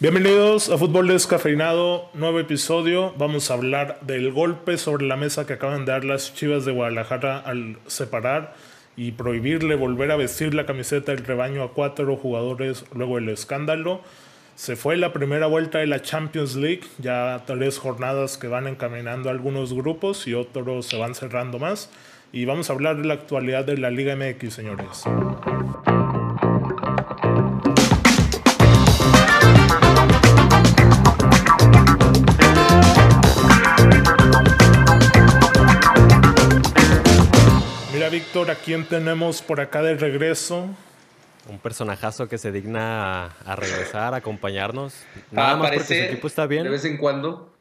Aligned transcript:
Bienvenidos 0.00 0.70
a 0.70 0.78
Fútbol 0.78 1.08
Descafeinado, 1.08 2.08
nuevo 2.14 2.40
episodio. 2.40 3.12
Vamos 3.18 3.50
a 3.50 3.54
hablar 3.54 3.98
del 4.00 4.32
golpe 4.32 4.78
sobre 4.78 5.04
la 5.04 5.18
mesa 5.18 5.46
que 5.46 5.52
acaban 5.52 5.84
de 5.84 5.92
dar 5.92 6.06
las 6.06 6.32
Chivas 6.34 6.64
de 6.64 6.72
Guadalajara 6.72 7.36
al 7.36 7.76
separar 7.86 8.54
y 8.96 9.12
prohibirle 9.12 9.74
volver 9.74 10.10
a 10.10 10.16
vestir 10.16 10.54
la 10.54 10.64
camiseta 10.64 11.12
del 11.12 11.26
rebaño 11.26 11.62
a 11.62 11.74
cuatro 11.74 12.16
jugadores 12.16 12.86
luego 12.94 13.16
del 13.16 13.28
escándalo. 13.28 14.00
Se 14.54 14.74
fue 14.74 14.96
la 14.96 15.12
primera 15.12 15.48
vuelta 15.48 15.80
de 15.80 15.86
la 15.86 16.00
Champions 16.00 16.56
League, 16.56 16.84
ya 16.96 17.42
tres 17.46 17.78
jornadas 17.78 18.38
que 18.38 18.48
van 18.48 18.68
encaminando 18.68 19.28
algunos 19.28 19.74
grupos 19.74 20.26
y 20.26 20.32
otros 20.32 20.86
se 20.86 20.96
van 20.96 21.14
cerrando 21.14 21.58
más. 21.58 21.90
Y 22.32 22.46
vamos 22.46 22.70
a 22.70 22.72
hablar 22.72 22.96
de 22.96 23.04
la 23.04 23.12
actualidad 23.12 23.66
de 23.66 23.76
la 23.76 23.90
Liga 23.90 24.16
MX, 24.16 24.54
señores. 24.54 25.04
Víctor, 38.10 38.50
¿a 38.50 38.56
quién 38.56 38.84
tenemos 38.84 39.40
por 39.40 39.60
acá 39.60 39.82
de 39.82 39.94
regreso? 39.94 40.68
Un 41.48 41.58
personajazo 41.58 42.28
que 42.28 42.38
se 42.38 42.50
digna 42.50 43.26
a, 43.46 43.56
regresar, 43.56 44.14
a 44.14 44.16
acompañarnos. 44.16 44.94
Nada 45.30 45.56
más 45.56 45.70
porque 45.70 45.84
su 45.84 45.94
equipo 45.94 46.26
está 46.26 46.46
bien. 46.46 46.64
De 46.64 46.70
vez 46.70 46.84
en 46.84 46.96
cuando. 46.96 47.54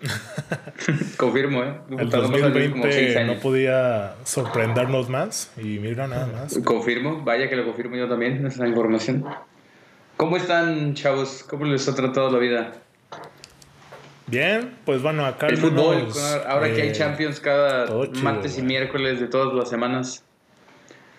Confirmo, 1.16 1.62
¿eh? 1.62 1.74
El 1.96 2.10
2020 2.10 3.24
no 3.24 3.38
podía 3.38 4.16
sorprendernos 4.24 5.08
más 5.08 5.52
y 5.56 5.78
mira 5.78 6.08
nada 6.08 6.26
más. 6.26 6.58
Confirmo, 6.64 7.22
vaya 7.22 7.48
que 7.48 7.54
lo 7.54 7.64
confirmo 7.64 7.94
yo 7.94 8.08
también, 8.08 8.44
esa 8.44 8.66
información. 8.66 9.24
¿Cómo 10.16 10.36
están, 10.36 10.94
chavos? 10.94 11.44
¿Cómo 11.48 11.66
les 11.66 11.88
ha 11.88 11.94
tratado 11.94 12.30
la 12.32 12.38
vida? 12.38 12.72
Bien, 14.26 14.76
pues 14.84 15.02
bueno, 15.02 15.26
acá 15.26 15.48
el 15.48 15.58
fútbol, 15.58 16.08
ahora 16.46 16.72
que 16.72 16.82
hay 16.82 16.88
eh, 16.88 16.92
Champions 16.92 17.40
cada 17.40 17.86
martes 18.22 18.56
y 18.58 18.62
miércoles 18.62 19.20
de 19.20 19.26
todas 19.26 19.52
las 19.54 19.68
semanas. 19.68 20.24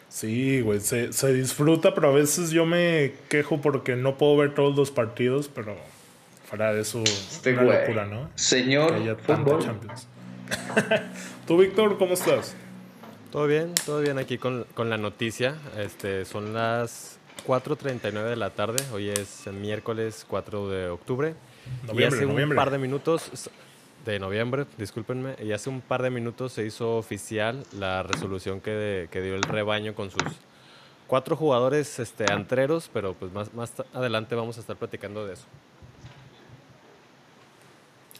Sí, 0.10 0.62
güey, 0.62 0.80
se, 0.80 1.34
disfruta, 1.34 1.94
pero 1.96 2.10
a 2.10 2.12
veces 2.12 2.52
yo 2.52 2.66
me 2.66 3.14
quejo 3.30 3.62
porque 3.62 3.96
no 3.96 4.18
puedo 4.18 4.38
ver 4.38 4.54
todos 4.54 4.76
los 4.76 4.92
partidos, 4.92 5.50
pero 5.54 5.76
fuera 6.48 6.72
de 6.72 6.82
eso, 6.82 7.04
este 7.04 7.54
una 7.54 7.64
locura, 7.64 8.06
¿no? 8.06 8.30
Señor 8.36 8.94
fútbol. 9.22 9.64
Champions. 9.64 10.08
Tú, 11.48 11.58
Víctor, 11.58 11.98
¿cómo 11.98 12.14
estás? 12.14 12.56
Todo 13.32 13.48
bien, 13.48 13.74
todo 13.86 14.02
bien 14.02 14.20
aquí 14.20 14.38
con, 14.38 14.66
con 14.76 14.90
la 14.90 14.98
noticia. 14.98 15.56
Este, 15.80 16.26
son 16.26 16.54
las 16.54 17.18
4.39 17.48 18.30
de 18.30 18.36
la 18.36 18.52
tarde, 18.52 18.84
hoy 18.94 19.10
es 19.10 19.48
miércoles 19.52 20.26
4 20.30 20.70
de 20.70 20.90
octubre 20.90 21.34
y 21.94 22.04
hace 22.04 22.26
un 22.26 22.56
par 22.56 22.72
de 22.72 22.78
minutos 22.78 23.50
de 24.06 24.20
noviembre, 24.20 24.66
discúlpenme, 24.78 25.36
y 25.42 25.52
hace 25.54 25.70
un 25.70 25.82
par 25.82 26.02
de 26.02 26.10
minutos 26.10 26.54
se 26.54 26.66
hizo 26.66 26.98
oficial 26.98 27.64
la 27.78 28.04
resolución 28.04 28.60
que, 28.60 29.08
dio 29.12 29.36
el 29.36 29.44
rebaño 29.44 29.96
con 29.96 30.12
sus 30.12 30.24
cuatro 31.08 31.36
jugadores 31.36 32.00
este, 32.00 32.32
antreros, 32.32 32.90
pero 32.92 33.14
pues 33.14 33.32
más, 33.32 33.54
más 33.54 33.72
adelante 33.94 34.36
vamos 34.36 34.58
a 34.58 34.62
estar 34.62 34.76
platicando 34.76 35.26
de 35.26 35.34
eso. 35.34 35.46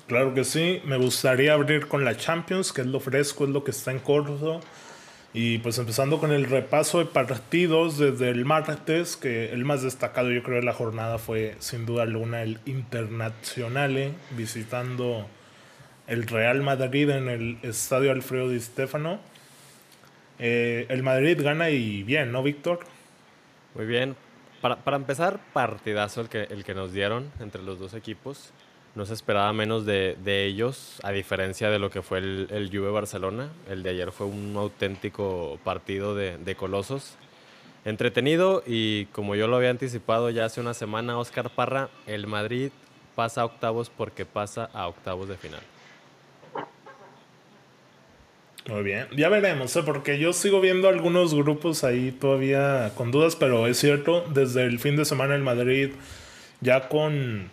Claro 0.08 0.34
que 0.34 0.44
sí, 0.44 0.82
me 0.86 0.98
gustaría 0.98 1.54
abrir 1.54 1.88
con 1.88 2.04
la 2.04 2.16
Champions, 2.16 2.74
que 2.74 2.82
es 2.82 2.88
lo 2.88 3.00
fresco, 3.00 3.46
es 3.46 3.50
lo 3.50 3.64
que 3.64 3.72
está 3.72 3.92
en 3.92 4.00
curso. 4.00 4.60
Y 5.34 5.58
pues 5.58 5.80
empezando 5.80 6.20
con 6.20 6.32
el 6.32 6.46
repaso 6.46 7.00
de 7.00 7.06
partidos 7.06 7.98
desde 7.98 8.30
el 8.30 8.46
martes, 8.46 9.18
que 9.18 9.52
el 9.52 9.66
más 9.66 9.82
destacado 9.82 10.30
yo 10.30 10.44
creo 10.44 10.58
de 10.58 10.64
la 10.64 10.74
jornada 10.74 11.18
fue 11.18 11.56
sin 11.58 11.88
duda 11.88 12.04
alguna 12.04 12.44
el 12.44 12.60
Internazionale, 12.66 14.12
visitando 14.38 15.28
el 16.06 16.28
Real 16.28 16.62
Madrid 16.62 17.10
en 17.10 17.30
el 17.30 17.58
Estadio 17.64 18.12
Alfredo 18.12 18.50
Di 18.50 18.60
Stefano. 18.60 19.20
Eh, 20.38 20.86
el 20.90 21.02
Madrid 21.02 21.42
gana 21.42 21.72
y 21.72 22.04
bien, 22.04 22.32
¿no, 22.32 22.44
Víctor? 22.44 22.82
Muy 23.74 23.88
bien. 23.88 24.16
Para, 24.62 24.76
para 24.76 24.98
empezar, 24.98 25.40
partidazo 25.52 26.22
el 26.22 26.30
que, 26.30 26.44
el 26.44 26.64
que 26.64 26.76
nos 26.76 26.94
dieron 26.94 27.32
entre 27.40 27.64
los 27.64 27.80
dos 27.80 27.96
equipos 27.96 28.54
no 28.96 29.06
se 29.08 29.14
esperaba 29.14 29.52
menos 29.54 29.86
de, 29.86 30.46
ellos, 30.46 31.00
a 31.04 31.12
diferencia 31.12 31.70
de 31.70 31.80
lo 31.80 31.90
que 31.90 32.02
fue 32.02 32.20
el, 32.20 32.48
el, 32.52 32.70
Juve 32.70 32.92
Barcelona. 32.92 33.50
El 33.70 33.82
de 33.82 33.90
ayer 33.90 34.12
fue 34.12 34.28
un 34.28 34.54
auténtico 34.56 35.60
partido 35.64 36.14
de, 36.16 36.56
colosos. 36.56 37.16
Entretenido 37.86 38.64
y 38.66 39.06
como 39.08 39.36
yo 39.36 39.48
lo 39.48 39.58
había 39.58 39.72
anticipado 39.72 40.30
ya 40.30 40.46
hace 40.46 40.62
una 40.62 40.74
semana, 40.74 41.18
Oscar 41.18 41.50
Parra, 41.50 41.90
el 42.08 42.28
Madrid 42.28 42.70
pasa 43.16 43.42
a 43.42 43.46
octavos 43.46 43.90
porque 43.90 44.26
pasa 44.26 44.70
a 44.74 44.88
octavos 44.88 45.28
de 45.28 45.38
final. 45.38 45.62
Muy 48.70 48.84
bien, 48.84 49.08
ya 49.18 49.28
veremos, 49.28 49.76
¿eh? 49.76 49.84
porque 49.84 50.18
yo 50.20 50.32
sigo 50.32 50.62
viendo 50.62 50.88
algunos 50.88 51.34
grupos 51.34 51.84
ahí 51.84 52.14
todavía 52.14 52.94
con 52.96 53.12
dudas, 53.12 53.36
pero 53.36 53.68
es 53.68 53.78
cierto, 53.78 54.24
desde 54.34 54.64
el 54.64 54.80
fin 54.80 54.96
de 54.96 55.04
semana 55.04 55.36
el 55.36 55.44
Madrid 55.44 55.90
ya 56.62 56.88
con 56.88 57.50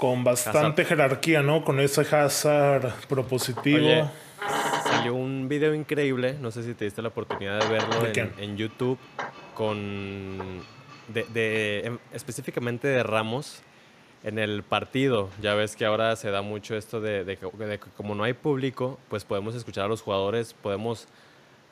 con 0.00 0.24
bastante 0.24 0.84
jerarquía, 0.84 1.42
¿no? 1.42 1.62
Con 1.62 1.78
ese 1.78 2.00
Hazard 2.00 2.92
propositivo. 3.06 4.10
salió 4.82 5.14
un 5.14 5.46
video 5.48 5.74
increíble, 5.74 6.36
no 6.40 6.50
sé 6.50 6.62
si 6.62 6.74
te 6.74 6.86
diste 6.86 7.02
la 7.02 7.08
oportunidad 7.08 7.60
de 7.60 7.68
verlo 7.68 8.32
en, 8.38 8.56
YouTube, 8.56 8.98
con 9.54 10.62
de, 11.08 11.82
em, 11.84 11.98
específicamente 12.12 12.88
de 12.88 13.02
Ramos 13.02 13.62
en 14.24 14.38
el 14.38 14.62
partido. 14.62 15.28
Ya 15.42 15.54
ves 15.54 15.76
que 15.76 15.84
ahora 15.84 16.16
se 16.16 16.30
da 16.30 16.40
mucho 16.40 16.74
esto 16.76 17.02
de, 17.02 17.36
que 17.38 17.78
como 17.96 18.14
no 18.14 18.24
hay 18.24 18.32
público, 18.32 18.98
pues 19.10 19.24
podemos 19.24 19.54
escuchar 19.54 19.84
a 19.84 19.88
los 19.88 20.00
jugadores, 20.00 20.54
podemos 20.54 21.08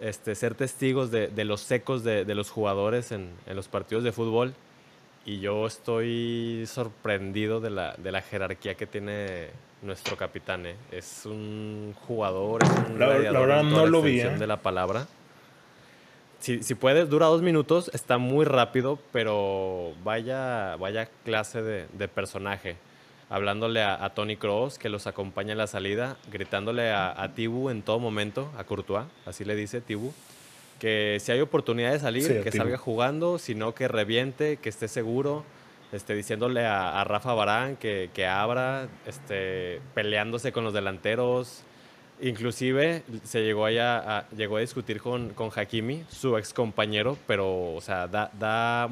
este, 0.00 0.34
ser 0.34 0.55
testigos 0.55 1.11
de, 1.11 1.31
los 1.47 1.62
secos 1.62 2.05
de, 2.05 2.34
los 2.34 2.50
jugadores 2.50 3.11
en, 3.11 3.31
en 3.47 3.56
los 3.56 3.69
partidos 3.69 4.05
de 4.05 4.12
fútbol 4.12 4.55
y 5.28 5.41
yo 5.41 5.66
estoy 5.66 6.65
sorprendido 6.66 7.61
de 7.61 7.69
la, 7.69 7.94
de 7.99 8.12
la 8.12 8.22
jerarquía 8.22 8.77
que 8.77 8.87
tiene 8.87 9.50
nuestro 9.83 10.16
capitán. 10.16 10.65
¿eh? 10.65 10.77
Es 10.91 11.27
un 11.27 11.94
jugador, 12.06 12.62
es 12.65 12.71
un 12.71 12.99
la, 12.99 13.19
la 13.19 13.38
verdad 13.38 13.62
no 13.62 13.84
lo 13.84 14.00
vi. 14.00 14.22
¿eh? 14.22 14.31
de 14.31 14.47
la 14.47 14.56
palabra. 14.62 15.06
Si, 16.38 16.62
si 16.62 16.75
puedes, 16.75 17.11
dura 17.11 17.27
dos 17.27 17.43
minutos, 17.43 17.91
está 17.93 18.17
muy 18.17 18.47
rápido, 18.47 18.99
pero 19.12 19.93
vaya, 20.03 20.77
vaya 20.77 21.11
clase 21.27 21.61
de, 21.61 21.88
de 21.93 22.09
personaje. 22.09 22.77
Hablándole 23.28 23.83
a, 23.83 24.09
Tony 24.15 24.38
Cross, 24.38 24.78
que 24.78 24.88
los 24.88 25.06
acompaña 25.06 25.53
en 25.53 25.59
la 25.59 25.67
salida, 25.67 26.17
gritándole 26.33 26.91
a, 26.91 27.22
a 27.22 27.34
Tibu 27.34 27.69
en 27.69 27.83
todo 27.83 27.99
momento, 27.99 28.50
a 28.56 28.65
Courtois, 28.65 29.05
así 29.27 29.44
le 29.44 29.55
dice 29.56 29.83
Tibu 29.83 30.15
que 30.78 31.19
si 31.21 31.33
hay 31.33 31.41
oportunidad 31.41 31.93
de 31.93 32.00
salir, 32.00 32.43
que 32.43 32.53
salga 32.53 32.78
jugando, 32.78 33.39
sino 33.39 33.75
que 33.75 33.89
reviente, 33.89 34.59
que 34.59 34.69
esté 34.69 34.89
seguro, 34.89 35.44
este, 35.93 36.15
diciéndole 36.15 36.65
a, 36.66 37.03
Rafa 37.05 37.34
Barán 37.34 37.77
que, 37.77 38.27
abra, 38.27 38.88
este, 39.06 39.81
peleándose 39.94 40.53
con 40.53 40.65
los 40.65 40.72
delanteros. 40.72 41.62
Inclusive 42.21 43.05
se 43.22 43.43
llegó, 43.43 43.65
allá 43.65 44.19
a, 44.19 44.28
llegó 44.31 44.56
a 44.56 44.61
discutir 44.61 45.00
con, 45.00 45.31
con 45.31 45.50
Hakimi, 45.55 46.05
su 46.11 46.37
ex 46.37 46.53
compañero, 46.53 47.17
pero 47.27 47.75
o 47.75 47.81
sea, 47.81 48.09
da, 48.09 48.31
da 48.38 48.88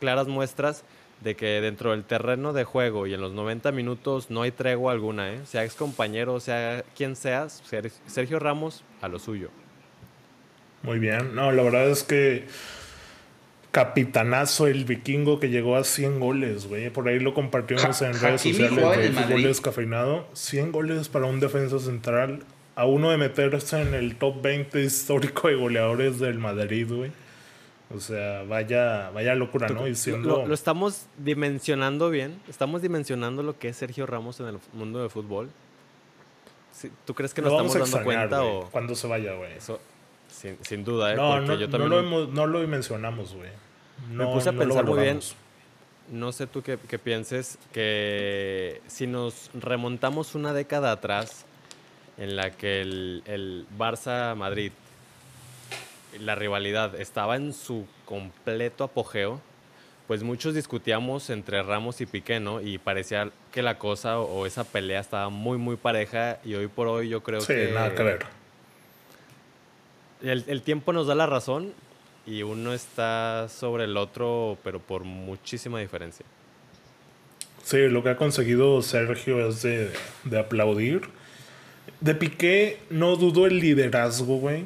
claras 0.00 0.26
muestras 0.26 0.84
de 1.20 1.36
que 1.36 1.60
dentro 1.60 1.92
del 1.92 2.04
terreno 2.04 2.52
de 2.52 2.64
juego 2.64 3.06
y 3.06 3.14
en 3.14 3.20
los 3.20 3.32
90 3.32 3.72
minutos 3.72 4.30
no 4.30 4.42
hay 4.42 4.50
tregua 4.50 4.92
alguna, 4.92 5.32
¿eh? 5.32 5.40
sea 5.46 5.64
ex 5.64 5.74
compañero, 5.74 6.40
sea 6.40 6.84
quien 6.96 7.16
seas, 7.16 7.62
Sergio 8.06 8.38
Ramos 8.38 8.84
a 9.00 9.08
lo 9.08 9.18
suyo. 9.18 9.50
Muy 10.86 11.00
bien. 11.00 11.34
No, 11.34 11.52
la 11.52 11.62
verdad 11.64 11.90
es 11.90 12.04
que 12.04 12.46
capitanazo 13.72 14.68
el 14.68 14.86
vikingo 14.86 15.38
que 15.38 15.50
llegó 15.50 15.76
a 15.76 15.84
100 15.84 16.20
goles, 16.20 16.66
güey. 16.66 16.88
Por 16.88 17.08
ahí 17.08 17.18
lo 17.18 17.34
compartimos 17.34 18.00
en 18.00 18.18
redes 18.18 18.40
sociales 18.40 19.14
de 19.14 19.34
goles 19.34 19.60
cafeinado. 19.60 20.26
100 20.32 20.72
goles 20.72 21.08
para 21.10 21.26
un 21.26 21.40
defensa 21.40 21.78
central. 21.78 22.44
A 22.76 22.86
uno 22.86 23.10
de 23.10 23.18
meterse 23.18 23.82
en 23.82 23.94
el 23.94 24.16
top 24.16 24.40
20 24.42 24.82
histórico 24.82 25.48
de 25.48 25.56
goleadores 25.56 26.18
del 26.20 26.38
Madrid, 26.38 26.86
güey. 26.90 27.10
O 27.94 28.00
sea, 28.00 28.44
vaya, 28.44 29.10
vaya 29.10 29.34
locura, 29.34 29.68
¿no? 29.68 29.86
Y 29.86 29.94
lo, 30.22 30.54
estamos 30.54 31.06
dimensionando 31.18 32.10
bien. 32.10 32.40
Estamos 32.48 32.80
dimensionando 32.80 33.42
lo 33.42 33.58
que 33.58 33.68
es 33.68 33.76
Sergio 33.76 34.06
Ramos 34.06 34.40
en 34.40 34.46
el 34.46 34.58
mundo 34.72 35.02
de 35.02 35.08
fútbol. 35.08 35.50
¿Tú 37.04 37.14
crees 37.14 37.34
que 37.34 37.42
nos 37.42 37.52
estamos 37.52 37.92
dando 37.92 38.04
cuenta? 38.04 38.42
O... 38.42 38.68
Cuando 38.70 38.94
se 38.94 39.06
vaya, 39.06 39.34
güey. 39.34 39.52
Sin, 40.62 40.84
duda, 40.84 41.12
¿eh? 41.12 41.16
No, 41.16 41.40
no, 41.40 41.54
yo 41.54 41.68
también 41.68 41.90
no, 41.90 42.02
lo, 42.02 42.26
no 42.26 42.46
lo 42.46 42.66
mencionamos, 42.68 43.34
güey. 43.34 43.50
me 44.12 44.26
puse 44.26 44.50
a 44.50 44.52
pensar 44.52 44.84
muy 44.84 45.00
bien. 45.00 45.20
No 46.10 46.30
sé 46.30 46.46
tú 46.46 46.62
qué, 46.62 46.76
pienses, 46.98 47.58
que 47.72 48.80
si 48.86 49.06
nos 49.06 49.50
remontamos 49.54 50.34
una 50.34 50.52
década 50.52 50.92
atrás, 50.92 51.46
en 52.18 52.36
la 52.36 52.50
que 52.50 52.80
el, 52.80 53.22
el 53.26 53.66
Barça-Madrid, 53.78 54.72
la 56.20 56.34
rivalidad 56.34 56.94
estaba 57.00 57.36
en 57.36 57.52
su 57.52 57.86
completo 58.04 58.84
apogeo, 58.84 59.40
pues 60.06 60.22
muchos 60.22 60.54
discutíamos 60.54 61.30
entre 61.30 61.62
Ramos 61.62 62.00
y 62.00 62.06
Piqué, 62.06 62.38
¿no? 62.38 62.60
Y 62.60 62.78
parecía 62.78 63.30
que 63.52 63.62
la 63.62 63.78
cosa 63.78 64.20
o, 64.20 64.46
esa 64.46 64.64
pelea 64.64 65.00
estaba 65.00 65.28
muy, 65.30 65.58
muy 65.58 65.76
pareja 65.76 66.38
y 66.44 66.54
hoy 66.54 66.68
por 66.68 66.86
hoy 66.86 67.08
yo 67.08 67.22
creo 67.22 67.40
Sí, 67.40 67.52
que... 67.52 67.72
nada 67.72 67.94
que 67.94 68.02
ver. 68.02 68.26
El, 70.28 70.44
el 70.46 70.62
tiempo 70.62 70.92
nos 70.92 71.06
da 71.06 71.14
la 71.14 71.26
razón 71.26 71.72
y 72.26 72.42
uno 72.42 72.72
está 72.72 73.48
sobre 73.48 73.84
el 73.84 73.96
otro, 73.96 74.58
pero 74.64 74.80
por 74.80 75.04
muchísima 75.04 75.78
diferencia. 75.80 76.26
Sí, 77.62 77.88
lo 77.88 78.02
que 78.02 78.10
ha 78.10 78.16
conseguido 78.16 78.80
Sergio 78.82 79.48
es 79.48 79.62
de, 79.62 79.90
de 80.24 80.38
aplaudir. 80.38 81.02
De 82.00 82.14
Piqué 82.14 82.78
no 82.90 83.16
dudo 83.16 83.46
el 83.46 83.58
liderazgo, 83.58 84.36
güey. 84.38 84.64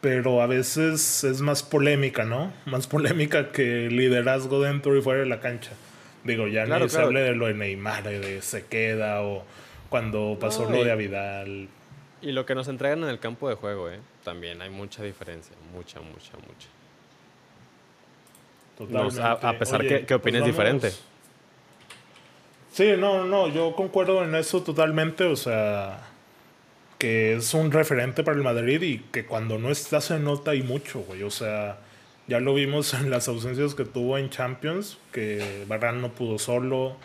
Pero 0.00 0.42
a 0.42 0.46
veces 0.46 1.24
es 1.24 1.40
más 1.40 1.62
polémica, 1.62 2.24
¿no? 2.24 2.52
Más 2.66 2.86
polémica 2.86 3.52
que 3.52 3.88
liderazgo 3.90 4.60
dentro 4.60 4.96
y 4.98 5.00
fuera 5.00 5.20
de 5.20 5.26
la 5.26 5.40
cancha. 5.40 5.70
Digo, 6.24 6.46
ya 6.46 6.64
Claro, 6.66 6.84
ni 6.84 6.90
se 6.90 6.96
claro. 6.96 7.08
hable 7.08 7.20
de 7.22 7.34
lo 7.34 7.46
de 7.46 7.54
Neymar, 7.54 8.02
de 8.02 8.42
se 8.42 8.66
queda 8.66 9.22
o 9.22 9.44
cuando 9.88 10.36
pasó 10.40 10.64
No, 10.64 10.76
lo 10.76 10.84
de 10.84 10.92
Avidal. 10.92 11.68
Y 12.20 12.32
lo 12.32 12.44
que 12.44 12.54
nos 12.54 12.68
entregan 12.68 13.02
en 13.02 13.08
el 13.08 13.18
campo 13.18 13.48
de 13.48 13.54
juego, 13.54 13.88
¿eh? 13.90 13.98
También 14.24 14.60
hay 14.62 14.70
mucha 14.70 15.02
diferencia, 15.02 15.54
mucha, 15.74 16.00
mucha, 16.00 16.32
mucha. 16.38 16.68
Totalmente. 18.78 19.20
a- 19.22 19.32
a 19.32 19.58
pesar 19.58 19.80
Oye, 19.80 19.88
que- 20.00 20.06
que 20.06 20.14
opines 20.14 20.42
pues 20.42 20.52
diferente. 20.52 20.92
Sí, 22.72 22.94
no, 22.98 23.24
no, 23.24 23.48
yo 23.48 23.74
concuerdo 23.76 24.24
en 24.24 24.34
eso 24.34 24.62
totalmente. 24.62 25.24
O 25.24 25.36
sea, 25.36 26.00
que 26.98 27.34
es 27.34 27.54
un 27.54 27.70
referente 27.70 28.24
para 28.24 28.36
el 28.36 28.42
Madrid 28.42 28.82
y 28.82 28.98
que 28.98 29.26
cuando 29.26 29.58
no 29.58 29.70
está 29.70 30.00
se 30.00 30.18
nota 30.18 30.54
y 30.54 30.62
mucho, 30.62 31.00
güey. 31.00 31.22
O 31.22 31.30
sea, 31.30 31.78
ya 32.26 32.40
lo 32.40 32.54
vimos 32.54 32.94
en 32.94 33.10
las 33.10 33.28
ausencias 33.28 33.74
que 33.74 33.84
tuvo 33.84 34.18
en 34.18 34.30
Champions, 34.30 34.98
que 35.12 35.64
Barran 35.68 36.00
no 36.00 36.08
pudo 36.12 36.38
solo. 36.38 36.96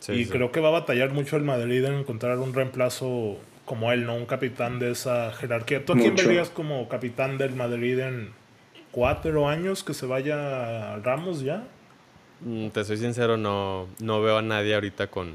Sí, 0.00 0.12
y 0.12 0.24
sí. 0.24 0.30
creo 0.30 0.52
que 0.52 0.60
va 0.60 0.68
a 0.68 0.72
batallar 0.72 1.10
mucho 1.10 1.36
el 1.36 1.42
Madrid 1.44 1.84
en 1.84 1.94
encontrar 1.94 2.38
un 2.38 2.52
reemplazo 2.52 3.38
como 3.68 3.92
él, 3.92 4.06
¿no? 4.06 4.16
Un 4.16 4.24
capitán 4.24 4.78
de 4.78 4.90
esa 4.92 5.30
jerarquía. 5.32 5.84
¿Tú 5.84 5.92
a 5.92 5.96
quién 5.96 6.16
verías 6.16 6.48
como 6.48 6.88
capitán 6.88 7.36
del 7.36 7.54
Madrid 7.54 7.98
en 7.98 8.32
cuatro 8.90 9.46
años 9.46 9.84
que 9.84 9.92
se 9.92 10.06
vaya 10.06 10.96
Ramos 10.96 11.42
ya? 11.42 11.64
Mm, 12.40 12.68
Te 12.68 12.82
soy 12.84 12.96
sincero, 12.96 13.36
no, 13.36 13.86
no 14.00 14.22
veo 14.22 14.38
a 14.38 14.42
nadie 14.42 14.74
ahorita 14.74 15.08
con, 15.08 15.34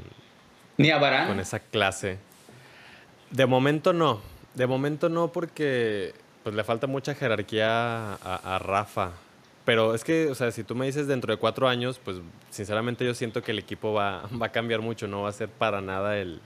Ni 0.78 0.90
a 0.90 0.98
Varane. 0.98 1.28
con 1.28 1.38
esa 1.38 1.60
clase. 1.60 2.18
De 3.30 3.46
momento 3.46 3.92
no. 3.92 4.20
De 4.54 4.66
momento 4.66 5.08
no 5.08 5.30
porque 5.30 6.12
pues, 6.42 6.56
le 6.56 6.64
falta 6.64 6.88
mucha 6.88 7.14
jerarquía 7.14 8.14
a, 8.14 8.56
a 8.56 8.58
Rafa. 8.58 9.12
Pero 9.64 9.94
es 9.94 10.02
que, 10.02 10.26
o 10.28 10.34
sea, 10.34 10.50
si 10.50 10.64
tú 10.64 10.74
me 10.74 10.86
dices 10.86 11.06
dentro 11.06 11.32
de 11.32 11.38
cuatro 11.38 11.68
años, 11.68 12.00
pues 12.04 12.16
sinceramente 12.50 13.04
yo 13.04 13.14
siento 13.14 13.42
que 13.42 13.52
el 13.52 13.60
equipo 13.60 13.92
va, 13.92 14.28
va 14.42 14.46
a 14.46 14.52
cambiar 14.52 14.80
mucho. 14.80 15.06
No 15.06 15.22
va 15.22 15.28
a 15.28 15.32
ser 15.32 15.48
para 15.48 15.80
nada 15.80 16.18
el, 16.18 16.40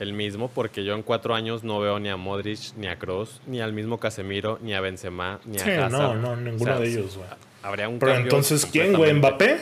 el 0.00 0.12
mismo 0.12 0.48
porque 0.48 0.84
yo 0.84 0.94
en 0.94 1.02
cuatro 1.02 1.34
años 1.34 1.62
no 1.64 1.78
veo 1.80 1.98
ni 2.00 2.08
a 2.08 2.16
Modric, 2.16 2.74
ni 2.76 2.86
a 2.88 2.98
Kroos, 2.98 3.40
ni 3.46 3.60
al 3.60 3.72
mismo 3.72 3.98
Casemiro, 3.98 4.58
ni 4.60 4.74
a 4.74 4.80
Benzema, 4.80 5.40
ni 5.44 5.56
a 5.56 5.60
Sí, 5.60 5.70
no, 5.70 5.84
Hazard. 5.84 6.16
no, 6.16 6.36
ninguno 6.36 6.80
de 6.80 6.88
ellos, 6.88 7.16
güey. 7.16 7.28
Habría 7.62 7.88
un 7.88 7.98
Pero 7.98 8.14
entonces, 8.16 8.66
¿quién, 8.66 8.92
güey? 8.94 9.12
¿Mbappé? 9.14 9.58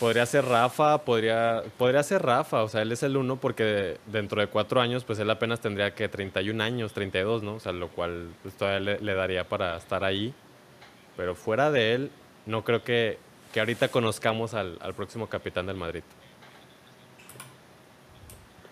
Podría 0.00 0.26
ser 0.26 0.44
Rafa, 0.44 0.98
podría, 1.04 1.62
podría 1.76 2.02
ser 2.02 2.22
Rafa, 2.22 2.64
o 2.64 2.68
sea, 2.68 2.82
él 2.82 2.90
es 2.90 3.04
el 3.04 3.16
uno 3.16 3.36
porque 3.36 3.98
dentro 4.06 4.40
de 4.40 4.48
cuatro 4.48 4.80
años, 4.80 5.04
pues 5.04 5.20
él 5.20 5.30
apenas 5.30 5.60
tendría 5.60 5.94
que 5.94 6.08
31 6.08 6.62
años, 6.64 6.92
32, 6.92 7.44
¿no? 7.44 7.54
O 7.54 7.60
sea, 7.60 7.70
lo 7.72 7.88
cual 7.88 8.28
pues, 8.42 8.54
todavía 8.54 8.80
le, 8.80 9.00
le 9.00 9.14
daría 9.14 9.44
para 9.48 9.76
estar 9.76 10.02
ahí. 10.02 10.34
Pero 11.16 11.36
fuera 11.36 11.70
de 11.70 11.94
él, 11.94 12.10
no 12.46 12.64
creo 12.64 12.82
que, 12.82 13.18
que 13.52 13.60
ahorita 13.60 13.88
conozcamos 13.88 14.54
al, 14.54 14.78
al 14.80 14.94
próximo 14.94 15.28
capitán 15.28 15.66
del 15.66 15.76
Madrid. 15.76 16.02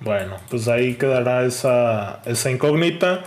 Bueno, 0.00 0.36
pues 0.50 0.68
ahí 0.68 0.94
quedará 0.94 1.44
esa, 1.44 2.20
esa 2.26 2.50
incógnita. 2.50 3.24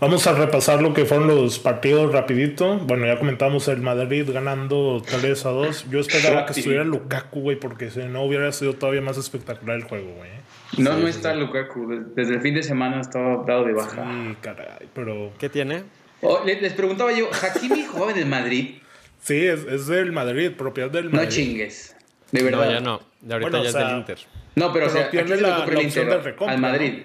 Vamos 0.00 0.26
a 0.26 0.32
repasar 0.32 0.82
lo 0.82 0.94
que 0.94 1.04
fueron 1.04 1.28
los 1.28 1.60
partidos 1.60 2.12
rapidito. 2.12 2.78
Bueno, 2.78 3.06
ya 3.06 3.18
comentamos 3.18 3.68
el 3.68 3.80
Madrid 3.82 4.28
ganando 4.32 5.00
3 5.08 5.46
a 5.46 5.50
2. 5.50 5.86
Yo 5.90 6.00
esperaba 6.00 6.44
que 6.46 6.52
estuviera 6.58 6.82
Lukaku, 6.82 7.40
güey, 7.40 7.56
porque 7.58 7.88
si 7.90 8.00
no 8.00 8.22
hubiera 8.24 8.50
sido 8.50 8.74
todavía 8.74 9.00
más 9.00 9.16
espectacular 9.16 9.76
el 9.76 9.84
juego, 9.84 10.12
güey. 10.16 10.30
No, 10.78 10.96
Sí, 10.96 11.02
no 11.02 11.06
está 11.08 11.34
sí. 11.34 11.38
Lukaku. 11.40 11.88
Des- 11.88 12.14
Desde 12.16 12.34
el 12.34 12.40
fin 12.40 12.54
de 12.54 12.64
semana 12.64 13.00
estaba 13.00 13.44
dado 13.46 13.64
de 13.64 13.74
baja. 13.74 14.04
Sí, 14.04 14.36
caray, 14.40 14.88
pero... 14.92 15.32
¿Qué 15.38 15.48
tiene? 15.48 15.84
Oh, 16.20 16.42
le- 16.44 16.60
les 16.60 16.72
preguntaba 16.72 17.12
yo, 17.12 17.28
¿Hakimi 17.32 17.84
jugaba 17.92 18.10
en 18.10 18.18
el 18.18 18.26
Madrid? 18.26 18.76
Sí, 19.22 19.36
es, 19.46 19.60
es 19.66 19.86
del 19.86 20.10
Madrid, 20.10 20.50
propiedad 20.56 20.90
del 20.90 21.06
No 21.12 21.18
Madrid. 21.18 21.28
chingues. 21.30 21.94
De 22.32 22.42
verdad. 22.42 22.64
No, 22.66 22.70
ya 22.72 22.80
no. 22.80 23.00
De 23.20 23.34
ahorita 23.34 23.50
Bueno, 23.50 23.64
ya 23.64 23.68
o 23.68 23.68
es 23.68 23.74
del 23.88 23.96
Inter. 23.98 24.18
No, 24.56 24.72
pero, 24.72 24.72
Pero 24.72 24.86
o 24.86 24.90
sea, 24.90 25.10
se 25.10 25.16
la- 25.40 25.58
la 25.58 25.64
el 25.64 25.86
opción 25.86 26.04
Inter 26.06 26.22
recompra, 26.24 26.54
al 26.54 26.60
¿no? 26.60 26.68
Madrid. 26.68 27.02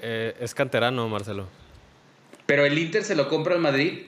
Eh, 0.00 0.36
es 0.40 0.54
canterano, 0.54 1.08
Marcelo. 1.08 1.46
Pero 2.46 2.64
el 2.66 2.76
Inter 2.76 3.04
se 3.04 3.14
lo 3.14 3.28
compra 3.28 3.54
al 3.54 3.60
Madrid. 3.60 4.06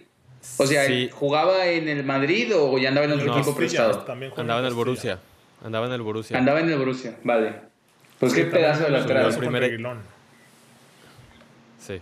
O 0.58 0.66
sea, 0.66 0.84
Sí. 0.86 1.08
¿jugaba 1.12 1.66
en 1.66 1.88
el 1.88 2.04
Madrid 2.04 2.52
o 2.54 2.76
ya 2.78 2.88
andaba 2.88 3.06
en 3.06 3.12
otro 3.12 3.26
No, 3.26 3.32
equipo 3.38 3.56
Castilla, 3.56 3.86
prestado? 3.92 4.40
Andaba 4.40 4.60
en 4.60 4.66
el. 4.66 4.74
Borussia. 4.74 5.18
Andaba 5.64 5.86
en 5.86 5.92
el 5.92 6.02
Borussia. 6.02 6.36
Andaba 6.36 6.60
en 6.60 6.68
el 6.70 6.78
Borussia, 6.78 7.16
vale. 7.24 7.54
Pues 8.18 8.32
Sí, 8.32 8.42
qué 8.42 8.46
pedazo 8.46 8.84
de 8.84 8.98
contra 8.98 9.28
Primera- 9.38 9.66
Aguilón. 9.66 10.00
Sí. 11.78 12.00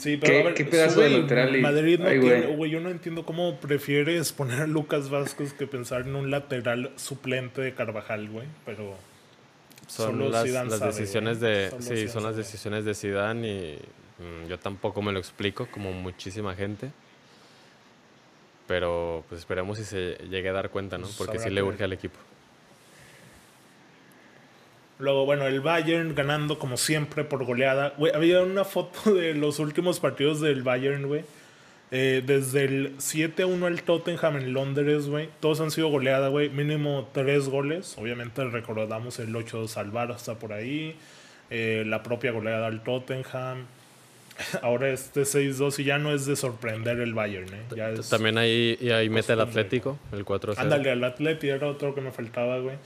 Sí, 0.00 0.16
pero 0.16 0.32
¿Qué- 0.32 0.40
a 0.40 0.44
ver, 0.44 0.54
qué 0.54 0.64
pedazo 0.64 0.94
sube 0.94 1.10
de 1.10 1.18
lateral 1.18 1.56
y- 1.56 1.60
Madrid 1.60 1.98
no 1.98 2.08
Ay, 2.08 2.20
tiene, 2.20 2.46
güey, 2.56 2.70
yo 2.70 2.80
no 2.80 2.88
entiendo 2.88 3.26
cómo 3.26 3.56
prefieres 3.60 4.32
poner 4.32 4.62
a 4.62 4.66
Lucas 4.66 5.10
Vázquez 5.10 5.52
que 5.52 5.66
pensar 5.66 6.02
en 6.02 6.16
un 6.16 6.30
lateral 6.30 6.90
suplente 6.96 7.60
de 7.60 7.74
Carvajal, 7.74 8.28
güey, 8.30 8.46
pero 8.64 8.96
Son 9.86 10.12
Solo 10.12 10.30
las, 10.30 10.44
Zidane 10.46 10.70
las 10.70 10.78
sabe, 10.78 10.92
decisiones 10.92 11.40
güey. 11.40 11.52
de 11.52 11.70
Solo 11.70 11.82
sí 11.82 11.88
Zidane 11.88 12.08
son 12.08 12.22
las 12.22 12.32
sabe. 12.32 12.42
decisiones 12.44 12.84
de 12.84 12.94
Zidane 12.94 13.48
y 13.48 13.78
mm, 14.22 14.48
yo 14.48 14.58
tampoco 14.58 15.02
me 15.02 15.10
lo 15.12 15.18
explico 15.18 15.66
como 15.70 15.92
muchísima 15.92 16.54
gente. 16.54 16.90
Pero 18.66 19.24
pues 19.28 19.40
esperemos 19.40 19.78
si 19.78 19.84
se 19.84 20.16
llegue 20.30 20.48
a 20.48 20.52
dar 20.52 20.70
cuenta 20.70 20.96
no 20.96 21.04
Pues 21.04 21.16
porque 21.16 21.38
sí 21.40 21.50
le 21.50 21.62
urge 21.62 21.82
al 21.84 21.92
equipo 21.92 22.18
luego 25.00 25.24
bueno, 25.24 25.46
el 25.46 25.60
Bayern 25.60 26.14
ganando 26.14 26.58
como 26.58 26.76
siempre 26.76 27.24
por 27.24 27.44
goleada. 27.44 27.94
Güey, 27.96 28.12
había 28.14 28.42
una 28.42 28.64
foto 28.64 29.14
de 29.14 29.34
los 29.34 29.58
últimos 29.58 30.00
partidos 30.00 30.40
del 30.40 30.62
Bayern, 30.62 31.06
güey. 31.06 31.24
Eh, 31.92 32.22
desde 32.24 32.64
el 32.64 32.96
7-1 32.98 33.66
al 33.66 33.82
Tottenham 33.82 34.36
en 34.36 34.52
Londres, 34.52 35.08
güey. 35.08 35.28
Todos 35.40 35.60
han 35.60 35.70
sido 35.70 35.88
goleada, 35.88 36.28
güey. 36.28 36.48
Mínimo 36.48 37.08
tres 37.12 37.48
goles. 37.48 37.96
Obviamente 37.98 38.44
recordamos 38.44 39.18
el 39.18 39.34
8-2 39.34 39.76
al 39.76 39.92
Barça 39.92 40.36
por 40.36 40.52
ahí. 40.52 40.96
Eh, 41.50 41.82
la 41.86 42.02
propia 42.02 42.30
goleada 42.30 42.68
al 42.68 42.82
Tottenham. 42.84 43.66
Ahora 44.62 44.90
este 44.90 45.22
6-2 45.22 45.80
y 45.80 45.84
ya 45.84 45.98
no 45.98 46.14
es 46.14 46.26
de 46.26 46.36
sorprender 46.36 47.00
el 47.00 47.12
Bayern, 47.12 47.52
¿eh? 47.52 47.62
Ya 47.76 47.90
es... 47.90 48.08
también 48.08 48.38
ahí 48.38 48.78
y 48.80 48.90
ahí 48.90 49.08
mete 49.08 49.32
el. 49.32 49.40
Atlético 49.40 49.98
el 50.12 50.24
4 50.24 50.54
Ándale, 50.56 50.90
al 50.92 51.02
Atleti 51.02 51.48
era 51.48 51.66
otro 51.66 51.94
que 51.94 52.00
me 52.00 52.12
faltaba, 52.12 52.58
güey. 52.58 52.76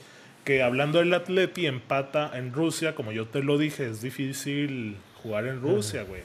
Que 0.45 0.61
hablando 0.61 0.99
del 0.99 1.13
Atleti, 1.13 1.65
empata 1.65 2.31
en 2.37 2.53
Rusia. 2.53 2.95
Como 2.95 3.11
yo 3.11 3.27
te 3.27 3.41
lo 3.43 3.57
dije, 3.57 3.89
es 3.89 4.01
difícil 4.01 4.95
jugar 5.21 5.47
en 5.47 5.59
Rusia, 5.59 6.03
güey. 6.03 6.21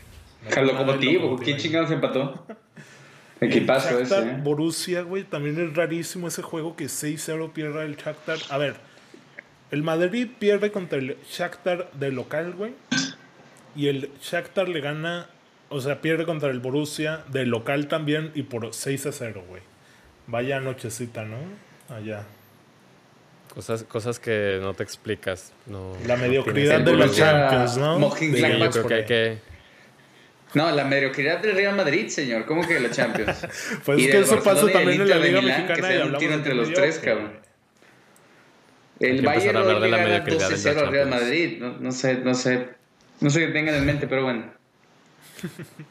No 0.54 0.62
locomotivo, 0.62 1.38
¿quién 1.38 1.56
chingados 1.56 1.90
empató? 1.90 2.46
Equipazo 3.40 3.96
El 3.96 4.02
ese, 4.02 4.14
Shakhtar, 4.14 4.34
¿eh? 4.34 4.40
Borussia, 4.42 5.02
güey, 5.02 5.24
también 5.24 5.58
es 5.58 5.74
rarísimo 5.74 6.28
ese 6.28 6.42
juego 6.42 6.76
que 6.76 6.84
6-0 6.84 7.52
pierda 7.52 7.84
el 7.84 7.96
Shakhtar. 7.96 8.38
A 8.50 8.58
ver, 8.58 8.74
el 9.70 9.82
Madrid 9.82 10.28
pierde 10.38 10.70
contra 10.70 10.98
el 10.98 11.16
Shakhtar 11.30 11.90
de 11.92 12.10
local, 12.10 12.52
güey. 12.52 12.74
Y 13.74 13.88
el 13.88 14.10
Shakhtar 14.20 14.68
le 14.68 14.80
gana, 14.80 15.28
o 15.70 15.80
sea, 15.80 16.02
pierde 16.02 16.26
contra 16.26 16.50
el 16.50 16.60
Borussia 16.60 17.24
de 17.28 17.46
local 17.46 17.88
también 17.88 18.32
y 18.34 18.42
por 18.42 18.66
6-0, 18.66 19.46
güey. 19.46 19.62
Vaya 20.26 20.60
nochecita, 20.60 21.24
¿no? 21.24 21.38
Allá. 21.88 22.26
Cosas 23.52 23.84
cosas 23.84 24.18
que 24.18 24.58
no 24.60 24.74
te 24.74 24.82
explicas 24.82 25.52
no 25.66 25.96
La 26.06 26.16
mediocridad 26.16 26.80
de 26.80 26.94
güey. 26.94 27.10
Champions, 27.10 27.76
¿no? 27.76 27.98
Digamos 28.18 28.74
yo 28.74 28.84
creo 28.84 28.86
que 28.86 28.94
hay 28.94 29.04
que 29.04 29.38
No, 30.54 30.70
la 30.70 30.84
mediocridad 30.84 31.40
del 31.40 31.54
Real 31.54 31.76
Madrid, 31.76 32.08
señor. 32.08 32.44
¿Cómo 32.46 32.66
que 32.66 32.80
la 32.80 32.90
Champions? 32.90 33.46
Pues 33.84 33.98
Y 33.98 34.04
es 34.06 34.10
que 34.10 34.18
eso 34.20 34.42
pasa 34.42 34.62
Barcelona 34.62 34.70
y 34.70 34.72
también 34.72 35.02
en 35.02 35.08
la 35.08 35.18
de 35.18 35.28
Liga 35.28 35.40
Milán, 35.40 35.66
Mexicana 35.66 35.88
que 35.88 35.94
se 35.94 36.04
un 36.04 36.18
tiro 36.18 36.30
de 36.30 36.36
entre 36.36 36.54
los 36.54 36.72
tres, 36.72 36.98
cabrón. 36.98 37.32
El 38.98 39.22
Bayern 39.22 39.56
a 39.56 39.60
hablar 39.60 39.80
de 39.80 39.88
la 39.88 39.96
mediocridad 39.98 40.50
de 40.50 40.56
la 40.56 40.72
12-0 40.72 40.78
al 40.78 40.92
Real 40.92 41.10
Champions. 41.10 41.22
Madrid. 41.22 41.58
No, 41.60 41.78
no 41.78 41.92
sé, 41.92 42.14
no 42.16 42.34
sé. 42.34 42.68
No 43.20 43.30
sé 43.30 43.46
qué 43.46 43.52
tengan 43.52 43.74
en 43.74 43.86
mente, 43.86 44.06
pero 44.06 44.24
bueno. 44.24 44.44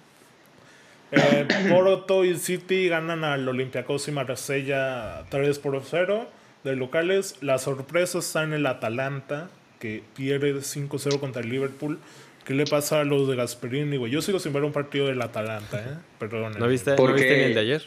Eh, 1.11 1.47
Porto 1.67 2.23
y 2.23 2.37
City 2.37 2.87
ganan 2.87 3.23
al 3.23 3.47
Olympiacos 3.47 4.07
y 4.07 4.11
Marsella 4.11 5.25
3 5.31 5.57
por 5.57 5.81
0 5.83 6.29
de 6.63 6.75
locales. 6.75 7.35
La 7.41 7.57
sorpresa 7.57 8.19
está 8.19 8.43
en 8.43 8.53
el 8.53 8.65
Atalanta, 8.65 9.49
que 9.79 10.03
pierde 10.15 10.53
5-0 10.61 11.19
contra 11.19 11.41
el 11.41 11.49
Liverpool. 11.49 11.99
¿Qué 12.45 12.53
le 12.53 12.65
pasa 12.65 13.01
a 13.01 13.03
los 13.03 13.27
de 13.27 13.35
Gasperini, 13.35 13.97
güey? 13.97 14.11
Yo 14.11 14.21
sigo 14.21 14.39
sin 14.39 14.53
ver 14.53 14.63
un 14.63 14.71
partido 14.71 15.07
del 15.07 15.21
Atalanta, 15.21 15.79
¿eh? 15.79 15.97
Perdón. 16.17 16.53
no 16.57 16.67
viste 16.67 16.91
no 16.91 16.95
Porque- 16.97 17.21
viste 17.21 17.37
ni 17.37 17.43
el 17.43 17.53
de 17.53 17.59
ayer 17.59 17.83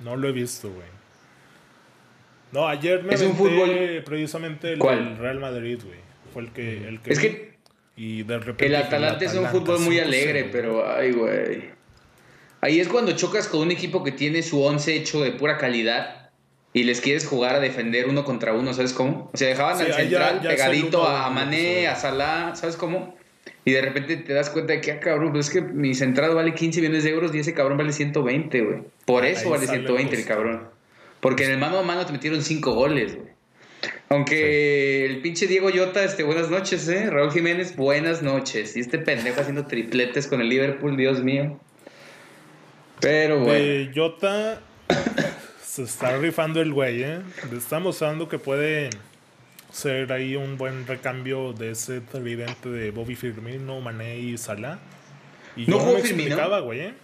No 0.00 0.16
lo 0.16 0.28
he 0.28 0.32
visto, 0.32 0.68
güey. 0.70 0.86
No, 2.52 2.66
ayer 2.68 3.02
me 3.02 3.14
Es 3.14 3.22
un 3.22 3.36
fútbol- 3.36 4.02
precisamente 4.04 4.72
el, 4.72 4.80
Real 5.18 5.38
Madrid, 5.40 5.80
güey. 5.84 5.98
Fue 6.32 6.42
el 6.42 6.52
que, 6.52 6.88
el 6.88 7.00
que 7.00 7.12
Es 7.12 7.20
vi. 7.20 7.28
que 7.28 7.54
Y 7.96 8.22
de 8.22 8.38
repente. 8.38 8.66
el 8.66 8.76
Atalanta 8.76 9.24
es 9.24 9.34
un 9.34 9.46
fútbol 9.48 9.80
muy 9.80 9.96
5-0, 9.96 10.02
alegre, 10.04 10.48
pero 10.52 10.88
ay, 10.88 11.12
güey. 11.12 11.64
Ahí 12.60 12.80
es 12.80 12.88
cuando 12.88 13.12
chocas 13.12 13.48
con 13.48 13.60
un 13.60 13.70
equipo 13.70 14.02
que 14.02 14.12
tiene 14.12 14.42
su 14.42 14.62
once 14.62 14.94
hecho 14.94 15.22
de 15.22 15.32
pura 15.32 15.58
calidad 15.58 16.27
y 16.72 16.84
les 16.84 17.00
quieres 17.00 17.26
jugar 17.26 17.54
a 17.56 17.60
defender 17.60 18.06
uno 18.08 18.24
contra 18.24 18.52
uno, 18.52 18.72
¿sabes 18.74 18.92
cómo? 18.92 19.30
O 19.32 19.36
sea, 19.36 19.48
dejaban 19.48 19.76
Sí, 19.78 19.84
al 19.84 19.92
ahí 19.92 20.08
ya- 20.08 20.18
central 20.28 20.42
ya 20.42 20.50
pegadito 20.50 21.00
uno 21.00 21.08
a 21.08 21.30
Mané, 21.30 21.80
sí. 21.80 21.86
a 21.86 21.94
Salah, 21.96 22.54
¿sabes 22.56 22.76
cómo? 22.76 23.16
Y 23.64 23.72
de 23.72 23.80
repente 23.82 24.16
te 24.16 24.32
das 24.32 24.50
cuenta 24.50 24.72
de 24.74 24.80
que, 24.80 24.92
ah, 24.92 25.00
cabrón, 25.00 25.32
pues 25.32 25.46
es 25.48 25.52
que 25.52 25.60
mi 25.60 25.94
central 25.94 26.34
vale 26.34 26.54
15 26.54 26.80
millones 26.80 27.04
de 27.04 27.10
euros 27.10 27.34
y 27.34 27.38
ese 27.40 27.52
cabrón 27.54 27.76
vale 27.78 27.92
120, 27.92 28.60
güey. 28.62 28.78
Por 29.04 29.24
Ahí 29.24 29.32
eso 29.32 29.50
vale 29.50 29.66
sale 29.66 29.78
120 29.80 30.16
el 30.16 30.24
cabrón. 30.24 30.68
Porque 31.20 31.44
en 31.44 31.50
el 31.50 31.58
mano 31.58 31.78
a 31.78 31.82
mano 31.82 32.06
te 32.06 32.12
metieron 32.12 32.42
5 32.42 32.72
goles, 32.74 33.16
güey. 33.16 33.28
Aunque 34.10 35.04
el 35.04 35.20
pinche 35.20 35.46
Diego 35.46 35.68
Llota, 35.70 36.02
este, 36.02 36.22
buenas 36.22 36.48
noches, 36.50 36.88
¿eh? 36.88 37.10
Raúl 37.10 37.30
Jiménez, 37.30 37.76
buenas 37.76 38.22
noches. 38.22 38.74
Y 38.76 38.80
este 38.80 38.98
pendejo 38.98 39.40
haciendo 39.40 39.66
tripletes 39.66 40.26
con 40.26 40.40
el 40.40 40.48
Liverpool, 40.48 40.96
Dios 40.96 41.22
mío. 41.22 41.60
Pero 43.00 43.40
bueno. 43.40 43.52
De 43.64 43.90
Jota 43.94 44.62
se 45.78 45.84
está 45.84 46.16
rifando 46.16 46.60
el 46.60 46.72
güey, 46.72 47.04
¿eh? 47.04 47.20
Le 47.52 47.56
está 47.56 47.78
mostrando 47.78 48.28
que 48.28 48.40
puede 48.40 48.90
ser 49.70 50.12
ahí 50.12 50.34
un 50.34 50.58
buen 50.58 50.88
recambio 50.88 51.52
de 51.52 51.70
ese 51.70 52.00
tridente 52.00 52.68
de 52.68 52.90
Bobby 52.90 53.14
Firmino, 53.14 53.80
Mané 53.80 54.18
y 54.18 54.36
Salah. 54.36 54.80
Y 55.54 55.66
¿No 55.66 55.76
yo 55.76 55.78
jugó 55.78 55.92
me 55.92 56.00
explicaba, 56.00 56.58
güey, 56.60 56.80
¿eh? 56.80 56.94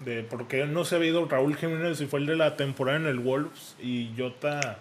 De 0.00 0.24
por 0.24 0.48
qué 0.48 0.66
no 0.66 0.84
se 0.84 0.96
había 0.96 1.10
ido 1.10 1.24
Raúl 1.26 1.56
Jiménez 1.56 2.00
y 2.00 2.06
fue 2.06 2.18
el 2.18 2.26
de 2.26 2.34
la 2.34 2.56
temporada 2.56 2.98
en 2.98 3.06
el 3.06 3.20
Wolves 3.20 3.76
y 3.80 4.10
Jota 4.18 4.78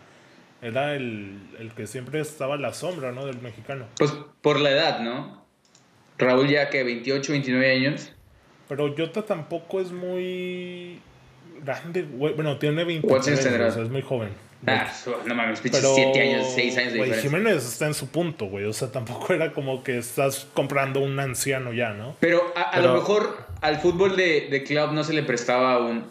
era 0.64 0.96
el, 0.96 1.40
el 1.60 1.72
que 1.74 1.86
siempre 1.86 2.20
estaba 2.22 2.56
a 2.56 2.58
la 2.58 2.74
sombra, 2.74 3.12
¿no? 3.12 3.28
Del 3.28 3.40
mexicano. 3.42 3.86
Pues 4.00 4.12
por 4.42 4.60
la 4.60 4.72
edad, 4.72 5.02
¿no? 5.02 5.46
Raúl 6.18 6.48
ya 6.48 6.72
que 6.72 6.84
28, 6.84 7.32
29 7.32 7.72
años. 7.76 8.12
Pero 8.68 8.96
Jota 8.98 9.22
tampoco 9.22 9.82
es 9.82 9.92
muy 9.92 11.00
grande, 11.64 12.04
güey. 12.04 12.34
Bueno, 12.34 12.58
tiene 12.58 12.84
20 12.84 13.08
¿Cuántos 13.08 13.28
años 13.30 13.42
tendrá? 13.42 13.68
o 13.68 13.72
sea, 13.72 13.84
es 13.84 13.90
muy 13.90 14.02
joven. 14.02 14.30
Ah, 14.68 14.92
no 15.26 15.36
mames, 15.36 15.62
pinches 15.62 15.80
Pero 15.82 15.96
7 15.96 16.22
años, 16.22 16.48
6 16.54 16.78
años 16.78 16.92
de 16.94 16.98
güey, 17.00 17.10
diferencia. 17.12 17.40
Jiménez 17.40 17.66
está 17.66 17.88
en 17.88 17.94
su 17.94 18.08
punto, 18.10 18.46
güey. 18.48 18.66
O 18.66 18.74
sea, 18.74 18.92
tampoco 18.92 19.34
era 19.34 19.54
como 19.54 19.84
que 19.84 19.98
estás 19.98 20.48
comprando 20.54 21.00
un 21.00 21.18
anciano 21.20 21.72
ya, 21.72 21.92
¿no? 21.94 22.16
Pero 22.20 22.42
a, 22.56 22.62
a 22.64 22.72
Pero- 22.72 22.88
lo 22.90 22.94
mejor 22.96 23.38
al 23.62 23.78
fútbol 23.80 24.18
de, 24.18 24.48
de 24.52 24.64
club 24.64 24.92
no 24.92 25.04
se 25.06 25.14
le 25.14 25.24
prestaba 25.24 25.78
un, 25.80 26.04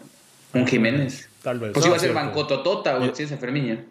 un 0.53 0.65
Jiménez. 0.67 1.29
Tal 1.43 1.59
vez. 1.59 1.73
Pues 1.73 1.85
No, 1.85 1.89
iba 1.89 1.97
a 1.97 1.99
ser 1.99 2.13
bancototota 2.13 2.97
o 2.97 3.05
Y- 3.05 3.11
sí, 3.13 3.23
esa 3.23 3.37
Fermiña. 3.37 3.83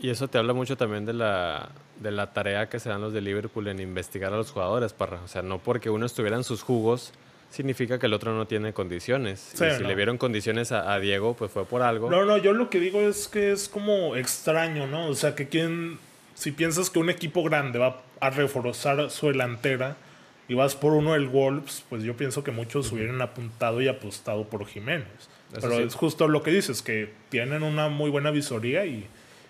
Y 0.00 0.10
eso 0.10 0.28
te 0.28 0.38
habla 0.38 0.52
mucho 0.52 0.76
también 0.76 1.04
de 1.04 1.12
la, 1.14 1.68
de 2.00 2.10
la 2.12 2.32
tarea 2.32 2.68
que 2.68 2.78
se 2.78 2.88
dan 2.90 3.00
los 3.00 3.12
de 3.12 3.20
Liverpool 3.22 3.66
en 3.68 3.80
investigar 3.80 4.32
a 4.32 4.36
los 4.36 4.50
jugadores, 4.52 4.92
Parra. 4.92 5.20
O 5.24 5.28
sea, 5.28 5.42
no 5.42 5.58
porque 5.58 5.90
uno 5.90 6.06
estuviera 6.06 6.36
en 6.36 6.44
sus 6.44 6.62
jugos 6.62 7.12
significa 7.54 7.98
que 7.98 8.06
el 8.06 8.12
otro 8.12 8.34
no 8.34 8.46
tiene 8.46 8.72
condiciones. 8.72 9.52
Sí, 9.54 9.64
y 9.64 9.76
si 9.76 9.82
no. 9.82 9.88
le 9.88 9.94
vieron 9.94 10.18
condiciones 10.18 10.72
a, 10.72 10.92
a 10.92 11.00
Diego, 11.00 11.34
pues 11.34 11.50
fue 11.50 11.64
por 11.64 11.82
algo. 11.82 12.10
No, 12.10 12.24
no, 12.24 12.36
yo 12.36 12.52
lo 12.52 12.68
que 12.70 12.80
digo 12.80 13.00
es 13.00 13.28
que 13.28 13.52
es 13.52 13.68
como 13.68 14.16
extraño, 14.16 14.86
¿no? 14.86 15.08
O 15.08 15.14
sea, 15.14 15.34
que 15.34 15.48
quien. 15.48 15.98
Si 16.34 16.50
piensas 16.50 16.90
que 16.90 16.98
un 16.98 17.10
equipo 17.10 17.44
grande 17.44 17.78
va 17.78 18.02
a 18.18 18.30
reforzar 18.30 19.08
su 19.10 19.28
delantera 19.28 19.96
y 20.48 20.54
vas 20.54 20.74
por 20.74 20.92
uno 20.92 21.12
del 21.12 21.28
Wolves, 21.28 21.84
pues 21.88 22.02
yo 22.02 22.16
pienso 22.16 22.42
que 22.42 22.50
muchos 22.50 22.90
hubieran 22.90 23.22
apuntado 23.22 23.80
y 23.80 23.88
apostado 23.88 24.44
por 24.44 24.66
Jiménez. 24.66 25.06
Eso 25.52 25.60
Pero 25.60 25.76
sí. 25.76 25.82
es 25.84 25.94
justo 25.94 26.26
lo 26.26 26.42
que 26.42 26.50
dices, 26.50 26.82
que 26.82 27.12
tienen 27.28 27.62
una 27.62 27.88
muy 27.88 28.10
buena 28.10 28.32
visoría 28.32 28.84
y, 28.84 29.06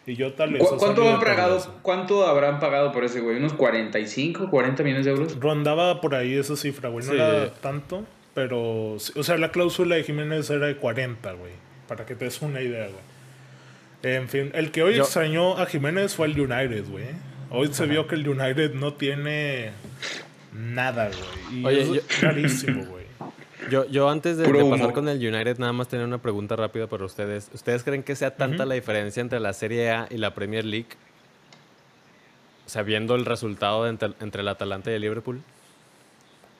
y 0.06 0.16
yo 0.16 0.32
tal 0.34 0.52
vez. 0.52 0.62
¿Cu- 0.62 0.76
¿Cuánto, 0.76 1.08
han 1.08 1.20
pagado, 1.20 1.78
¿Cuánto 1.82 2.26
habrán 2.26 2.60
pagado 2.60 2.92
por 2.92 3.04
ese 3.04 3.20
güey? 3.20 3.36
¿Unos 3.38 3.54
45, 3.54 4.50
40 4.50 4.82
millones 4.82 5.04
de 5.06 5.10
euros? 5.12 5.40
Rondaba 5.40 6.00
por 6.00 6.14
ahí 6.14 6.34
esa 6.34 6.56
cifra, 6.56 6.88
güey. 6.90 7.04
No 7.06 7.12
Sí. 7.12 7.18
era 7.18 7.50
tanto, 7.54 8.04
pero. 8.34 8.96
sí, 8.98 9.12
O 9.16 9.22
sea, 9.22 9.36
la 9.38 9.50
cláusula 9.50 9.96
de 9.96 10.04
Jiménez 10.04 10.48
era 10.50 10.66
de 10.66 10.76
40, 10.76 11.32
güey. 11.32 11.52
Para 11.88 12.04
que 12.06 12.14
te 12.14 12.24
des 12.26 12.40
una 12.42 12.60
idea, 12.60 12.88
güey. 12.88 14.14
En 14.16 14.28
fin, 14.28 14.50
el 14.54 14.70
que 14.70 14.82
hoy 14.82 14.96
Yo- 14.96 15.02
extrañó 15.04 15.56
a 15.58 15.66
Jiménez 15.66 16.14
fue 16.14 16.26
el 16.26 16.38
United, 16.38 16.84
güey. 16.90 17.04
Hoy 17.50 17.68
se 17.72 17.86
vio 17.86 18.06
que 18.06 18.16
el 18.16 18.28
United 18.28 18.74
no 18.74 18.94
tiene 18.94 19.70
nada, 20.52 21.08
güey. 21.08 21.60
Y 21.60 21.64
Oye, 21.64 21.80
es 21.82 21.88
yo- 21.92 22.00
rarísimo, 22.20 22.84
güey. 22.86 23.03
Yo, 23.70 23.86
yo 23.86 24.08
antes 24.08 24.36
de, 24.36 24.44
pasar 24.46 24.92
con 24.92 25.08
el 25.08 25.18
United, 25.18 25.58
nada 25.58 25.72
más 25.72 25.88
tenía 25.88 26.04
una 26.04 26.18
pregunta 26.18 26.56
rápida 26.56 26.86
para 26.86 27.04
ustedes. 27.04 27.50
¿Ustedes 27.52 27.82
creen 27.82 28.02
que 28.02 28.16
sea 28.16 28.36
tanta 28.36 28.64
la 28.64 28.74
diferencia 28.74 29.20
entre 29.20 29.40
la 29.40 29.52
Serie 29.52 29.90
A 29.90 30.06
y 30.10 30.18
la 30.18 30.34
Premier 30.34 30.64
League? 30.64 30.88
O 32.66 32.68
sea, 32.68 32.82
viendo 32.82 33.14
el 33.14 33.24
resultado 33.24 33.88
entre, 33.88 34.10
entre 34.20 34.42
el 34.42 34.48
Atalanta 34.48 34.90
y 34.90 34.94
el 34.94 35.02
Liverpool. 35.02 35.42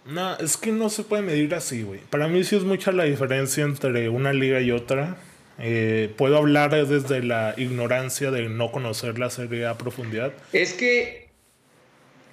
No, 0.04 0.36
es 0.36 0.56
que 0.56 0.70
no 0.70 0.90
se 0.90 1.02
puede 1.02 1.22
medir 1.22 1.54
así, 1.54 1.82
güey. 1.82 2.00
Para 2.10 2.28
mí 2.28 2.44
sí 2.44 2.56
es 2.56 2.62
mucha 2.62 2.92
la 2.92 3.04
diferencia 3.04 3.64
entre 3.64 4.08
una 4.08 4.32
liga 4.32 4.60
y 4.60 4.70
otra. 4.70 5.16
Eh, 5.58 6.12
puedo 6.16 6.36
hablar 6.36 6.72
desde 6.86 7.22
la 7.22 7.54
ignorancia 7.56 8.30
de 8.30 8.48
no 8.48 8.70
conocer 8.70 9.18
la 9.18 9.30
serie 9.30 9.66
a 9.66 9.78
profundidad. 9.78 10.32
Es 10.52 10.74
que 10.74 11.30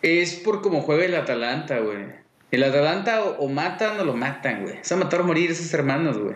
es 0.01 0.35
por 0.35 0.61
cómo 0.61 0.81
juega 0.81 1.05
el 1.05 1.15
Atalanta, 1.15 1.79
güey. 1.79 2.20
El 2.51 2.63
Atalanta 2.63 3.24
o, 3.24 3.46
o 3.46 3.50
matan 3.50 4.00
o 4.00 4.05
lo 4.05 4.13
matan, 4.13 4.63
güey. 4.63 4.77
Es 4.79 4.91
a 4.91 4.98
matar 4.98 5.22
o 5.22 5.24
morir 5.24 5.51
esos 5.51 5.74
hermanos, 5.74 6.17
güey. 6.17 6.36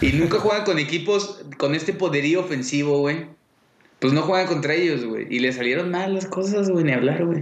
Y 0.00 0.12
nunca 0.12 0.38
juegan 0.38 0.64
con 0.64 0.78
equipos 0.78 1.42
con 1.56 1.74
este 1.74 1.92
poderío 1.92 2.40
ofensivo, 2.40 2.98
güey. 2.98 3.26
Pues 3.98 4.12
no 4.12 4.22
juegan 4.22 4.46
contra 4.46 4.74
ellos, 4.74 5.04
güey. 5.04 5.26
Y 5.28 5.40
le 5.40 5.52
salieron 5.52 5.90
mal 5.90 6.14
las 6.14 6.26
cosas, 6.26 6.70
güey, 6.70 6.84
ni 6.84 6.92
hablar, 6.92 7.24
güey. 7.24 7.40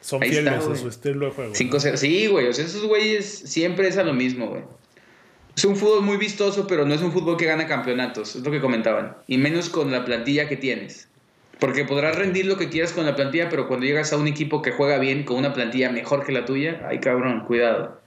Son 0.00 0.22
Ahí 0.22 0.30
fieles 0.30 0.54
está, 0.54 0.72
a 0.72 0.76
su 0.76 0.88
estilo 0.88 1.26
de 1.26 1.32
juego. 1.32 1.52
5-0. 1.52 1.96
Sí, 1.96 2.26
güey. 2.28 2.46
O 2.46 2.52
sea, 2.52 2.64
esos 2.64 2.84
güeyes 2.86 3.26
siempre 3.26 3.88
es 3.88 3.96
a 3.96 4.04
lo 4.04 4.14
mismo, 4.14 4.46
güey. 4.48 4.62
Es 5.56 5.64
un 5.64 5.74
fútbol 5.74 6.02
muy 6.02 6.16
vistoso, 6.16 6.66
pero 6.66 6.84
no 6.84 6.94
es 6.94 7.02
un 7.02 7.10
fútbol 7.10 7.36
que 7.36 7.46
gana 7.46 7.66
campeonatos. 7.66 8.36
Es 8.36 8.44
lo 8.44 8.50
que 8.50 8.60
comentaban. 8.60 9.16
Y 9.26 9.38
menos 9.38 9.68
con 9.68 9.90
la 9.90 10.04
plantilla 10.04 10.48
que 10.48 10.56
tienes. 10.56 11.08
Porque 11.58 11.84
podrás 11.84 12.16
rendir 12.16 12.46
lo 12.46 12.56
que 12.58 12.68
quieras 12.68 12.92
con 12.92 13.06
la 13.06 13.16
plantilla, 13.16 13.48
pero 13.48 13.66
cuando 13.66 13.86
llegas 13.86 14.12
a 14.12 14.18
un 14.18 14.28
equipo 14.28 14.60
que 14.60 14.72
juega 14.72 14.98
bien 14.98 15.24
con 15.24 15.36
una 15.38 15.54
plantilla 15.54 15.90
mejor 15.90 16.24
que 16.24 16.32
la 16.32 16.44
tuya, 16.44 16.82
ay 16.88 16.98
cabrón, 17.00 17.44
cuidado. 17.46 18.00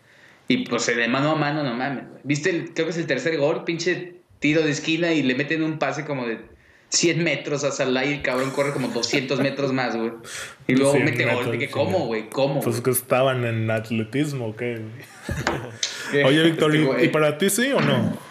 Y 0.48 0.68
pues 0.68 0.86
de 0.86 1.08
mano 1.08 1.32
a 1.32 1.36
mano, 1.36 1.64
no 1.64 1.74
mames. 1.74 2.04
¿Viste? 2.24 2.50
El, 2.50 2.74
creo 2.74 2.86
que 2.88 2.92
es 2.92 2.98
el 2.98 3.08
tercer 3.08 3.38
gol, 3.38 3.64
pinche 3.64 4.16
tiro 4.40 4.62
de 4.62 4.72
esquina 4.72 5.14
y 5.14 5.24
le 5.24 5.36
meten 5.36 5.64
un 5.64 5.80
pase 5.80 6.06
como 6.06 6.26
de 6.26 6.40
100 6.90 7.24
metros 7.24 7.64
a 7.64 7.72
Salah 7.72 8.06
y 8.06 8.14
el 8.14 8.22
cabrón 8.22 8.52
corre 8.52 8.72
como 8.72 8.88
200 8.88 9.40
metros 9.42 9.74
más, 9.74 9.96
güey. 9.96 10.12
Y 10.68 10.76
luego 10.76 10.94
100 10.94 11.06
mete 11.06 11.26
gol. 11.26 11.58
Que. 11.58 11.70
¿Cómo, 11.70 12.06
güey? 12.08 12.30
¿Cómo? 12.30 12.62
Pues 12.62 12.82
que 12.82 12.90
estaban 12.92 13.46
en 13.46 13.70
atletismo, 13.70 14.48
¿o 14.48 14.56
¿qué? 14.56 14.80
Oye, 16.26 16.44
Víctor, 16.44 16.72
Este 16.76 16.84
¿y- 16.84 16.86
güey. 16.86 17.06
¿y 17.06 17.08
para 17.10 17.38
ti 17.38 17.50
sí 17.50 17.72
o 17.72 17.80
no? 17.80 18.29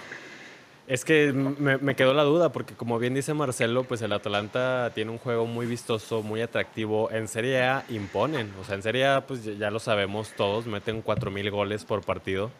Es 0.88 1.04
que 1.04 1.34
me, 1.34 1.76
me 1.76 1.94
quedó 1.94 2.14
la 2.14 2.22
duda, 2.24 2.50
porque 2.50 2.72
como 2.74 2.98
bien 2.98 3.12
dice 3.12 3.34
Marcelo, 3.34 3.84
pues 3.84 4.00
el 4.00 4.10
Atalanta 4.14 4.90
tiene 4.94 5.10
un 5.10 5.18
juego 5.18 5.44
muy 5.44 5.66
vistoso, 5.66 6.22
muy 6.22 6.40
atractivo. 6.40 7.10
En 7.10 7.28
Serie 7.28 7.62
A 7.62 7.84
imponen. 7.90 8.50
O 8.58 8.64
sea, 8.64 8.74
en 8.76 8.82
Serie 8.82 9.06
A, 9.06 9.26
pues 9.26 9.44
ya- 9.44 9.70
lo 9.70 9.80
sabemos 9.80 10.30
todos, 10.34 10.66
meten 10.66 11.02
4.000 11.02 11.50
goles 11.50 11.84
por 11.84 12.02
partido. 12.02 12.50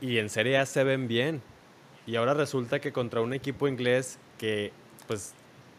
Y 0.00 0.16
en 0.16 0.30
Serie 0.30 0.56
A 0.56 0.64
se 0.64 0.82
ven 0.82 1.08
bien. 1.08 1.42
Y 2.06 2.16
ahora 2.16 2.32
resulta 2.32 2.80
que 2.80 2.90
contra 2.90 3.20
un 3.20 3.34
equipo 3.34 3.68
inglés 3.68 4.18
que, 4.38 4.72
pues, 5.06 5.34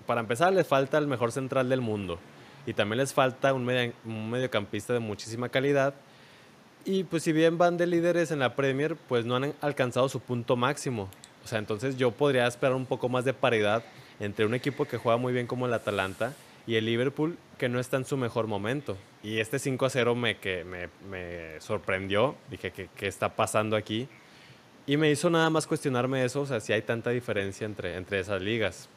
para 0.06 0.22
empezar, 0.22 0.54
les 0.54 0.68
falta 0.68 1.00
el 1.00 1.08
mejor 1.08 1.32
central 1.32 1.70
del 1.70 1.82
mundo. 1.82 2.20
Y 2.68 2.74
también 2.74 3.00
les 3.00 3.14
falta 3.16 3.52
un, 3.52 3.68
un 4.06 4.30
mediocampista 4.30 4.94
de 4.94 5.00
muchísima 5.00 5.50
calidad. 5.50 5.96
Y 6.86 7.04
pues 7.06 7.24
si 7.24 7.32
bien 7.32 7.58
van 7.58 7.78
de 7.78 7.88
líderes 7.88 8.30
en 8.32 8.40
la 8.40 8.56
Premier, 8.56 8.96
pues 9.08 9.26
no 9.26 9.36
han 9.38 9.54
alcanzado 9.62 10.08
su 10.08 10.20
punto 10.20 10.56
máximo. 10.56 11.10
O 11.44 11.48
sea, 11.48 11.60
entonces 11.60 11.98
yo 11.98 12.12
podría 12.12 12.48
esperar 12.48 12.76
un 12.76 12.86
poco 12.86 13.10
más 13.10 13.26
de 13.26 13.34
paridad 13.34 13.84
entre 14.20 14.46
un 14.46 14.54
equipo 14.54 14.86
que 14.86 14.98
juega 14.98 15.18
muy 15.18 15.34
bien 15.34 15.48
como 15.48 15.66
el 15.66 15.74
Atalanta 15.74 16.34
y 16.66 16.76
el 16.76 16.86
Liverpool 16.86 17.38
que 17.58 17.70
no 17.70 17.80
está 17.80 17.98
en 17.98 18.06
su 18.06 18.18
mejor 18.18 18.48
momento. 18.48 18.98
Y 19.24 19.40
este 19.40 19.60
5 19.60 19.86
a 19.86 19.90
0 19.90 20.16
me, 20.16 20.38
que 20.38 20.64
me, 20.64 20.90
me 21.10 21.60
sorprendió. 21.60 22.36
Dije, 22.50 22.72
¿qué, 22.72 22.90
¿qué 22.96 23.08
está 23.08 23.36
pasando 23.36 23.76
aquí? 23.76 24.08
Y 24.86 24.98
me 24.98 25.10
hizo 25.12 25.30
nada 25.30 25.50
más 25.50 25.66
cuestionarme 25.66 26.26
eso, 26.26 26.42
o 26.42 26.46
sea, 26.46 26.60
si 26.60 26.74
hay 26.74 26.82
tanta 26.82 27.10
diferencia 27.10 27.66
entre, 27.66 27.96
entre 27.96 28.20
esas 28.20 28.42
ligas. 28.42 28.90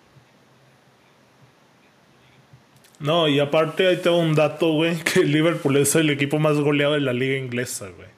No, 2.98 3.28
y 3.28 3.38
aparte 3.38 3.86
ahí 3.86 3.96
tengo 3.98 4.18
un 4.18 4.34
dato, 4.34 4.72
güey, 4.72 4.96
que 5.04 5.20
el 5.20 5.32
Liverpool 5.32 5.76
es 5.76 5.94
el 5.94 6.10
equipo 6.10 6.38
más 6.38 6.56
goleado 6.56 6.94
de 6.94 7.00
la 7.00 7.12
liga 7.12 7.36
inglesa, 7.36 7.88
güey. 7.88 8.15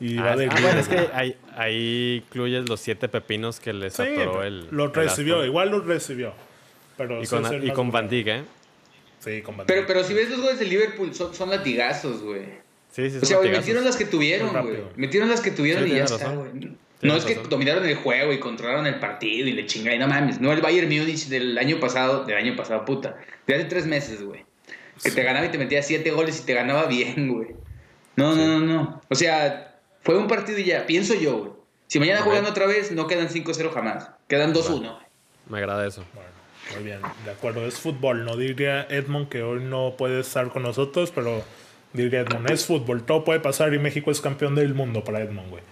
Y 0.00 0.16
va 0.16 0.32
Ah, 0.32 0.36
de 0.36 0.46
ah, 0.50 0.56
bueno, 0.60 0.80
es 0.80 0.88
que 0.88 1.08
ahí, 1.12 1.36
ahí 1.56 2.22
incluyes 2.26 2.68
los 2.68 2.80
siete 2.80 3.08
pepinos 3.08 3.60
que 3.60 3.72
les 3.72 3.92
Sí, 3.94 4.02
atoró 4.02 4.42
el. 4.42 4.66
lo 4.70 4.88
recibió, 4.88 5.44
igual 5.44 5.70
lo 5.70 5.80
recibió. 5.80 6.32
Pero 6.96 7.22
Y 7.22 7.26
con, 7.26 7.66
y 7.66 7.70
con 7.70 7.90
Van. 7.90 8.08
Dijk, 8.08 8.26
¿eh? 8.28 8.42
Sí, 9.20 9.42
con 9.42 9.56
Van 9.56 9.66
Pero, 9.66 9.80
Dijk. 9.80 9.86
pero 9.88 10.04
si 10.04 10.14
ves 10.14 10.30
los 10.30 10.40
goles 10.40 10.58
de 10.58 10.64
Liverpool, 10.66 11.14
son, 11.14 11.34
son 11.34 11.50
latigazos, 11.50 12.22
güey. 12.22 12.42
Sí, 12.90 13.08
sí, 13.10 13.16
O 13.16 13.20
son 13.20 13.26
sea, 13.26 13.36
güey, 13.36 13.48
latigazos. 13.50 13.58
metieron 13.66 13.84
las 13.84 13.96
que 13.96 14.04
tuvieron, 14.06 14.48
güey. 14.50 14.82
Metieron 14.96 15.28
las 15.28 15.40
que 15.40 15.50
tuvieron 15.50 15.84
Sí, 15.84 15.92
y 15.92 15.96
ya 15.96 16.04
está, 16.04 16.30
güey. 16.32 16.50
No 17.02 17.16
es 17.16 17.24
que 17.24 17.34
razón. 17.34 17.48
dominaron 17.50 17.86
el 17.86 17.94
juego 17.94 18.32
y 18.32 18.38
controlaron 18.40 18.86
el 18.86 18.96
partido 19.00 19.48
y 19.48 19.52
le 19.52 19.64
chingan. 19.66 19.98
No 19.98 20.08
mames. 20.08 20.40
No 20.40 20.52
el 20.52 20.60
Bayern 20.60 20.88
Múnich 20.88 21.28
del 21.28 21.56
año 21.56 21.78
pasado, 21.80 22.24
del 22.24 22.36
año 22.36 22.54
pasado, 22.56 22.84
puta. 22.84 23.16
De 23.46 23.54
hace 23.54 23.64
tres 23.64 23.86
meses, 23.86 24.22
güey. 24.22 24.44
Que 25.02 25.10
te 25.10 25.22
ganaba 25.22 25.46
y 25.46 25.50
te 25.50 25.56
metía 25.56 25.82
siete 25.82 26.10
goles 26.10 26.40
y 26.40 26.44
te 26.44 26.52
ganaba 26.52 26.84
bien, 26.86 27.28
güey. 27.32 27.48
No, 28.16 28.34
no, 28.36 28.46
no, 28.46 28.60
no. 28.60 29.02
O 29.08 29.14
sea, 29.14 29.69
fue 30.02 30.16
un 30.18 30.26
partido 30.28 30.58
y 30.58 30.64
ya. 30.64 30.86
Pienso 30.86 31.14
yo, 31.14 31.38
güey. 31.38 31.50
Si 31.86 31.98
mañana 31.98 32.22
juegan 32.22 32.46
otra 32.46 32.66
vez, 32.66 32.92
no 32.92 33.06
quedan 33.06 33.28
5-0 33.28 33.72
jamás. 33.72 34.10
Quedan 34.28 34.54
2-1. 34.54 34.96
Me 35.48 35.58
agrada 35.58 35.86
eso. 35.86 36.04
Bueno, 36.14 36.30
muy 36.76 36.84
bien, 36.84 37.00
de 37.24 37.30
acuerdo. 37.32 37.66
Es 37.66 37.80
fútbol, 37.80 38.24
no 38.24 38.36
diría 38.36 38.86
Edmond 38.88 39.28
que 39.28 39.42
hoy 39.42 39.60
no 39.64 39.94
puede 39.98 40.20
estar 40.20 40.50
con 40.50 40.62
nosotros, 40.62 41.10
pero 41.12 41.42
diría 41.92 42.20
Edmond, 42.20 42.48
es 42.50 42.64
fútbol, 42.66 43.02
todo 43.04 43.24
puede 43.24 43.40
pasar 43.40 43.74
y 43.74 43.80
México 43.80 44.12
es 44.12 44.20
campeón 44.20 44.54
del 44.54 44.74
mundo 44.74 45.02
para 45.02 45.20
Edmond, 45.20 45.50
güey. 45.50 45.62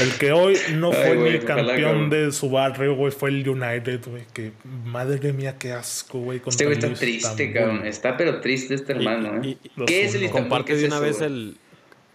El 0.00 0.12
que 0.18 0.32
hoy 0.32 0.56
no 0.74 0.88
Ay, 0.92 0.96
fue 0.96 1.16
güey, 1.16 1.32
ni 1.34 1.38
campeón 1.44 1.80
cabrón. 1.82 2.10
de 2.10 2.32
su 2.32 2.50
barrio, 2.50 2.94
güey, 2.96 3.12
fue 3.12 3.30
el 3.30 3.48
United, 3.48 4.00
güey. 4.06 4.24
Que 4.32 4.52
madre 4.84 5.32
mía, 5.32 5.56
qué 5.58 5.72
asco, 5.72 6.18
güey. 6.18 6.40
Este 6.44 6.64
güey 6.64 6.76
está 6.78 6.92
triste, 6.92 7.52
cabrón. 7.52 7.86
Está 7.86 8.16
pero 8.16 8.40
triste 8.40 8.74
este 8.74 8.92
hermano, 8.92 9.44
Y- 9.44 9.52
¿eh? 9.52 9.56
y- 9.76 9.84
¿Qué 9.84 10.04
es 10.04 10.14
el? 10.16 10.28
Comparte 10.30 10.72
¿Qué 10.74 10.78
de 10.80 10.86
una 10.86 10.98
vez 11.00 11.20
el 11.20 11.56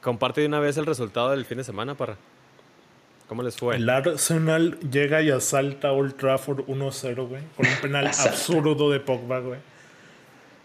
comparte 0.02 0.42
de 0.42 0.48
una 0.48 0.60
vez 0.60 0.78
el 0.78 0.86
resultado 0.86 1.32
del 1.32 1.46
fin 1.46 1.58
de 1.58 1.64
semana 1.64 1.96
para 1.96 2.18
¿Cómo 3.30 3.44
les 3.44 3.56
fue? 3.58 3.76
El 3.76 3.88
Arsenal 3.88 4.80
llega 4.80 5.22
y 5.22 5.30
asalta 5.30 5.90
a 5.90 5.92
Old 5.92 6.16
Trafford 6.18 6.66
1-0, 6.66 7.28
güey. 7.28 7.44
Con 7.56 7.68
un 7.68 7.76
penal 7.80 8.08
absurdo 8.08 8.90
de 8.90 9.00
Pogba, 9.00 9.40
güey. 9.40 9.60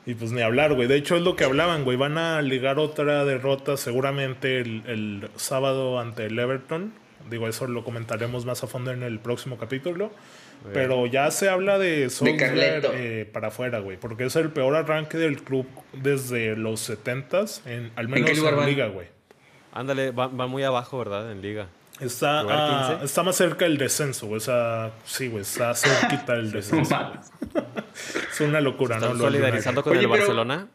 Y 0.07 0.15
pues 0.15 0.33
ni 0.33 0.41
hablar, 0.41 0.73
güey. 0.73 0.89
De 0.89 0.97
hecho 0.97 1.15
es 1.15 1.21
lo 1.21 1.37
que 1.37 1.45
hablaban, 1.45 1.85
güey. 1.85 1.99
Van 1.99 2.17
a 2.17 2.41
ligar 2.41 2.79
otra 2.79 3.27
derrota 3.27 3.77
seguramente 3.77 4.61
el, 4.61 4.83
el 4.87 5.29
sábado 5.37 6.01
ante 6.01 6.25
el 6.25 6.39
Everton. 6.39 6.95
Digo, 7.29 7.49
eso 7.49 7.67
lo 7.67 7.85
comentaremos 7.85 8.47
más 8.47 8.63
a 8.63 8.67
fondo 8.67 8.93
en 8.93 9.03
el 9.03 9.19
próximo 9.19 9.59
capítulo. 9.59 10.11
Pero 10.73 11.05
ya 11.05 11.31
se 11.31 11.51
habla 11.51 11.79
de 11.79 12.09
Solskjaer 12.09 12.87
eh, 12.95 13.29
para 13.31 13.49
afuera, 13.49 13.81
güey. 13.81 13.99
Porque 13.99 14.25
es 14.25 14.37
el 14.37 14.49
peor 14.49 14.75
arranque 14.75 15.19
del 15.19 15.43
club 15.43 15.67
desde 15.93 16.57
los 16.57 16.89
70s, 16.89 17.67
en, 17.67 17.93
al 17.97 18.09
menos 18.09 18.31
en, 18.31 18.43
van? 18.43 18.67
liga, 18.67 18.87
güey. 18.87 19.09
Ándale, 19.75 20.13
va, 20.13 20.29
va 20.29 20.47
muy 20.47 20.63
abajo, 20.63 20.99
¿verdad? 20.99 21.31
En 21.31 21.43
liga. 21.43 21.67
Está, 22.01 22.43
¿Lugar 22.43 22.59
ah, 22.61 22.89
15? 22.93 23.05
está 23.05 23.23
más 23.23 23.37
cerca 23.37 23.65
del 23.67 23.77
descenso, 23.77 24.27
güey. 24.27 24.39
O 24.39 24.41
sea, 24.41 24.93
sí, 25.05 25.29
güey, 25.29 25.43
está 25.43 25.75
cerquita 25.75 26.35
del 26.35 26.51
descenso. 26.53 26.97
Es 28.33 28.41
una 28.41 28.61
locura, 28.61 28.99
¿no? 28.99 29.07
¿Están 29.07 29.19
Lo 29.19 29.25
del 29.25 29.33
solidarizando 29.35 29.83
con 29.83 29.93
Oye, 29.93 30.01
el 30.01 30.09
pero- 30.11 30.23
Barcelona? 30.23 30.69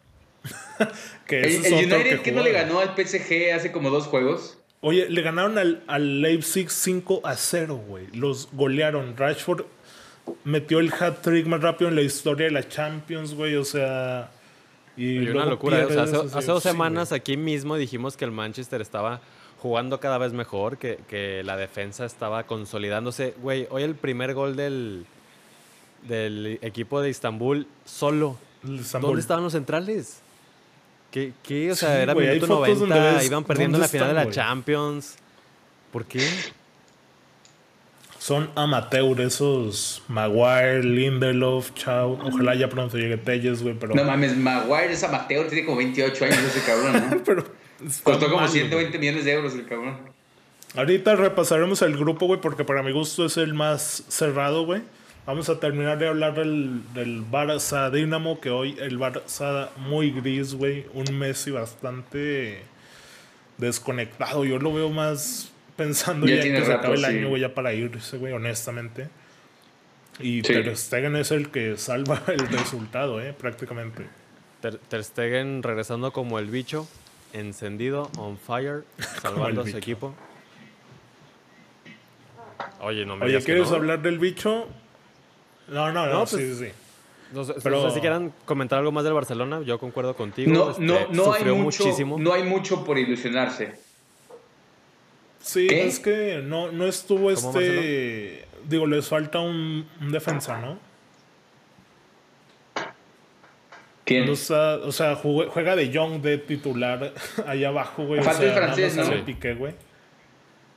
Que 1.28 1.42
El, 1.42 1.74
United 1.74 2.22
que 2.22 2.32
no 2.32 2.42
le 2.42 2.52
ganó 2.52 2.80
al 2.80 2.96
PSG 2.96 3.52
hace 3.54 3.72
como 3.72 3.90
dos 3.90 4.08
juegos. 4.08 4.58
Oye, 4.82 5.10
le 5.10 5.22
ganaron 5.22 5.58
al, 5.58 5.84
al 5.88 6.22
Leipzig 6.22 6.70
5 6.72 7.22
a 7.26 7.36
0, 7.36 7.76
güey. 7.86 8.08
Los 8.14 8.50
golearon. 8.54 9.16
Rashford 9.18 9.66
metió 10.46 10.80
el 10.80 10.92
hat-trick 10.94 11.46
más 11.48 11.62
rápido 11.62 11.90
en 11.90 11.96
la 11.96 12.02
historia 12.02 12.46
de 12.46 12.52
la 12.52 12.68
Champions, 12.68 13.34
güey. 13.34 13.56
O 13.58 13.66
sea... 13.66 14.32
Y 15.00 15.30
una 15.30 15.46
locura. 15.46 15.80
¿eh? 15.80 15.86
O 15.86 15.90
sea, 15.90 16.04
hace, 16.04 16.52
dos 16.52 16.62
semanas 16.62 17.14
aquí 17.14 17.38
mismo 17.38 17.78
dijimos 17.78 18.18
que 18.18 18.26
el 18.26 18.32
Manchester 18.32 18.82
estaba 18.82 19.22
jugando 19.62 20.02
cada 20.02 20.18
vez 20.18 20.34
mejor, 20.34 20.78
que, 20.78 21.00
que 21.08 21.42
la 21.44 21.56
defensa 21.56 22.06
estaba 22.06 22.44
consolidándose. 22.44 23.34
Güey, 23.42 23.66
hoy 23.70 23.84
el 23.84 23.96
primer 23.96 24.34
gol 24.34 24.58
del, 24.58 25.06
del 26.06 26.60
equipo 26.62 27.00
de 27.00 27.10
Istambul 27.10 27.66
solo. 27.86 28.38
Istanbul. 28.64 29.12
¿Dónde 29.12 29.22
estaban 29.22 29.44
los 29.46 29.54
centrales? 29.54 30.20
¿Qué? 31.12 31.32
qué? 31.44 31.72
O 31.72 31.76
sea, 31.76 31.96
Sí, 31.96 32.02
era 32.02 32.12
hay 32.12 32.20
minuto 32.20 32.48
fotos 32.48 32.80
donde 32.80 32.96
90, 32.96 33.18
ves 33.18 33.26
iban 33.26 33.44
perdiendo 33.46 33.78
en 33.78 33.82
la 33.82 33.88
final 33.88 34.08
de 34.10 34.14
la 34.14 34.24
güey. 34.24 34.36
Champions. 34.36 35.16
¿Por 35.94 36.06
qué? 36.06 36.28
Son 38.30 38.48
amateur 38.54 39.20
esos 39.22 40.04
Maguire, 40.08 40.84
Lindelof, 40.84 41.74
Chao. 41.74 42.20
Ojalá 42.24 42.54
ya 42.54 42.70
pronto 42.70 42.96
llegue 42.96 43.18
Telles, 43.18 43.64
güey, 43.64 43.74
pero... 43.74 43.96
No 43.96 44.04
mames, 44.04 44.38
Maguire 44.38 44.94
es 44.94 45.04
amateur, 45.04 45.48
tiene 45.48 45.66
como 45.66 45.78
28 45.78 46.26
años 46.26 46.38
ese 46.38 46.64
cabrón, 46.64 46.94
¿no? 46.94 47.24
pero 47.26 47.44
Costó 48.04 48.28
como 48.28 48.42
mal, 48.42 48.48
güey. 48.48 48.62
120 48.62 49.00
millones 49.00 49.26
de 49.26 49.32
euros 49.32 49.56
el 49.56 49.66
cabrón. 49.66 49.98
Ahorita 50.76 51.16
repasaremos 51.16 51.82
el 51.82 51.98
grupo, 51.98 52.28
güey, 52.28 52.40
porque 52.40 52.64
para 52.64 52.84
mi 52.84 52.92
gusto 52.92 53.26
es 53.26 53.36
el 53.38 53.56
más 53.56 54.04
cerrado, 54.10 54.64
güey. 54.64 54.84
Vamos 55.26 55.50
a 55.50 55.60
terminar 55.60 55.98
de 55.98 56.10
hablar 56.10 56.36
del, 56.36 56.84
del 56.94 57.24
Barça 57.26 57.90
Dinamo, 57.90 58.40
que 58.40 58.52
hoy 58.52 58.78
el 58.80 59.00
Barça 59.00 59.70
muy 59.78 60.12
gris, 60.12 60.54
güey. 60.54 60.86
Un 60.94 61.18
Messi 61.18 61.50
bastante 61.50 62.62
desconectado. 63.58 64.46
Yo 64.46 64.60
lo 64.60 64.72
veo 64.72 64.92
más 64.92 65.52
pensando 65.80 66.28
Ya 66.28 66.36
ya, 66.36 66.44
que 66.44 66.66
se 66.66 66.74
acabe 66.74 66.96
el 66.96 67.06
año, 67.06 67.30
güey, 67.30 67.42
ya 67.42 67.54
para 67.56 67.74
irse, 67.74 68.18
güey, 68.18 68.34
honestamente. 68.34 69.08
Y 70.20 70.42
Sí. 70.44 70.54
Ter 70.54 70.76
Stegen 70.76 71.16
es 71.16 71.32
el 71.32 71.50
que 71.50 71.78
salva 71.78 72.22
el 72.28 72.40
resultado, 72.50 73.22
eh, 73.22 73.34
prácticamente. 73.34 74.06
Ter, 74.62 74.78
Ter 74.78 75.04
Stegen 75.06 75.64
regresando 75.64 76.12
como 76.12 76.38
el 76.40 76.48
bicho, 76.48 76.88
encendido, 77.34 78.10
on 78.18 78.38
fire, 78.38 78.84
salvando 79.22 79.62
a 79.62 79.68
su 79.68 79.78
equipo. 79.78 80.14
Oye, 82.82 83.06
no 83.06 83.16
me 83.16 83.24
Oye, 83.24 83.30
digas 83.32 83.46
que 83.46 83.54
¿quieres 83.54 83.70
no. 83.72 83.78
hablar 83.78 84.02
del 84.02 84.20
bicho? 84.20 84.68
No, 85.70 85.92
no, 85.92 86.06
no, 86.08 86.12
No, 86.14 86.26
sí, 86.26 86.36
pues, 86.36 86.58
sí, 86.58 86.66
sí. 86.66 86.72
No 87.34 87.44
sé, 87.44 87.54
Pero- 87.64 87.82
no 87.82 87.88
sé 87.90 87.96
si 87.96 88.02
quieran 88.02 88.34
comentar 88.46 88.80
algo 88.80 88.92
más 88.92 89.04
del 89.04 89.14
Barcelona. 89.14 89.62
Yo 89.62 89.80
concuerdo 89.80 90.16
contigo. 90.16 90.52
No, 90.52 90.72
este, 90.72 90.82
no, 90.84 91.08
no 91.12 91.32
hay 91.34 91.44
mucho, 91.46 91.84
muchísimo. 91.84 92.18
no 92.20 92.34
hay 92.34 92.44
mucho 92.44 92.84
por 92.84 92.98
ilusionarse. 92.98 93.80
Sí, 95.40 95.68
¿Qué? 95.68 95.88
es 95.88 96.00
que 96.00 96.42
no, 96.44 96.72
no 96.72 96.86
estuvo 96.86 97.34
¿Cómo 97.34 97.60
este. 97.60 98.46
Digo, 98.68 98.86
les 98.88 99.08
falta 99.08 99.40
un, 99.40 99.88
un 100.02 100.12
defensa, 100.12 100.60
¿no? 100.60 100.78
¿Quién? 104.06 104.26
No 104.26 104.34
está- 104.34 104.78
o 104.78 104.92
sea, 104.92 105.16
jugue- 105.16 105.48
juega 105.48 105.76
de 105.76 105.90
Young 105.90 106.22
de 106.22 106.38
titular 106.40 107.14
ahí 107.48 107.64
abajo, 107.64 108.06
güey. 108.06 108.20
O 108.20 108.24
Falta 108.24 108.40
sea, 108.42 108.50
el 108.50 108.54
francés, 108.58 108.96
¿no? 108.98 109.26
Piqué, 109.26 109.54
güey. 109.54 109.74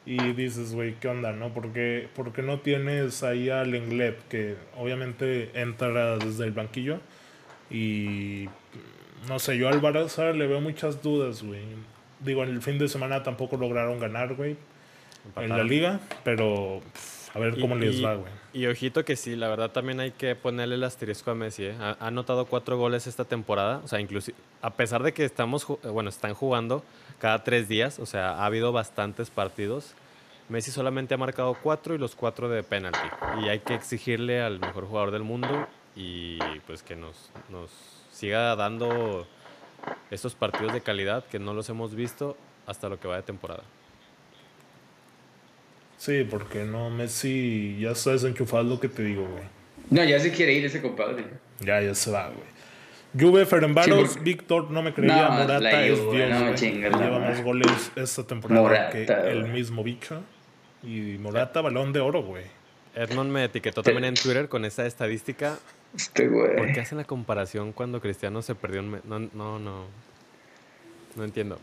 Y 0.04 0.32
dices, 0.32 0.74
güey, 0.74 0.94
¿qué 1.00 1.08
onda, 1.08 1.32
no? 1.32 1.54
Porque, 1.54 2.08
porque 2.14 2.42
no 2.42 2.58
tienes 2.60 3.22
ahí 3.22 3.48
al 3.50 3.74
Englet, 3.74 4.18
que 4.28 4.56
obviamente 4.76 5.50
entra 5.54 6.18
desde 6.18 6.44
el 6.44 6.50
banquillo. 6.50 6.98
Y 7.70 8.48
no 9.28 9.38
sé, 9.38 9.56
yo 9.56 9.68
al 9.68 9.80
Barça 9.80 10.34
le 10.36 10.46
veo 10.46 10.60
muchas 10.60 11.02
dudas, 11.02 11.42
güey. 11.42 11.60
Digo, 12.24 12.42
en 12.44 12.50
el 12.50 12.62
fin 12.62 12.78
de 12.78 12.88
semana 12.88 13.22
tampoco 13.22 13.56
lograron 13.56 13.98
ganar, 13.98 14.34
güey. 14.34 14.56
En 15.36 15.50
la 15.50 15.62
liga, 15.62 16.00
pero 16.24 16.80
pff, 16.92 17.36
a 17.36 17.38
ver 17.38 17.58
cómo 17.60 17.76
Y- 17.76 17.80
les 17.80 18.04
va, 18.04 18.14
güey. 18.14 18.32
Y 18.52 18.66
ojito 18.66 19.04
que 19.04 19.16
sí, 19.16 19.36
la 19.36 19.48
verdad 19.48 19.70
también 19.70 20.00
hay 20.00 20.10
que 20.10 20.34
ponerle 20.34 20.74
el 20.74 20.84
asterisco 20.84 21.30
a 21.30 21.34
Messi. 21.34 21.66
¿eh? 21.66 21.74
Ha, 21.80 21.96
ha 22.00 22.06
anotado 22.08 22.44
cuatro 22.46 22.76
goles 22.76 23.06
esta 23.06 23.24
temporada. 23.24 23.80
O 23.84 23.88
sea, 23.88 24.00
inclusive, 24.00 24.36
a 24.60 24.70
pesar 24.70 25.02
de 25.02 25.12
que 25.12 25.24
estamos, 25.24 25.66
bueno, 25.84 26.10
están 26.10 26.34
jugando 26.34 26.84
cada 27.18 27.44
tres 27.44 27.68
días, 27.68 27.98
o 27.98 28.06
sea, 28.06 28.30
ha 28.34 28.46
habido 28.46 28.72
bastantes 28.72 29.30
partidos. 29.30 29.94
Messi 30.48 30.70
solamente 30.70 31.14
ha 31.14 31.18
marcado 31.18 31.56
cuatro 31.62 31.94
y 31.94 31.98
los 31.98 32.14
cuatro 32.16 32.48
de 32.48 32.62
penalti. 32.62 32.98
Y 33.42 33.48
hay 33.48 33.60
que 33.60 33.74
exigirle 33.74 34.42
al 34.42 34.58
mejor 34.58 34.86
jugador 34.86 35.12
del 35.12 35.22
mundo 35.22 35.66
y 35.96 36.38
pues 36.66 36.82
que 36.82 36.96
nos, 36.96 37.30
nos 37.48 37.70
siga 38.10 38.54
dando 38.56 39.26
estos 40.10 40.34
partidos 40.34 40.72
de 40.72 40.80
calidad 40.80 41.24
que 41.26 41.38
no 41.38 41.54
los 41.54 41.68
hemos 41.68 41.94
visto 41.94 42.36
hasta 42.66 42.88
lo 42.88 42.98
que 43.00 43.08
va 43.08 43.16
de 43.16 43.22
temporada. 43.22 43.62
Sí, 45.98 46.26
porque 46.28 46.64
no, 46.64 46.90
Messi 46.90 47.78
ya 47.80 47.90
está 47.90 48.10
desenchufado 48.10 48.64
lo 48.64 48.80
que 48.80 48.88
te 48.88 49.02
digo, 49.04 49.26
güey. 49.26 49.44
No, 49.90 50.02
ya 50.04 50.18
se 50.18 50.32
quiere 50.32 50.52
ir 50.52 50.64
ese 50.64 50.82
compadre. 50.82 51.24
Ya, 51.60 51.80
ya 51.80 51.94
se 51.94 52.10
va, 52.10 52.28
güey. 52.28 52.52
Juve, 53.18 53.44
Ferenbaros, 53.46 53.98
Sí, 53.98 54.04
porque- 54.16 54.20
Víctor, 54.20 54.70
no 54.70 54.82
me 54.82 54.94
creía, 54.94 55.28
No, 55.28 55.30
Morata 55.32 55.60
la 55.60 55.84
es 55.84 55.98
Dios, 56.00 56.30
no, 56.30 56.40
güey. 56.40 56.54
chingas, 56.54 56.92
Lleva 56.98 57.18
no. 57.18 57.20
más 57.20 57.42
goles 57.44 57.92
esta 57.94 58.24
temporada 58.26 58.62
Morata, 58.62 58.90
que 58.90 59.04
güey. 59.04 59.30
el 59.30 59.44
mismo 59.48 59.84
bicho. 59.84 60.22
Y 60.82 61.18
Morata, 61.20 61.60
balón 61.60 61.92
de 61.92 62.00
oro, 62.00 62.22
güey. 62.22 62.44
Edmond 62.94 63.30
me 63.30 63.44
etiquetó 63.44 63.82
también 63.82 64.04
en 64.06 64.14
Twitter 64.14 64.48
con 64.48 64.64
esa 64.64 64.86
estadística 64.86 65.58
Este 65.96 66.28
¿Por 66.28 66.46
qué 66.56 66.62
güey. 66.62 66.78
hacen 66.78 66.98
la 66.98 67.04
comparación 67.04 67.72
cuando 67.72 68.00
Cristiano 68.00 68.40
se 68.42 68.54
perdió 68.54 68.80
un... 68.80 69.00
No, 69.04 69.18
no, 69.18 69.58
no. 69.58 69.84
No 71.16 71.24
entiendo. 71.24 71.58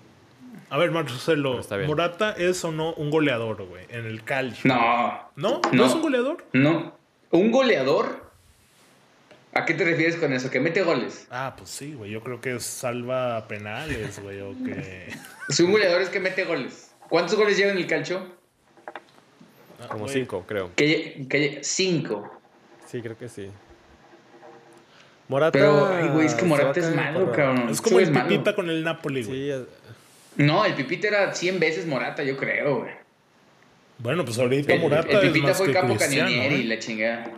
A 0.70 0.78
ver, 0.78 0.92
Marcelo. 0.92 1.60
¿Morata 1.88 2.32
es 2.38 2.64
o 2.64 2.72
no 2.72 2.94
un 2.94 3.10
goleador, 3.10 3.64
güey? 3.66 3.86
En 3.90 4.06
el 4.06 4.24
calcio. 4.24 4.68
No, 4.72 5.30
¿No? 5.36 5.62
¿No, 5.64 5.72
No. 5.72 5.86
es 5.86 5.94
un 5.94 6.02
goleador? 6.02 6.46
no. 6.54 6.98
¿Un 7.32 7.52
goleador? 7.52 8.28
¿A 9.54 9.66
qué 9.66 9.74
te 9.76 9.84
refieres 9.86 10.16
con 10.16 10.34
eso? 10.34 10.50
¿Que 10.50 10.60
mete 10.60 10.82
goles? 10.82 11.28
Ah, 11.30 11.54
pues 11.58 11.70
sí, 11.70 11.94
güey. 11.94 12.10
Yo 12.12 12.22
creo 12.24 12.42
que 12.42 12.60
salva 12.60 13.48
penales, 13.48 14.20
güey, 14.22 14.42
o 14.42 14.54
que... 14.66 15.14
Si 15.50 15.62
un 15.64 15.72
goleador 15.72 16.02
es 16.02 16.10
que 16.10 16.20
mete 16.20 16.44
goles. 16.46 16.92
¿Cuántos 17.08 17.36
goles 17.36 17.56
lleva 17.58 17.72
en 17.72 17.78
el 17.78 17.86
calcio? 17.88 18.28
Como 19.90 20.06
güey. 20.06 20.14
cinco, 20.14 20.44
creo. 20.48 20.72
Que, 20.76 21.26
que 21.30 21.60
cinco. 21.64 22.32
Sí, 22.88 23.02
creo 23.02 23.18
que 23.18 23.30
sí. 23.30 23.50
Morata... 25.30 25.52
Pero, 25.58 25.88
ay, 25.88 26.10
güey, 26.10 26.26
es 26.26 26.34
que 26.34 26.44
Morata 26.44 26.78
es 26.80 26.94
malo, 26.94 27.32
cabrón. 27.32 27.70
Es 27.70 27.80
como 27.82 28.00
el 28.00 28.08
Pipita 28.12 28.44
malo. 28.44 28.56
con 28.56 28.70
el 28.70 28.84
Napoli, 28.84 29.24
güey. 29.24 29.38
Sí, 29.38 29.50
es- 29.52 29.62
No, 30.36 30.66
el 30.66 30.74
Pipita 30.74 31.08
era 31.08 31.34
100 31.34 31.60
veces 31.60 31.86
Morata, 31.86 32.24
yo 32.24 32.36
creo, 32.36 32.80
güey. 32.80 32.92
Bueno, 34.00 34.26
pues 34.26 34.38
ahorita 34.40 34.74
El, 34.74 34.82
Morata 34.82 35.20
el 35.20 35.28
es 35.28 35.32
Pipita 35.32 35.48
más 35.50 35.58
fue 35.58 35.68
que 35.68 35.74
capo. 35.74 35.96
Caninieri 35.98 36.56
y 36.56 36.62
¿eh? 36.62 36.66
la 36.66 36.80
chingada. 36.80 37.32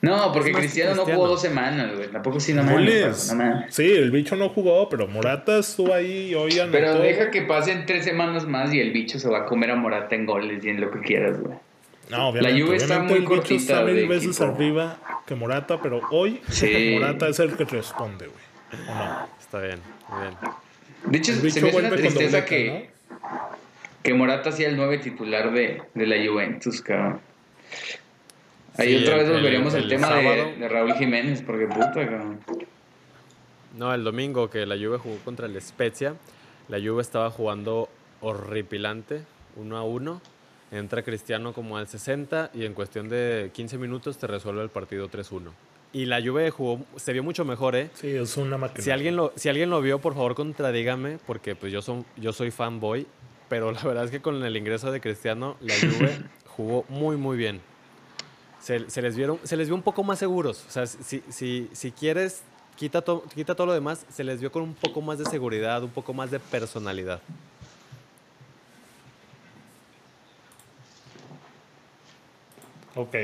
No, 0.00 0.32
porque 0.32 0.52
Cristiano 0.52 0.96
no 0.96 1.04
jugó 1.04 1.28
dos 1.28 1.40
semanas, 1.40 1.94
güey. 1.94 2.08
Tampoco 2.10 2.40
sí, 2.40 2.52
no 2.52 2.64
mames. 2.64 2.78
Goles. 2.78 3.34
no. 3.34 3.64
Sí, 3.68 3.88
el 3.92 4.10
bicho 4.10 4.34
no 4.34 4.48
jugó, 4.48 4.88
pero 4.88 5.06
Morata 5.06 5.58
estuvo 5.58 5.94
ahí 5.94 6.30
y 6.30 6.34
hoy 6.34 6.58
anotó. 6.58 6.72
Pero 6.72 6.98
deja 6.98 7.30
que 7.30 7.42
pasen 7.42 7.86
tres 7.86 8.04
semanas 8.04 8.44
más 8.46 8.74
y 8.74 8.80
el 8.80 8.90
bicho 8.92 9.20
se 9.20 9.28
va 9.28 9.38
a 9.40 9.46
comer 9.46 9.70
a 9.70 9.76
Morata 9.76 10.14
en 10.16 10.26
goles 10.26 10.64
y 10.64 10.70
en 10.70 10.80
lo 10.80 10.90
que 10.90 11.00
quieras, 11.00 11.40
güey. 11.40 11.56
No, 12.12 12.28
obviamente, 12.28 12.58
La 12.58 12.64
Juve 12.66 12.76
está 12.76 12.94
obviamente 12.98 13.08
muy 13.08 13.14
el 13.14 13.20
bicho 13.22 13.34
cortita 13.34 13.72
está 13.72 13.84
mil 13.84 13.94
de 13.96 14.06
veces 14.06 14.40
equipo. 14.40 14.44
arriba 14.54 14.96
que 15.26 15.34
Morata, 15.34 15.80
pero 15.82 16.00
hoy 16.10 16.40
Sí. 16.48 16.90
Morata 16.94 17.28
es 17.28 17.38
el 17.40 17.56
que 17.56 17.64
responde, 17.64 18.26
güey. 18.28 18.88
¿O 18.88 18.94
no? 18.94 19.28
Está 19.40 19.60
bien, 19.60 19.80
muy 20.08 20.20
bien. 20.20 20.34
De 21.06 21.18
hecho, 21.18 21.32
se 21.34 21.60
me 21.60 21.68
hace 21.68 21.78
una 21.78 21.90
tristeza 21.90 22.44
que, 22.44 22.90
que 24.02 24.14
Morata 24.14 24.52
sea 24.52 24.68
el 24.68 24.76
nueve 24.76 24.98
titular 24.98 25.52
de, 25.52 25.82
de 25.94 26.06
la 26.06 26.16
Juventus, 26.24 26.80
cabrón. 26.80 27.20
Ahí 28.78 28.98
Sí, 28.98 29.02
otra 29.04 29.16
vez 29.16 29.28
volveríamos 29.30 29.74
al 29.74 29.82
el 29.82 29.88
tema 29.88 30.14
de, 30.14 30.56
de 30.56 30.68
Raúl 30.68 30.94
Jiménez, 30.94 31.42
porque 31.42 31.66
puta, 31.66 31.92
cabrón. 31.92 32.40
No, 33.76 33.92
el 33.94 34.04
domingo 34.04 34.48
que 34.50 34.64
la 34.66 34.76
Juve 34.76 34.98
jugó 34.98 35.16
contra 35.24 35.46
el 35.46 35.60
Spezia, 35.60 36.14
la 36.68 36.78
Juve 36.78 37.02
estaba 37.02 37.30
jugando 37.30 37.88
horripilante, 38.20 39.22
1 39.56 39.76
a 39.76 39.82
1. 39.82 40.20
Entra 40.72 41.02
Cristiano 41.02 41.52
como 41.52 41.76
al 41.76 41.86
60 41.86 42.50
y 42.54 42.64
en 42.64 42.72
cuestión 42.74 43.08
de 43.08 43.50
15 43.52 43.76
minutos 43.78 44.16
te 44.18 44.26
resuelve 44.26 44.62
el 44.62 44.70
partido 44.70 45.08
3-1. 45.08 45.50
Y 45.92 46.06
la 46.06 46.22
Juve 46.22 46.50
jugó, 46.50 46.80
se 46.96 47.12
vio 47.12 47.22
mucho 47.22 47.44
mejor, 47.44 47.76
¿eh? 47.76 47.90
Sí, 47.92 48.08
es 48.08 48.36
una 48.38 48.56
máquina. 48.56 48.82
Si 48.82 48.90
alguien 48.90 49.14
lo, 49.14 49.32
si 49.36 49.50
alguien 49.50 49.68
lo 49.68 49.82
vio, 49.82 49.98
por 50.00 50.14
favor, 50.14 50.34
contradígame, 50.34 51.18
porque 51.26 51.54
pues 51.54 51.70
yo, 51.70 51.82
son, 51.82 52.06
yo 52.16 52.32
soy 52.32 52.50
fanboy, 52.50 53.06
pero 53.50 53.70
la 53.70 53.82
verdad 53.82 54.04
es 54.06 54.10
que 54.10 54.20
con 54.22 54.42
el 54.42 54.56
ingreso 54.56 54.90
de 54.90 55.02
Cristiano, 55.02 55.56
la 55.60 55.74
Juve 55.74 56.18
jugó 56.46 56.86
muy, 56.88 57.18
muy 57.18 57.36
bien. 57.36 57.60
Se, 58.60 58.88
se 58.88 59.02
les 59.02 59.14
vieron, 59.16 59.38
se 59.42 59.56
les 59.58 59.68
vio 59.68 59.74
un 59.74 59.82
poco 59.82 60.02
más 60.02 60.18
seguros. 60.18 60.64
O 60.66 60.70
sea, 60.70 60.86
si, 60.86 61.22
si, 61.28 61.68
si 61.72 61.90
quieres, 61.92 62.42
quita, 62.76 63.02
to- 63.02 63.24
quita 63.34 63.54
todo 63.54 63.66
lo 63.66 63.74
demás, 63.74 64.06
se 64.08 64.24
les 64.24 64.40
vio 64.40 64.50
con 64.50 64.62
un 64.62 64.72
poco 64.74 65.02
más 65.02 65.18
de 65.18 65.26
seguridad, 65.26 65.82
un 65.82 65.90
poco 65.90 66.14
más 66.14 66.30
de 66.30 66.40
personalidad. 66.40 67.20
Ok. 72.94 73.14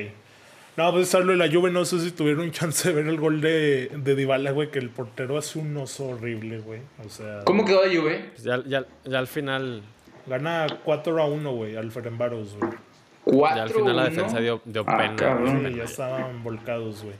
No, 0.76 0.92
pues 0.92 1.12
hablo 1.16 1.32
de 1.32 1.38
la 1.38 1.50
Juve, 1.52 1.70
no 1.72 1.84
sé 1.84 1.98
si 1.98 2.12
tuvieron 2.12 2.52
chance 2.52 2.88
de 2.88 2.94
ver 2.94 3.06
el 3.08 3.18
gol 3.18 3.40
de, 3.40 3.90
de 3.96 4.14
Dybala, 4.14 4.52
güey, 4.52 4.70
que 4.70 4.78
el 4.78 4.90
portero 4.90 5.36
hace 5.36 5.58
un 5.58 5.76
oso 5.76 6.06
horrible, 6.10 6.58
güey. 6.60 6.80
O 7.04 7.08
sea, 7.08 7.42
¿Cómo 7.44 7.64
quedó 7.64 7.84
la 7.84 7.92
Juve? 7.92 8.26
Pues 8.32 8.44
ya, 8.44 8.62
ya, 8.64 8.84
ya 9.04 9.18
al 9.18 9.26
final, 9.26 9.82
gana 10.26 10.66
4 10.84 11.20
a 11.22 11.26
1, 11.26 11.52
güey, 11.52 11.76
al 11.76 11.90
Ferenbaros, 11.90 12.56
güey. 12.56 12.72
ya 13.56 13.62
al 13.64 13.70
final 13.70 13.96
la 13.96 14.04
4-1. 14.06 14.10
defensa 14.10 14.38
dio, 14.40 14.60
dio 14.64 14.84
Ah, 14.86 14.96
pena. 14.98 15.16
cabrón. 15.16 15.64
Sí, 15.66 15.74
ya 15.78 15.82
estaban 15.84 16.42
volcados, 16.44 17.02
güey. 17.02 17.16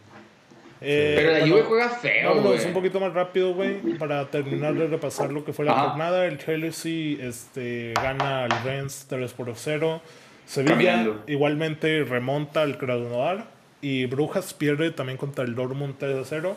Eh, 0.80 1.14
Pero 1.16 1.32
la 1.32 1.38
bueno, 1.40 1.54
Juve 1.56 1.62
juega 1.66 1.88
feo, 1.88 2.40
güey. 2.40 2.64
un 2.64 2.72
poquito 2.72 3.00
más 3.00 3.12
rápido, 3.12 3.54
güey, 3.54 3.80
para 3.98 4.24
terminar 4.30 4.74
de 4.74 4.86
repasar 4.86 5.32
lo 5.32 5.44
que 5.44 5.52
fue 5.52 5.64
la 5.64 5.72
Ajá. 5.72 5.88
jornada. 5.88 6.26
El 6.26 6.38
Chelsea 6.38 7.16
este, 7.26 7.92
gana 7.94 8.44
al 8.44 8.50
Rennes 8.62 9.06
3 9.08 9.32
por 9.32 9.52
0. 9.52 10.00
Sevilla 10.48 10.74
Caminando. 10.74 11.22
igualmente 11.26 12.04
remonta 12.04 12.62
al 12.62 12.78
Krasnodar. 12.78 13.46
Y 13.80 14.06
Brujas 14.06 14.54
pierde 14.54 14.90
también 14.90 15.18
contra 15.18 15.44
el 15.44 15.54
Dortmund 15.54 15.94
3 15.98 16.16
a 16.16 16.24
0. 16.24 16.56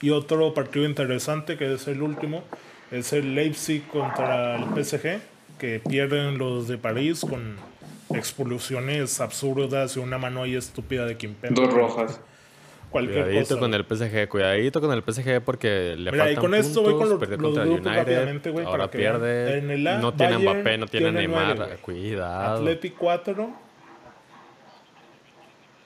Y 0.00 0.10
otro 0.10 0.54
partido 0.54 0.86
interesante, 0.86 1.58
que 1.58 1.74
es 1.74 1.86
el 1.86 2.02
último, 2.02 2.44
es 2.90 3.12
el 3.12 3.34
Leipzig 3.34 3.86
contra 3.88 4.56
el 4.56 4.64
PSG, 4.84 5.20
que 5.58 5.80
pierden 5.80 6.38
los 6.38 6.68
de 6.68 6.78
París 6.78 7.20
con 7.20 7.56
expulsiones 8.10 9.20
absurdas 9.20 9.96
y 9.96 10.00
una 10.00 10.18
mano 10.18 10.42
ahí 10.42 10.54
estúpida 10.56 11.04
de 11.04 11.16
Kimpembe. 11.16 11.60
Dos 11.60 11.72
rojas. 11.72 12.20
Cualquier 12.94 13.24
Cuidadito 13.24 13.48
cosa. 13.56 13.58
con 13.60 13.74
el 13.74 13.84
PSG, 13.84 14.28
cuidadito 14.28 14.80
con 14.80 14.92
el 14.92 15.02
PSG 15.02 15.40
porque 15.42 15.96
le 15.98 16.12
Mira, 16.12 16.30
y 16.30 16.34
faltan 16.36 16.44
con 16.44 16.54
esto 16.54 16.82
voy 16.82 16.92
con 16.94 17.08
los- 17.08 17.18
perdió 17.18 17.36
los 17.38 17.54
contra 17.58 17.64
United, 17.64 18.66
ahora 18.66 18.88
pierde, 18.88 19.58
En 19.58 19.70
el 19.72 19.84
A, 19.88 19.98
no 19.98 20.14
tiene 20.14 20.38
Mbappé, 20.38 20.78
no 20.78 20.86
tiene, 20.86 21.06
tiene 21.06 21.12
Neymar, 21.26 21.56
nueve, 21.56 21.64
güey. 21.66 21.78
cuidado. 21.80 22.56
Atleti 22.58 22.90
4. 22.90 23.50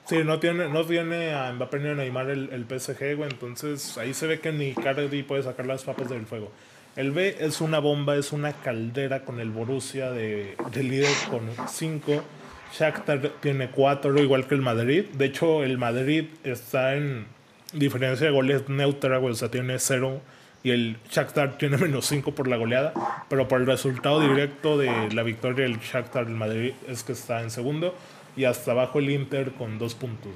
Sí, 0.05 0.19
no 0.25 0.39
tiene, 0.39 0.69
no 0.69 0.85
tiene 0.85 1.33
a 1.35 1.51
Mbappé 1.53 1.79
ni 1.81 1.89
a 1.89 1.95
Neymar 1.95 2.31
el, 2.31 2.51
el 2.53 2.65
PSG, 2.81 3.15
güey. 3.17 3.31
Entonces 3.31 3.97
ahí 3.99 4.13
se 4.15 4.27
ve 4.27 4.41
que 4.41 4.53
ni 4.53 4.73
Cardi 4.75 5.23
puede 5.23 5.43
sacar 5.43 5.67
las 5.67 5.85
papas 5.85 6.09
del 6.11 6.27
fuego. 6.27 6.51
El 6.97 7.11
B 7.13 7.37
es 7.41 7.61
una 7.61 7.79
bomba, 7.79 8.17
es 8.17 8.33
una 8.33 8.53
caldera 8.53 9.25
con 9.25 9.41
el 9.41 9.51
Borussia 9.51 10.11
de, 10.11 10.57
de 10.73 10.83
líder 10.83 11.13
con 11.31 11.43
5. 11.69 12.23
Shakhtar 12.73 13.33
tiene 13.41 13.71
4, 13.71 14.21
igual 14.23 14.47
que 14.47 14.55
el 14.55 14.63
Madrid. 14.63 15.05
De 15.15 15.27
hecho, 15.27 15.63
el 15.65 15.79
Madrid 15.79 16.27
está 16.45 16.95
en 16.95 17.27
diferencia 17.73 18.27
de 18.27 18.33
goles 18.33 18.69
neutra. 18.69 19.19
O 19.19 19.35
sea, 19.35 19.51
tiene 19.51 19.79
0. 19.79 20.21
Y 20.63 20.71
el 20.71 20.97
Shakhtar 21.11 21.59
tiene 21.59 21.77
menos 21.79 22.07
5 22.07 22.35
por 22.35 22.49
la 22.49 22.57
goleada. 22.57 22.93
Pero 23.29 23.49
por 23.49 23.61
el 23.61 23.67
resultado 23.67 24.21
directo 24.21 24.79
de 24.79 25.11
la 25.13 25.23
victoria 25.23 25.65
del 25.65 25.79
Shakhtar, 25.79 26.27
el 26.27 26.35
Madrid 26.35 26.73
es 26.89 27.03
que 27.03 27.13
está 27.13 27.43
en 27.43 27.51
segundo. 27.51 27.95
Y 28.37 28.45
hasta 28.45 28.73
abajo 28.73 28.99
el 28.99 29.11
Inter 29.11 29.53
con 29.53 29.79
2 29.79 29.95
puntos. 29.95 30.33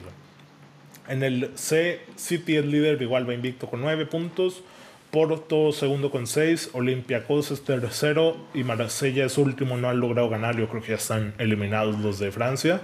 En 1.08 1.22
el 1.22 1.50
C, 1.56 2.00
City 2.16 2.56
es 2.56 2.64
líder, 2.64 3.00
igual 3.02 3.28
va 3.28 3.34
invicto 3.34 3.68
con 3.68 3.80
9 3.80 4.06
puntos. 4.06 4.62
Porto 5.12 5.72
segundo 5.72 6.10
con 6.10 6.26
6. 6.26 6.70
Olympiacos 6.72 7.50
es 7.50 7.62
tercero. 7.64 8.34
Y 8.54 8.64
Marsella 8.64 9.26
es 9.26 9.36
último, 9.36 9.76
no 9.76 9.90
han 9.90 10.00
logrado 10.00 10.30
ganar. 10.30 10.56
Yo 10.56 10.70
creo 10.70 10.80
que 10.80 10.88
ya 10.88 10.94
están 10.94 11.34
eliminados 11.36 12.00
los 12.00 12.18
de 12.18 12.32
Francia. 12.32 12.80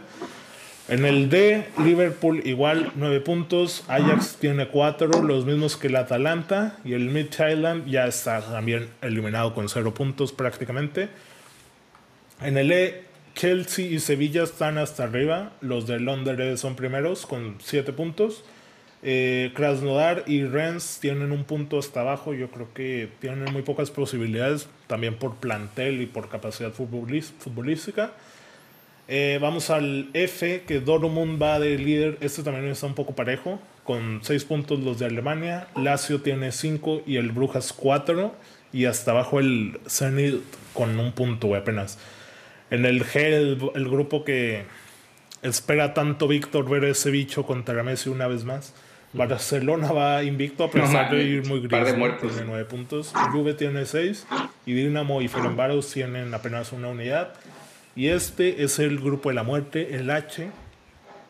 En 0.89 1.07
el 1.07 1.31
D, 1.31 1.69
Liverpool 1.83 2.43
igual 2.45 2.93
9 2.97 3.21
puntos. 3.21 3.83
Ajax 3.89 4.37
tiene 4.39 4.69
4, 4.69 5.23
los 5.23 5.47
mismos 5.47 5.79
que 5.79 5.87
el 5.87 5.97
Atalanta. 5.97 6.77
Y 6.85 6.93
el 6.93 7.09
Midtjylland 7.09 7.87
ya 7.87 8.07
está 8.07 8.43
también 8.43 8.91
eliminado 9.01 9.55
con 9.55 9.71
0 9.71 9.95
puntos 9.95 10.31
prácticamente. 10.31 11.09
En 12.43 12.59
el 12.59 12.71
E, 12.73 13.05
Chelsea 13.37 13.87
y 13.87 14.01
Sevilla 14.01 14.43
están 14.43 14.77
hasta 14.77 15.05
arriba. 15.05 15.53
Los 15.63 15.87
de 15.87 15.99
Londres 15.99 16.61
son 16.61 16.77
primeros 16.77 17.25
con 17.25 17.57
7 17.59 17.95
puntos. 17.95 18.45
Eh, 19.03 19.53
Krasnodar 19.55 20.25
y 20.27 20.45
Rennes 20.45 20.99
tienen 21.01 21.31
un 21.31 21.45
punto 21.45 21.79
hasta 21.79 22.01
abajo. 22.01 22.35
Yo 22.35 22.51
creo 22.51 22.73
que 22.75 23.09
tienen 23.21 23.53
muy 23.53 23.63
pocas 23.63 23.91
posibilidades, 23.91 24.69
también 24.87 25.17
por 25.17 25.37
plantel 25.37 26.01
y 26.03 26.07
por 26.07 26.29
capacidad 26.29 26.73
futbolística. 26.73 28.13
Eh, 29.11 29.39
vamos 29.41 29.71
al 29.71 30.11
F, 30.13 30.65
que 30.67 30.81
Dortmund 30.81 31.41
va 31.41 31.59
de 31.59 31.79
líder. 31.79 32.19
Este 32.21 32.43
también 32.43 32.67
está 32.67 32.87
un 32.87 32.95
poco 32.95 33.15
parejo, 33.15 33.61
con 33.85 34.21
6 34.23 34.45
puntos 34.45 34.81
los 34.81 34.99
de 34.99 35.07
Alemania. 35.07 35.69
Lazio 35.77 36.21
tiene 36.21 36.53
5 36.53 37.03
y 37.07 37.17
el 37.17 37.31
Brujas 37.31 37.73
4. 37.73 38.35
Y 38.71 38.85
hasta 38.85 39.13
abajo 39.13 39.41
el 39.41 39.81
Zenit 39.89 40.43
con 40.75 40.99
un 40.99 41.13
punto, 41.13 41.55
apenas. 41.55 41.99
En 42.71 42.85
el 42.85 43.03
G, 43.03 43.17
el, 43.17 43.71
el 43.75 43.89
grupo 43.89 44.25
que 44.25 44.65
espera 45.41 45.95
tanto 45.95 46.29
Víctor 46.29 46.69
ver 46.69 46.85
ese 46.85 47.11
bicho 47.11 47.47
contra 47.47 47.83
Messi 47.83 48.11
una 48.11 48.27
vez 48.27 48.45
más. 48.45 48.75
Barcelona 49.13 49.91
va 49.93 50.23
invicto 50.23 50.65
a 50.65 50.71
pesar 50.71 51.11
No 51.11 51.17
de 51.17 51.25
ir 51.25 51.47
muy 51.47 51.61
gris. 51.61 51.71
Tiene 51.71 52.45
9 52.47 52.65
puntos. 52.67 53.13
Juve 53.33 53.55
tiene 53.55 53.87
6. 53.87 54.27
Y 54.67 54.73
Dinamo 54.73 55.23
y 55.23 55.29
Ferencváros 55.29 55.91
tienen 55.93 56.35
apenas 56.35 56.73
una 56.73 56.89
unidad. 56.89 57.33
Y 57.97 58.09
este 58.09 58.63
es 58.63 58.79
el 58.79 58.99
grupo 59.01 59.31
de 59.31 59.35
la 59.35 59.43
muerte, 59.43 59.97
el 59.97 60.11
H. 60.11 60.51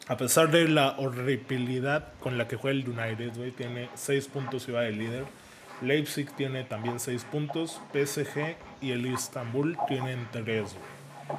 A 0.09 0.17
pesar 0.17 0.51
de 0.51 0.69
la 0.69 0.97
horribilidad 0.99 2.13
con 2.21 2.39
la 2.39 2.49
que 2.49 2.57
juega 2.57 2.79
el 2.79 2.89
United, 2.89 3.37
güey, 3.37 3.51
tiene 3.53 3.89
6 3.95 4.27
puntos 4.29 4.69
y 4.69 4.73
va 4.73 4.83
de 4.83 4.93
líder. 4.93 5.25
Leipzig 5.81 6.31
tiene 6.35 6.65
también 6.65 6.99
6 6.99 7.25
puntos. 7.25 7.81
PSG 7.93 8.57
y 8.81 8.91
el 8.91 9.07
Istanbul 9.07 9.77
tienen 9.87 10.27
3, 10.33 10.45
güey. 10.47 11.39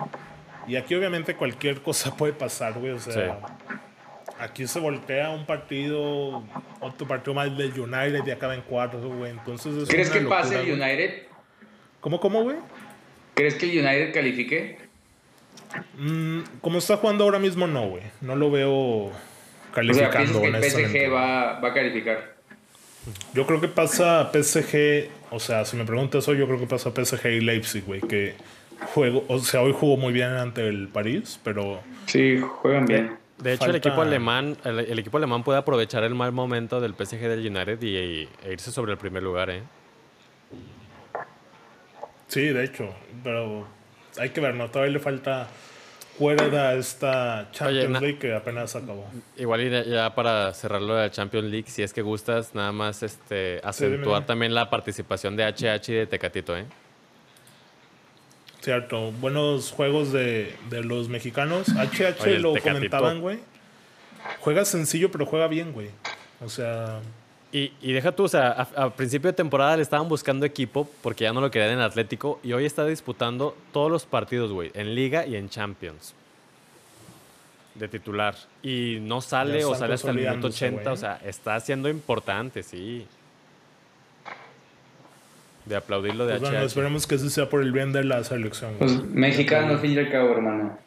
Y 0.67 0.75
aquí 0.75 0.93
obviamente 0.95 1.35
cualquier 1.35 1.81
cosa 1.81 2.15
puede 2.15 2.33
pasar, 2.33 2.73
güey. 2.73 2.91
O 2.91 2.99
sea, 2.99 3.13
Sí. 3.13 3.75
Aquí 4.39 4.67
se 4.67 4.79
voltea 4.79 5.29
un 5.29 5.45
partido, 5.45 6.43
otro 6.79 7.07
partido 7.07 7.33
más 7.33 7.55
del 7.57 7.77
United 7.79 8.25
y 8.25 8.31
acaba 8.31 8.55
en 8.55 8.61
4, 8.61 8.99
güey. 8.99 9.31
Entonces 9.31 9.75
es 9.75 9.89
¿Crees 9.89 10.09
que 10.09 10.21
pase 10.21 10.55
locura, 10.55 10.59
el 10.61 10.77
güey. 10.77 10.91
United? 10.91 11.23
¿Cómo, 11.99 12.19
cómo, 12.19 12.43
güey? 12.43 12.57
¿Crees 13.33 13.55
que 13.55 13.69
el 13.69 13.85
United 13.85 14.13
califique? 14.13 14.77
Mm, 15.97 16.41
como 16.61 16.79
está 16.79 16.97
jugando 16.97 17.23
ahora 17.23 17.39
mismo, 17.39 17.67
no, 17.67 17.87
güey. 17.89 18.03
No 18.21 18.35
lo 18.35 18.49
veo 18.49 18.71
O 18.75 19.11
sea, 19.11 19.71
calificando, 19.73 20.41
¿piensas 20.41 20.73
que 20.73 20.81
el. 20.83 20.89
PSG 20.89 21.13
va, 21.13 21.59
va 21.59 21.69
a 21.69 21.73
calificar? 21.73 22.35
Yo 23.33 23.45
creo 23.45 23.61
que 23.61 23.67
pasa 23.67 24.29
PSG, 24.31 25.09
o 25.31 25.39
sea, 25.39 25.65
si 25.65 25.77
me 25.77 25.85
preguntas 25.85 26.27
hoy, 26.27 26.37
yo 26.37 26.47
creo 26.47 26.59
que 26.59 26.67
pasa 26.67 26.91
PSG 26.91 27.27
y 27.27 27.39
Leipzig, 27.41 27.83
güey, 27.85 28.01
que 28.01 28.35
juego, 28.93 29.25
o 29.27 29.39
sea, 29.39 29.61
hoy 29.61 29.73
jugó 29.77 29.97
muy 29.97 30.11
bien 30.13 30.29
ante 30.29 30.67
el 30.67 30.87
París, 30.89 31.39
pero 31.43 31.81
Sí, 32.07 32.39
juegan 32.39 32.85
bien. 32.85 33.17
De 33.41 33.53
hecho, 33.53 33.65
el 33.65 33.75
equipo 33.75 34.01
alemán, 34.01 34.57
el, 34.65 34.79
el 34.79 34.99
equipo 34.99 35.17
alemán 35.17 35.43
puede 35.43 35.59
aprovechar 35.59 36.03
el 36.03 36.15
mal 36.15 36.31
momento 36.31 36.81
del 36.81 36.93
PSG 36.93 37.19
del 37.19 37.39
United 37.45 37.81
y, 37.81 37.95
e 38.43 38.51
irse 38.51 38.71
sobre 38.71 38.91
el 38.91 38.97
primer 38.97 39.23
lugar, 39.23 39.49
¿eh? 39.49 39.63
sí, 42.27 42.41
de 42.41 42.63
hecho, 42.65 42.93
pero 43.23 43.65
hay 44.17 44.29
que 44.29 44.41
ver, 44.41 44.55
¿no? 44.55 44.69
Todavía 44.69 44.93
le 44.93 44.99
falta 44.99 45.47
recuerda 46.19 46.73
esta 46.73 47.47
Champions 47.51 47.97
Oye, 47.97 47.99
League 48.01 48.19
que 48.19 48.33
apenas 48.33 48.75
acabó. 48.75 49.05
Igual 49.37 49.61
y 49.61 49.89
ya- 49.89 50.13
para 50.13 50.53
cerrarlo 50.53 50.95
de 50.95 51.03
la 51.03 51.11
Champions 51.11 51.49
League, 51.49 51.69
si 51.69 51.81
es 51.81 51.93
que 51.93 52.01
gustas, 52.01 52.53
nada 52.53 52.73
más 52.73 53.03
este, 53.03 53.61
acentuar 53.63 54.25
también 54.25 54.53
la 54.53 54.69
participación 54.69 55.37
de 55.37 55.45
HH 55.45 55.89
y 55.89 55.95
de 55.95 56.07
Tecatito, 56.07 56.57
¿eh? 56.57 56.65
Cierto, 58.61 59.11
buenos 59.13 59.71
juegos 59.71 60.11
de, 60.11 60.53
de 60.69 60.83
los 60.83 61.07
mexicanos. 61.07 61.69
HH 61.69 62.21
Oye, 62.23 62.39
lo 62.39 62.53
comentaban, 62.61 63.21
güey. 63.21 63.39
Juega 64.41 64.65
sencillo, 64.65 65.09
pero 65.11 65.25
juega 65.25 65.47
bien, 65.47 65.71
güey. 65.71 65.89
O 66.43 66.49
sea, 66.49 66.99
Y, 67.51 67.71
y 67.81 67.93
deja 67.93 68.11
tú, 68.11 68.23
o 68.25 68.27
sea, 68.27 68.49
a, 68.75 68.83
a 68.83 68.89
principio 68.93 69.31
de 69.31 69.33
temporada 69.35 69.77
le 69.77 69.81
estaban 69.83 70.07
buscando 70.09 70.45
equipo 70.45 70.89
porque 71.01 71.23
ya 71.23 71.33
no 71.33 71.41
lo 71.41 71.49
querían 71.49 71.71
en 71.71 71.79
Atlético 71.79 72.39
y 72.43 72.53
hoy 72.53 72.65
está 72.65 72.85
disputando 72.85 73.55
todos 73.71 73.89
los 73.89 74.05
partidos, 74.05 74.51
güey, 74.51 74.71
en 74.73 74.93
Liga 74.93 75.25
y 75.25 75.35
en 75.35 75.49
Champions. 75.49 76.13
De 77.75 77.87
titular. 77.87 78.35
Y 78.61 78.97
no 79.01 79.21
sale 79.21 79.63
o 79.63 79.73
sale 79.73 79.93
hasta 79.93 80.09
el 80.09 80.17
minuto 80.17 80.41
consolidándose, 80.41 80.65
80, 80.65 80.81
güey. 80.83 80.93
o 80.93 80.97
sea, 80.97 81.21
está 81.23 81.59
siendo 81.61 81.87
importante, 81.87 82.61
sí. 82.61 83.07
De 85.65 85.75
aplaudirlo 85.75 86.25
de 86.25 86.37
pues 86.37 86.41
bueno, 86.49 86.65
esperemos 86.65 87.05
que 87.05 87.15
eso 87.15 87.29
sea 87.29 87.49
por 87.49 87.61
el 87.61 87.71
bien 87.71 87.91
de 87.93 88.03
la 88.03 88.23
selección. 88.23 88.77
güey. 88.79 88.95
Pues 88.97 89.03
mexicano, 89.09 89.73
al 89.73 89.79
fin 89.79 89.91
y 89.91 89.97
al 89.99 90.09
cabo, 90.11 90.31
hermano. 90.31 90.77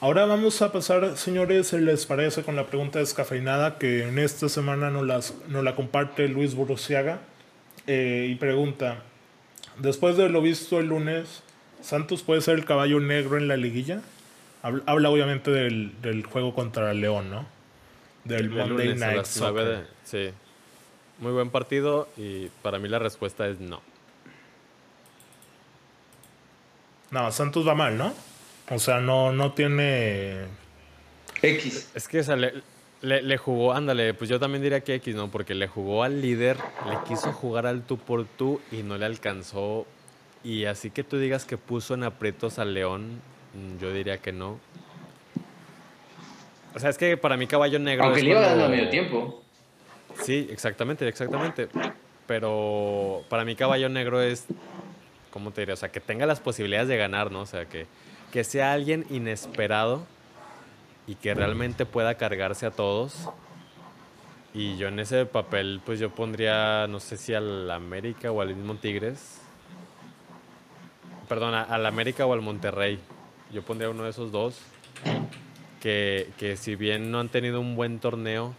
Ahora 0.00 0.26
vamos 0.26 0.60
a 0.60 0.70
pasar, 0.72 1.16
señores, 1.16 1.68
si 1.68 1.78
les 1.78 2.04
parece, 2.04 2.42
con 2.42 2.56
la 2.56 2.66
pregunta 2.66 2.98
descafeinada 2.98 3.78
que 3.78 4.06
en 4.06 4.18
esta 4.18 4.48
semana 4.48 4.90
nos, 4.90 5.06
las, 5.06 5.34
nos 5.48 5.64
la 5.64 5.74
comparte 5.76 6.28
Luis 6.28 6.54
Borosiaga. 6.54 7.20
Eh, 7.86 8.28
y 8.30 8.34
pregunta, 8.34 8.98
después 9.78 10.16
de 10.16 10.28
lo 10.28 10.42
visto 10.42 10.78
el 10.80 10.86
lunes, 10.88 11.42
¿Santos 11.80 12.22
puede 12.22 12.40
ser 12.40 12.54
el 12.54 12.64
caballo 12.64 12.98
negro 12.98 13.36
en 13.36 13.46
la 13.46 13.56
liguilla? 13.58 14.00
Habla, 14.62 14.82
habla 14.86 15.10
obviamente 15.10 15.50
del, 15.50 15.92
del 16.00 16.24
juego 16.24 16.54
contra 16.54 16.92
León, 16.94 17.28
¿no? 17.30 17.44
Del 18.24 18.40
El 18.46 18.50
Monday 18.50 18.94
Night 18.94 19.24
Soccer. 19.26 19.64
de- 19.66 19.84
sí. 20.04 20.34
Muy 21.18 21.32
buen 21.32 21.50
partido 21.50 22.08
y 22.16 22.48
para 22.62 22.78
mí 22.78 22.88
la 22.88 22.98
respuesta 22.98 23.46
es 23.48 23.60
no. 23.60 23.80
No, 27.10 27.30
Santos 27.30 27.66
va 27.66 27.74
mal, 27.74 27.96
¿no? 27.96 28.12
O 28.70 28.78
sea, 28.78 29.00
no, 29.00 29.32
no 29.32 29.52
tiene... 29.52 30.46
X. 31.42 31.90
Es 31.94 32.08
que 32.08 32.20
o 32.20 32.24
sea, 32.24 32.36
le, 32.36 32.54
le- 33.02 33.22
le 33.22 33.36
jugó, 33.36 33.72
ándale, 33.74 34.14
pues 34.14 34.28
yo 34.30 34.40
también 34.40 34.62
diría 34.62 34.80
que 34.80 34.94
X, 34.94 35.14
¿no? 35.14 35.30
Porque 35.30 35.54
le 35.54 35.68
jugó 35.68 36.02
al 36.02 36.20
líder, 36.22 36.56
le 36.88 36.98
quiso 37.06 37.32
jugar 37.32 37.66
al 37.66 37.82
tú 37.82 37.98
por 37.98 38.24
tú 38.24 38.60
y 38.72 38.82
no 38.82 38.96
le 38.98 39.04
alcanzó. 39.04 39.86
Y 40.42 40.64
así 40.64 40.90
que 40.90 41.04
tú 41.04 41.18
digas 41.18 41.44
que 41.44 41.56
puso 41.56 41.94
en 41.94 42.02
aprietos 42.04 42.58
al 42.58 42.74
León, 42.74 43.20
mm, 43.54 43.78
yo 43.80 43.92
diría 43.92 44.18
que 44.18 44.32
no. 44.32 44.58
O 46.74 46.78
sea, 46.80 46.90
es 46.90 46.98
que 46.98 47.16
para 47.16 47.36
mí 47.36 47.46
Caballo 47.46 47.78
Negro. 47.78 48.04
Aunque 48.06 48.20
es 48.20 48.24
le 48.24 48.30
iba 48.32 48.40
dando 48.40 48.68
medio 48.68 48.88
tiempo. 48.88 49.43
Sí, 50.22 50.48
exactamente, 50.50 51.06
exactamente. 51.06 51.68
Pero 52.26 53.22
para 53.28 53.44
mí 53.44 53.54
Caballo 53.54 53.88
Negro 53.88 54.22
es, 54.22 54.46
¿cómo 55.30 55.50
te 55.50 55.62
diría? 55.62 55.74
O 55.74 55.76
sea, 55.76 55.90
que 55.90 56.00
tenga 56.00 56.26
las 56.26 56.40
posibilidades 56.40 56.88
de 56.88 56.96
ganar, 56.96 57.30
¿no? 57.30 57.40
O 57.40 57.46
sea, 57.46 57.66
que, 57.66 57.86
que 58.32 58.44
sea 58.44 58.72
alguien 58.72 59.04
inesperado 59.10 60.06
y 61.06 61.16
que 61.16 61.34
realmente 61.34 61.84
pueda 61.86 62.14
cargarse 62.14 62.66
a 62.66 62.70
todos. 62.70 63.28
Y 64.54 64.76
yo 64.76 64.88
en 64.88 65.00
ese 65.00 65.26
papel, 65.26 65.80
pues 65.84 65.98
yo 65.98 66.10
pondría, 66.10 66.86
no 66.86 67.00
sé 67.00 67.16
si 67.16 67.34
al 67.34 67.70
América 67.70 68.30
o 68.30 68.40
al 68.40 68.54
mismo 68.54 68.76
Tigres. 68.76 69.40
Perdón, 71.28 71.54
al 71.54 71.86
América 71.86 72.24
o 72.24 72.32
al 72.32 72.40
Monterrey. 72.40 72.98
Yo 73.52 73.62
pondría 73.62 73.90
uno 73.90 74.04
de 74.04 74.10
esos 74.10 74.30
dos. 74.30 74.60
Que, 75.80 76.30
que 76.38 76.56
si 76.56 76.76
bien 76.76 77.10
no 77.10 77.20
han 77.20 77.28
tenido 77.28 77.60
un 77.60 77.76
buen 77.76 77.98
torneo, 77.98 78.54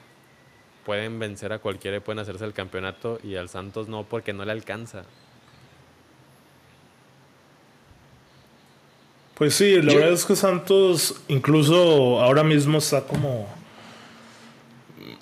pueden 0.86 1.18
vencer 1.20 1.52
a 1.52 1.60
cualquiera 1.60 1.98
y 1.98 2.00
pueden 2.00 2.20
hacerse 2.20 2.46
el 2.46 2.54
campeonato 2.54 3.20
y 3.24 3.36
al 3.36 3.50
Santos 3.50 3.88
no 3.90 4.04
porque 4.04 4.32
no 4.34 4.46
le 4.46 4.52
alcanza. 4.52 5.04
Pues 9.36 9.56
sí, 9.56 9.82
la 9.82 9.92
Yo- 9.92 10.00
verdad 10.00 10.14
es 10.14 10.26
que 10.26 10.36
Santos 10.36 11.22
incluso 11.28 12.22
ahora 12.22 12.44
mismo 12.44 12.78
está 12.78 13.02
como... 13.02 13.48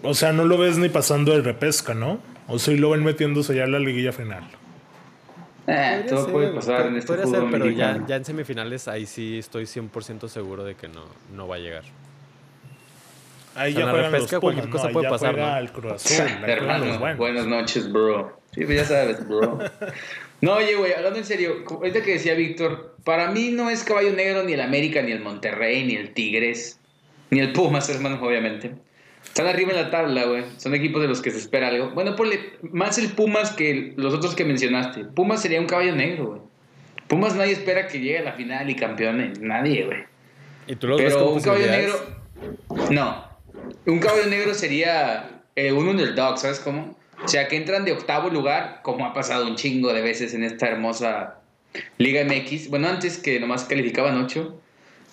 O 0.04 0.14
sea, 0.14 0.34
no 0.34 0.46
lo 0.46 0.58
ves 0.58 0.78
ni 0.78 0.90
pasando 0.90 1.32
de 1.34 1.42
repesca, 1.42 1.94
¿no? 1.94 2.20
O 2.48 2.60
sí 2.60 2.76
lo 2.78 2.90
ven 2.92 3.04
metiéndose 3.04 3.56
ya 3.56 3.64
en 3.64 3.72
la 3.72 3.80
liguilla 3.80 4.12
final. 4.12 4.44
Eh, 5.66 6.06
todo 6.10 6.28
puede 6.28 6.52
pasar 6.54 6.88
en 6.88 6.98
este 6.98 7.26
ser, 7.26 7.44
pero 7.50 7.70
ya, 7.70 8.04
ya 8.06 8.18
en 8.18 8.26
semifinales 8.26 8.90
ahí 8.90 9.06
sí 9.06 9.40
estoy 9.40 9.64
100% 9.64 10.28
seguro 10.28 10.66
de 10.66 10.76
que 10.76 10.90
no, 10.90 11.06
no 11.34 11.48
va 11.48 11.56
a 11.56 11.60
llegar. 11.60 11.84
Ahí 13.56 13.72
O 13.72 13.76
sea, 13.76 13.86
ya 13.86 13.92
juegan 13.92 14.12
los 14.12 14.22
Pumas, 14.26 14.40
cualquier 14.40 14.70
cosa 14.70 14.90
puede 14.90 15.04
ya 15.06 15.10
pasar, 15.10 15.34
juega 15.34 15.52
¿no? 15.52 15.58
el 15.60 15.72
Cruz 15.72 15.92
Azul, 15.94 16.26
Hermano, 16.48 17.16
buenas 17.18 17.46
noches, 17.46 17.92
bro. 17.92 18.40
Sí, 18.54 18.66
pues 18.66 18.78
ya 18.78 18.86
sabes, 18.86 19.28
bro. 19.28 19.60
No, 20.42 20.56
oye, 20.56 20.76
güey, 20.76 20.92
hablando 20.92 21.20
en 21.20 21.26
serio, 21.26 21.64
como 21.64 21.80
ahorita 21.80 22.02
que 22.02 22.14
decía 22.14 22.34
Víctor, 22.34 22.98
para 23.06 23.32
mí 23.32 23.52
no 23.52 23.70
es 23.70 23.84
caballo 23.84 24.12
negro 24.12 24.44
ni 24.44 24.54
el 24.54 24.62
América, 24.62 25.02
ni 25.02 25.12
el 25.12 25.22
Monterrey, 25.22 25.86
ni 25.86 25.96
el 25.96 26.14
Tigres, 26.14 26.80
ni 27.30 27.40
el 27.40 27.54
Pumas, 27.54 27.88
hermano, 27.90 28.20
obviamente. 28.22 28.76
Están 29.24 29.48
arriba 29.48 29.72
en 29.72 29.78
la 29.78 29.90
tabla, 29.90 30.26
güey. 30.26 30.44
Son 30.58 30.76
equipos 30.76 31.02
de 31.02 31.08
los 31.08 31.22
que 31.22 31.32
se 31.32 31.38
espera 31.38 31.70
algo. 31.70 31.92
Bueno, 31.92 32.16
ponle 32.16 32.58
más 32.62 32.98
el 32.98 33.10
Pumas 33.10 33.52
que 33.52 33.94
los 33.96 34.14
otros 34.14 34.36
que 34.36 34.44
mencionaste. 34.44 35.06
Pumas 35.06 35.42
sería 35.42 35.62
un 35.62 35.66
caballo 35.66 35.96
negro, 35.96 36.26
güey. 36.26 36.42
Pumas 37.08 37.36
nadie 37.36 37.54
espera 37.54 37.88
que 37.88 38.00
llegue 38.00 38.20
a 38.20 38.24
la 38.24 38.34
final 38.34 38.70
y 38.70 38.76
campeone. 38.76 39.34
Nadie, 39.40 39.86
güey. 39.86 40.00
¿Y 40.68 40.76
tú 40.76 40.88
los 40.88 41.00
ves 41.00 41.14
Pero 41.14 41.30
un 41.32 41.42
caballo 41.42 41.68
negro. 41.68 41.94
No. 42.92 43.33
Un 43.86 44.00
caballo 44.00 44.26
negro 44.28 44.54
sería 44.54 45.42
eh, 45.56 45.72
un 45.72 45.88
underdog, 45.88 46.38
¿sabes 46.38 46.60
cómo? 46.60 46.98
O 47.24 47.28
sea, 47.28 47.48
que 47.48 47.56
entran 47.58 47.86
de 47.86 47.92
octavo 47.94 48.30
lugar, 48.30 48.82
como 48.84 49.06
ha 49.06 49.14
pasado 49.14 49.48
un 49.48 49.56
chingo 49.56 49.94
de 49.94 50.02
veces 50.02 50.34
en 50.34 50.44
esta 50.44 50.68
hermosa 50.68 51.40
Liga 51.98 52.24
MX. 52.26 52.70
Bueno, 52.70 52.88
antes 52.90 53.18
que 53.18 53.40
nomás 53.40 53.64
calificaban 53.66 54.18
ocho. 54.24 54.60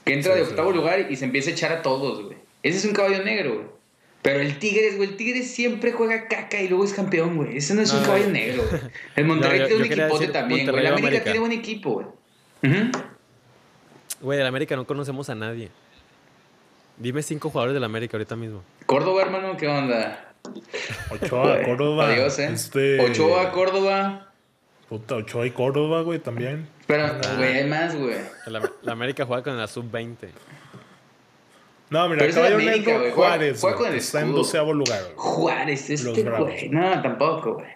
Que 0.04 0.14
entra 0.14 0.32
Sí, 0.32 0.38
de 0.40 0.44
sí. 0.46 0.50
octavo 0.52 0.72
lugar 0.72 1.06
y 1.10 1.16
se 1.16 1.26
empieza 1.26 1.50
a 1.50 1.52
echar 1.52 1.72
a 1.72 1.82
todos, 1.82 2.24
güey. 2.24 2.36
Ese 2.62 2.78
es 2.78 2.84
un 2.86 2.92
caballo 2.92 3.22
negro, 3.22 3.54
güey. 3.54 3.66
Pero 4.22 4.40
el 4.40 4.58
Tigres, 4.58 4.96
güey, 4.96 5.10
el 5.10 5.16
Tigres 5.16 5.50
siempre 5.50 5.92
juega 5.92 6.26
caca 6.28 6.60
y 6.60 6.68
luego 6.68 6.84
es 6.84 6.92
campeón, 6.92 7.36
güey. 7.36 7.56
Ese 7.56 7.74
no 7.74 7.82
es 7.82 7.92
un 7.92 8.02
caballo 8.02 8.28
negro, 8.28 8.64
güey. 8.68 8.82
El 9.16 9.24
Monterrey 9.26 9.58
No, 9.60 9.64
yo- 9.68 9.76
tiene 9.76 9.82
un 9.84 9.92
equipote 9.92 10.26
también, 10.28 10.66
güey. 10.66 10.78
El 10.80 10.86
América, 10.86 10.98
América. 11.06 11.24
tiene 11.24 11.38
buen 11.38 11.52
equipo, 11.52 11.90
güey. 11.92 12.06
Ujú. 12.62 12.90
Güey, 14.22 14.38
del 14.38 14.46
América 14.46 14.76
no 14.76 14.86
conocemos 14.86 15.30
a 15.30 15.34
nadie. 15.34 15.70
Dime 17.00 17.22
cinco 17.22 17.48
jugadores 17.50 17.74
del 17.74 17.82
América 17.84 18.16
ahorita 18.16 18.36
mismo. 18.36 18.62
Córdoba, 18.86 19.22
hermano, 19.22 19.56
¿qué 19.56 19.66
onda? 19.66 20.32
Ochoa, 21.10 21.62
Córdoba. 21.62 22.08
Adiós, 22.08 22.38
¿eh? 22.38 22.50
Este, 22.52 23.00
Ochoa, 23.00 23.50
Córdoba. 23.52 24.28
Puta, 24.88 25.16
Ochoa 25.16 25.46
y 25.46 25.50
Córdoba, 25.50 26.02
güey, 26.02 26.18
también. 26.18 26.68
Pero, 26.86 27.04
Ah. 27.06 27.20
güey, 27.36 27.58
hay 27.58 27.66
más, 27.68 27.96
güey. 27.96 28.16
La 28.46 28.92
América 28.92 29.24
juega 29.24 29.42
con 29.42 29.56
la 29.56 29.66
sub-20. 29.66 30.28
No, 31.88 32.08
mira, 32.08 32.20
Pero 32.20 32.34
caballo 32.34 32.54
América, 32.56 32.76
negro. 32.76 32.98
Juega- 33.00 33.14
Juárez, 33.14 33.60
juega 33.60 33.76
güey, 33.76 33.86
con 33.88 33.94
el 33.94 33.98
está 34.04 34.20
en 34.20 34.32
doceavo 34.32 34.72
lugar. 34.72 35.02
güey. 35.02 35.14
Juárez, 35.16 35.90
este, 35.90 36.22
güey. 36.22 36.68
No, 36.68 37.02
tampoco, 37.02 37.54
güey. 37.54 37.66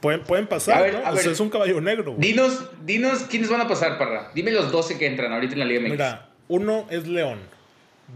Pueden, 0.00 0.22
pueden 0.24 0.46
pasar, 0.46 0.78
A 0.78 0.82
ver, 0.82 0.94
¿no? 0.94 1.06
a 1.06 1.10
O 1.12 1.16
sea, 1.16 1.32
es 1.32 1.40
un 1.40 1.48
caballo 1.50 1.80
negro, 1.80 2.12
güey. 2.14 2.20
Dinos, 2.28 2.70
dinos 2.84 3.20
quiénes 3.30 3.48
van 3.50 3.60
a 3.60 3.68
pasar, 3.68 3.98
Parra. 3.98 4.30
Dime 4.34 4.50
los 4.50 4.70
12 4.72 4.98
que 4.98 5.06
entran 5.06 5.32
ahorita 5.32 5.52
en 5.54 5.58
la 5.60 5.64
Liga 5.64 5.80
MX. 5.80 5.90
Mira, 5.92 6.28
uno 6.48 6.86
es 6.90 7.06
León. 7.06 7.38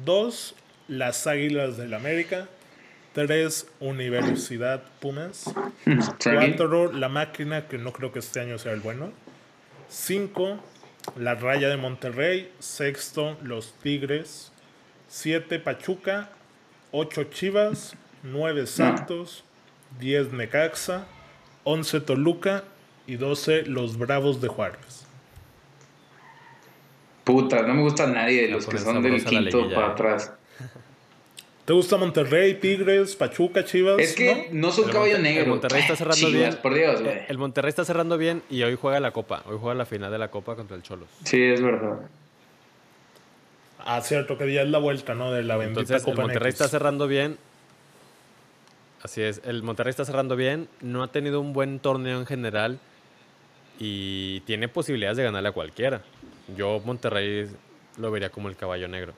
Dos, 0.05 0.55
las 0.89 1.27
Águilas 1.27 1.77
del 1.77 1.95
América. 1.95 2.49
Tres, 3.13 3.67
Universidad 3.81 4.83
Pumas. 5.01 5.53
Tranqui. 6.19 6.57
Cuatro, 6.57 6.93
la 6.93 7.09
máquina, 7.09 7.67
que 7.67 7.77
no 7.77 7.93
creo 7.93 8.13
que 8.13 8.21
este 8.21 8.41
año 8.41 8.57
sea 8.59 8.73
el 8.73 8.81
bueno. 8.81 9.13
Cinco, 9.89 10.61
la 11.17 11.35
Raya 11.35 11.69
de 11.69 11.77
Monterrey. 11.77 12.53
Sexto, 12.61 13.37
los 13.43 13.73
Tigres. 13.83 14.53
Siete, 15.09 15.59
Pachuca. 15.59 16.31
Ocho, 16.93 17.25
Chivas. 17.25 17.97
Nueve, 18.23 18.67
Santos. 18.67 19.45
Diez, 19.99 20.33
Necaxa. 20.33 21.07
Once, 21.65 22.01
Toluca. 22.01 22.63
Y 23.07 23.17
doce, 23.17 23.63
los 23.63 23.99
Bravos 23.99 24.41
de 24.41 24.47
Juárez. 24.47 25.10
Puta, 27.33 27.63
no 27.63 27.75
me 27.75 27.83
gusta 27.83 28.07
nadie 28.07 28.43
de 28.43 28.49
los 28.49 28.67
que 28.67 28.79
son 28.79 29.03
del 29.03 29.25
quinto 29.25 29.71
para 29.73 29.89
atrás. 29.89 30.33
¿Te 31.65 31.73
gusta 31.75 31.97
Monterrey, 31.99 32.55
Tigres, 32.55 33.15
Pachuca, 33.15 33.65
Chivas? 33.65 33.99
Es 34.01 34.15
que 34.17 34.49
¿no? 34.53 34.67
no, 34.69 34.73
son 34.73 34.87
El 34.87 34.91
caballo 34.93 35.13
Monte- 35.15 35.29
el 35.29 35.35
negro. 35.35 35.51
Monterrey 35.51 35.81
está 35.83 35.95
cerrando 35.95 36.17
Chivas, 36.17 36.33
bien. 36.33 36.59
por 36.63 36.75
Dios, 36.75 37.01
güey. 37.03 37.19
El 37.29 37.39
Monterrey 37.39 37.69
está 37.69 37.85
cerrando 37.85 38.19
bien 38.19 38.43
y 38.51 38.63
hoy 38.65 38.77
juega 38.81 38.99
la 38.99 39.13
Copa. 39.13 39.43
Hoy 39.47 39.57
juega 39.61 39.75
la 39.77 39.87
final 39.87 40.11
de 40.11 40.19
la 40.19 40.31
Copa 40.33 40.57
contra 40.57 40.77
el 40.77 40.83
Cholos. 40.83 41.09
Sí, 41.25 41.41
es 41.41 41.63
verdad. 41.63 42.01
Ah, 43.79 44.01
cierto, 44.01 44.37
que 44.37 44.53
ya 44.53 44.63
es 44.63 44.69
la 44.69 44.79
vuelta, 44.79 45.15
¿no? 45.15 45.31
De 45.33 45.43
la 45.45 45.57
bendita 45.57 45.81
Entonces, 45.83 46.03
el 46.07 46.11
Copa 46.13 46.23
Monterrey 46.23 46.51
MX. 46.51 46.61
está 46.61 46.69
cerrando 46.69 47.07
bien. 47.07 47.39
Así 49.03 49.23
es, 49.23 49.41
el 49.45 49.63
Monterrey 49.63 49.91
está 49.91 50.05
cerrando 50.05 50.35
bien. 50.37 50.69
No 50.81 51.03
ha 51.05 51.09
tenido 51.13 51.41
un 51.41 51.53
buen 51.53 51.79
torneo 51.79 52.19
en 52.19 52.27
general. 52.27 52.79
Y 53.81 54.41
tiene 54.41 54.69
posibilidades 54.69 55.17
de 55.17 55.25
ganarle 55.25 55.49
a 55.49 55.53
cualquiera. 55.53 56.03
Yo, 56.57 56.81
Monterrey, 56.85 57.49
lo 57.97 58.11
vería 58.13 58.29
como 58.31 58.49
el 58.49 58.57
caballo 58.57 58.87
negro. 58.87 59.15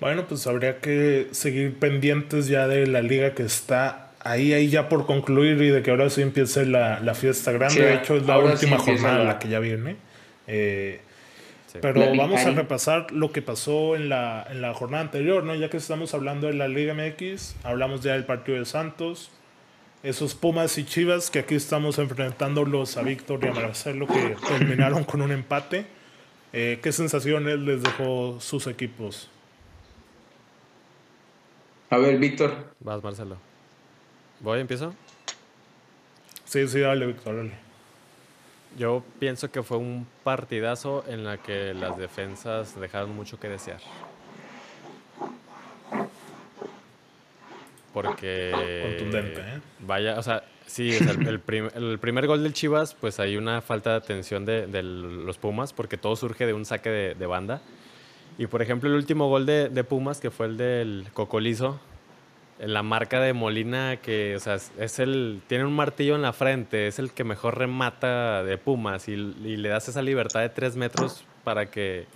Bueno, 0.00 0.26
pues 0.28 0.46
habría 0.46 0.80
que 0.80 1.28
seguir 1.30 1.78
pendientes 1.78 2.48
ya 2.48 2.66
de 2.66 2.86
la 2.86 3.00
liga 3.00 3.34
que 3.34 3.44
está 3.44 4.10
ahí, 4.20 4.52
ahí 4.52 4.68
ya 4.68 4.88
por 4.88 5.06
concluir 5.06 5.60
y 5.62 5.68
de 5.70 5.82
que 5.82 5.90
ahora 5.90 6.10
sí 6.10 6.20
empiece 6.20 6.66
la, 6.66 7.00
la 7.00 7.14
fiesta 7.14 7.52
grande. 7.52 7.74
Sí, 7.74 7.80
de 7.80 7.94
hecho, 7.94 8.16
es 8.16 8.26
la 8.26 8.38
última 8.38 8.78
sí 8.78 8.84
jornada 8.84 9.18
la- 9.18 9.24
la 9.24 9.38
que 9.38 9.48
ya 9.48 9.58
viene. 9.60 9.96
Eh, 10.46 11.00
Sí. 11.66 11.80
Pero 11.82 11.98
La 12.14 12.16
vamos 12.22 12.40
a 12.46 12.52
repasar 12.52 13.10
lo 13.10 13.32
que 13.32 13.42
pasó 13.42 13.96
en 13.96 14.08
la, 14.08 14.46
en 14.48 14.62
la 14.62 14.72
jornada 14.74 15.02
anterior, 15.02 15.42
¿no? 15.42 15.56
Ya 15.56 15.70
que 15.70 15.76
estamos 15.78 16.14
hablando 16.14 16.46
de 16.46 16.52
la 16.54 16.68
Liga 16.68 16.94
MX, 16.94 17.56
hablamos 17.64 18.00
ya 18.02 18.12
del 18.12 18.22
partido 18.24 18.56
de 18.60 18.64
Santos, 18.64 19.32
esos 20.04 20.34
Pumas 20.34 20.76
y 20.76 20.84
Chivas 20.84 21.30
que 21.30 21.38
aquí 21.40 21.54
estamos 21.54 21.98
enfrentándolos 21.98 22.98
a 22.98 23.02
Víctor 23.02 23.40
y 23.42 23.48
a 23.48 23.52
Marcelo 23.52 24.06
que 24.06 24.36
terminaron 24.46 25.02
con 25.04 25.22
un 25.22 25.32
empate. 25.32 25.86
Eh, 26.52 26.78
¿Qué 26.82 26.92
sensaciones 26.92 27.58
les 27.58 27.82
dejó 27.82 28.38
sus 28.38 28.66
equipos? 28.66 29.30
A 31.88 31.96
ver, 31.96 32.18
Víctor. 32.18 32.74
Vas, 32.80 33.02
Marcelo. 33.02 33.38
¿Voy? 34.40 34.60
¿Empiezo? 34.60 34.94
Sí, 36.44 36.68
sí, 36.68 36.80
dale, 36.80 37.06
Víctor, 37.06 37.36
dale. 37.36 37.52
Yo 38.78 39.02
pienso 39.18 39.50
que 39.50 39.62
fue 39.62 39.78
un 39.78 40.06
partidazo 40.22 41.02
en 41.08 41.24
la 41.24 41.38
que 41.38 41.72
las 41.72 41.96
defensas 41.96 42.78
dejaron 42.78 43.16
mucho 43.16 43.40
que 43.40 43.48
desear. 43.48 43.80
Porque... 47.94 48.80
Contundente, 48.82 49.40
¿eh? 49.40 49.60
Vaya, 49.80 50.18
o 50.18 50.22
sea, 50.22 50.44
sí, 50.66 50.94
o 50.94 50.98
sea, 50.98 51.12
el, 51.12 51.26
el 51.26 51.40
prim- 51.40 51.70
el 51.74 51.98
primer 51.98 52.26
gol 52.26 52.42
del 52.42 52.52
Chivas, 52.52 52.94
pues 52.94 53.18
hay 53.20 53.36
una 53.38 53.62
falta 53.62 53.90
de 53.92 53.96
atención 53.96 54.44
de, 54.44 54.66
de 54.66 54.82
los 54.82 55.38
Pumas, 55.38 55.72
porque 55.72 55.96
todo 55.96 56.14
surge 56.16 56.44
de 56.44 56.52
un 56.52 56.64
saque 56.66 56.90
de, 56.90 57.14
de 57.14 57.26
banda. 57.26 57.62
Y 58.36 58.46
por 58.48 58.60
ejemplo, 58.62 58.90
el 58.90 58.96
último 58.96 59.28
gol 59.28 59.46
de, 59.46 59.68
de 59.68 59.84
Pumas, 59.84 60.20
que 60.20 60.30
fue 60.30 60.46
el 60.46 60.56
del 60.56 61.06
Cocolizo, 61.14 61.78
en 62.58 62.72
la 62.72 62.82
marca 62.82 63.20
de 63.20 63.32
Molina, 63.32 63.96
que, 64.02 64.34
o 64.36 64.40
sea, 64.40 64.54
es- 64.56 64.72
es 64.78 64.98
el, 64.98 65.40
tiene 65.46 65.64
un 65.64 65.74
martillo 65.74 66.14
en 66.16 66.22
la 66.22 66.32
frente, 66.32 66.88
es 66.88 66.98
el 66.98 67.12
que 67.12 67.22
mejor 67.24 67.58
remata 67.58 68.42
de 68.42 68.58
Pumas, 68.58 69.08
y, 69.08 69.12
y 69.12 69.56
le 69.56 69.68
das 69.68 69.88
esa 69.88 70.02
libertad 70.02 70.40
de 70.40 70.48
tres 70.48 70.76
metros 70.76 71.24
para 71.44 71.66
que, 71.70 72.06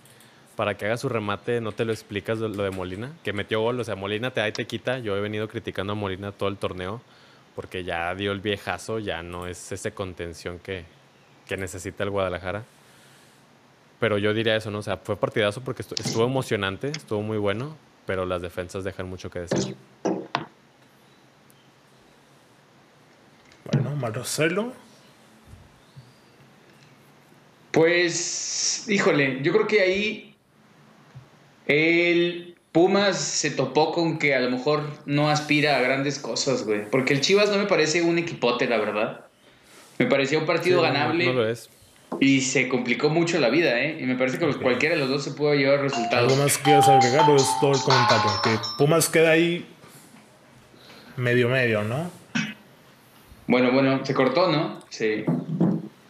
para 0.58 0.76
que 0.76 0.86
haga 0.86 0.96
su 0.96 1.08
remate, 1.08 1.60
no 1.60 1.70
te 1.70 1.84
lo 1.84 1.92
explicas 1.92 2.38
lo, 2.40 2.48
de 2.64 2.72
Molina, 2.72 3.12
que 3.22 3.32
metió 3.32 3.60
gol, 3.60 3.78
o 3.78 3.84
sea, 3.84 3.94
Molina 3.94 4.32
te 4.32 4.40
da 4.40 4.48
y 4.48 4.52
te 4.52 4.66
quita, 4.66 4.98
yo 4.98 5.16
he 5.16 5.20
venido 5.20 5.46
criticando 5.46 5.92
a 5.92 5.94
Molina 5.94 6.32
todo 6.32 6.48
el 6.48 6.56
torneo, 6.56 7.00
porque 7.54 7.84
ya 7.84 8.12
dio 8.16 8.32
el 8.32 8.40
viejazo, 8.40 8.98
ya 8.98 9.22
no 9.22 9.46
es 9.46 9.70
ese 9.70 9.92
contención 9.92 10.58
que, 10.58 10.82
que 11.46 11.56
necesita 11.56 12.02
el 12.02 12.10
Guadalajara. 12.10 12.64
Pero 14.00 14.18
yo 14.18 14.34
diría 14.34 14.56
eso, 14.56 14.72
¿no? 14.72 14.78
O 14.80 14.82
sea, 14.82 14.96
fue 14.96 15.14
partidazo 15.14 15.60
porque 15.60 15.84
estu- 15.84 16.00
estuvo 16.00 16.24
emocionante, 16.24 16.88
estuvo 16.88 17.22
muy 17.22 17.38
bueno, 17.38 17.76
pero 18.04 18.26
las 18.26 18.42
defensas 18.42 18.82
dejan 18.82 19.08
mucho 19.08 19.30
que 19.30 19.38
decir. 19.38 19.76
Bueno, 23.64 23.94
Marcelo. 23.94 24.72
Pues, 27.70 28.88
híjole, 28.88 29.40
yo 29.42 29.52
creo 29.52 29.68
que 29.68 29.80
ahí 29.80 30.27
el 31.68 32.54
Pumas 32.72 33.16
se 33.18 33.50
topó 33.50 33.92
con 33.92 34.18
que 34.18 34.35
a 34.35 34.40
lo 34.40 34.50
mejor 34.50 34.83
no 35.07 35.31
aspira 35.31 35.76
a 35.78 35.81
grandes 35.81 36.18
cosas, 36.18 36.64
güey. 36.64 36.83
Porque 36.90 37.14
el 37.14 37.20
Chivas 37.20 37.50
no 37.50 37.57
me 37.57 37.64
parece 37.66 38.02
un 38.02 38.18
equipote, 38.18 38.66
la 38.66 38.76
verdad. 38.78 39.20
Me 39.98 40.07
parecía 40.07 40.38
un 40.38 40.46
partido 40.46 40.81
Sí, 40.81 40.87
ganable 40.87 41.26
No, 41.26 41.33
lo 41.33 41.48
es. 41.48 41.70
y 42.20 42.40
se 42.42 42.68
complicó 42.68 43.09
mucho 43.09 43.38
la 43.40 43.48
vida, 43.48 43.81
¿eh? 43.81 43.98
Y 44.00 44.04
me 44.04 44.14
parece 44.16 44.38
que 44.38 44.46
cualquiera 44.54 44.94
de 44.94 45.00
los 45.00 45.09
dos 45.11 45.24
se 45.24 45.31
pudo 45.33 45.54
llevar 45.54 45.81
resultados. 45.81 46.31
¿Algo 46.31 46.42
más 46.42 46.59
que 46.59 46.64
quieras 46.64 46.88
agregar 46.88 47.28
o 47.28 47.37
es 47.37 47.48
todo 47.61 47.72
el 47.72 47.81
comentario? 47.81 48.31
Que 48.44 48.50
Pumas 48.76 49.09
queda 49.09 49.31
ahí 49.31 49.66
medio 51.16 51.48
medio, 51.48 51.83
¿no? 51.83 52.11
Bueno, 53.46 53.72
bueno, 53.72 54.04
se 54.04 54.14
cortó, 54.14 54.52
¿no? 54.52 54.81
Sí. 54.90 55.24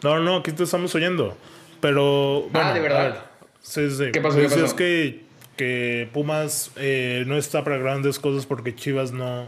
No, 0.03 0.19
no, 0.21 0.37
aquí 0.39 0.53
te 0.53 0.65
estamos 0.65 0.95
oyendo. 0.95 1.37
Pero. 1.81 2.49
Bueno, 2.51 2.69
Ah, 2.69 2.73
¿de 2.75 2.81
verdad? 2.81 3.25
Sí, 3.63 3.89
sí. 3.91 4.07
¿Qué 4.13 4.21
pasó, 4.21 4.37
qué 4.37 4.43
Decías 4.43 4.63
pasó? 4.63 4.77
que, 4.77 5.25
que 5.59 6.09
Pumas 6.15 6.71
eh, 6.77 7.25
no 7.27 7.37
está 7.37 7.63
para 7.65 7.77
grandes 7.77 8.19
cosas 8.19 8.47
porque 8.47 8.75
Chivas 8.75 9.13
no, 9.13 9.47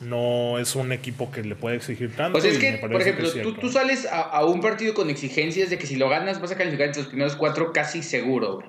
no 0.00 0.58
es 0.58 0.74
un 0.74 0.90
equipo 0.90 1.30
que 1.30 1.44
le 1.44 1.54
puede 1.54 1.76
exigir 1.76 2.16
tanto. 2.16 2.38
O 2.38 2.40
sea, 2.40 2.50
es 2.50 2.56
y 2.56 2.60
que, 2.60 2.72
por 2.78 3.00
ejemplo, 3.00 3.32
que 3.32 3.40
tú, 3.60 3.68
sales 3.70 4.06
a, 4.06 4.22
a 4.22 4.44
un 4.44 4.60
partido 4.60 4.94
con 4.94 5.10
exigencias 5.10 5.70
de 5.70 5.78
que 5.78 5.86
si 5.86 5.94
lo 5.96 6.08
ganas 6.08 6.40
vas 6.40 6.50
a 6.50 6.56
calificar 6.56 6.86
entre 6.88 7.02
los 7.02 7.08
primeros 7.08 7.36
cuatro 7.36 7.72
casi 7.72 8.02
seguro, 8.02 8.54
güey. 8.56 8.66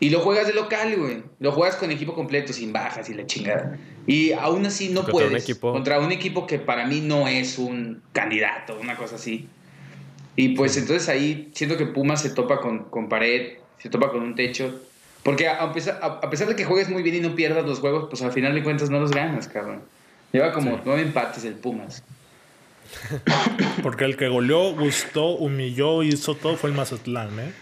Y 0.00 0.10
lo 0.10 0.20
juegas 0.20 0.46
de 0.48 0.52
local, 0.52 0.96
güey. 0.96 1.22
Lo 1.38 1.52
juegas 1.52 1.76
con 1.76 1.90
equipo 1.90 2.14
completo, 2.14 2.52
sin 2.52 2.72
bajas 2.72 3.08
y 3.08 3.14
la 3.14 3.24
chingada. 3.26 3.78
Y 4.06 4.32
aún 4.32 4.66
así 4.66 4.88
no 4.88 4.96
Contra 5.02 5.12
puedes. 5.12 5.30
un 5.30 5.36
equipo- 5.38 5.72
Contra 5.72 6.00
un 6.00 6.12
equipo 6.12 6.46
que 6.46 6.58
para 6.58 6.84
mí 6.86 7.00
no 7.00 7.26
es 7.28 7.56
un 7.58 8.02
candidato, 8.12 8.76
una 8.78 8.96
cosa 8.96 9.14
así. 9.16 9.48
Y 10.36 10.50
pues 10.50 10.76
entonces 10.76 11.08
ahí 11.08 11.50
siento 11.54 11.76
que 11.76 11.86
Pumas 11.86 12.20
se 12.20 12.30
topa 12.30 12.60
con, 12.60 12.84
con 12.90 13.08
pared, 13.08 13.58
se 13.78 13.88
topa 13.88 14.10
con 14.10 14.22
un 14.22 14.34
techo. 14.34 14.82
Porque 15.24 15.48
a, 15.48 15.62
a 15.62 15.72
pesar, 15.72 15.98
a- 16.02 16.20
a 16.24 16.30
pesar 16.30 16.46
de 16.48 16.54
que 16.54 16.64
juegues 16.64 16.88
muy 16.88 17.02
bien 17.02 17.16
y 17.16 17.20
no 17.20 17.34
pierdas 17.34 17.64
los 17.66 17.80
juegos, 17.80 18.06
pues 18.08 18.22
al 18.22 18.30
final 18.32 18.54
de 18.54 18.62
cuentas 18.62 18.90
no 18.90 19.00
los 19.00 19.10
ganas, 19.10 19.48
cabrón. 19.48 19.82
Lleva 20.32 20.52
como 20.52 20.80
nueve 20.84 21.02
empates 21.02 21.44
el 21.44 21.54
Pumas. 21.54 22.02
Porque 23.82 24.04
el 24.04 24.16
que 24.16 24.28
goleó, 24.28 24.74
gustó, 24.74 25.28
humilló, 25.28 26.02
hizo 26.02 26.34
todo 26.34 26.56
fue 26.56 26.70
el 26.70 26.76
Mazatlán, 26.76 27.38
¿eh? 27.40 27.52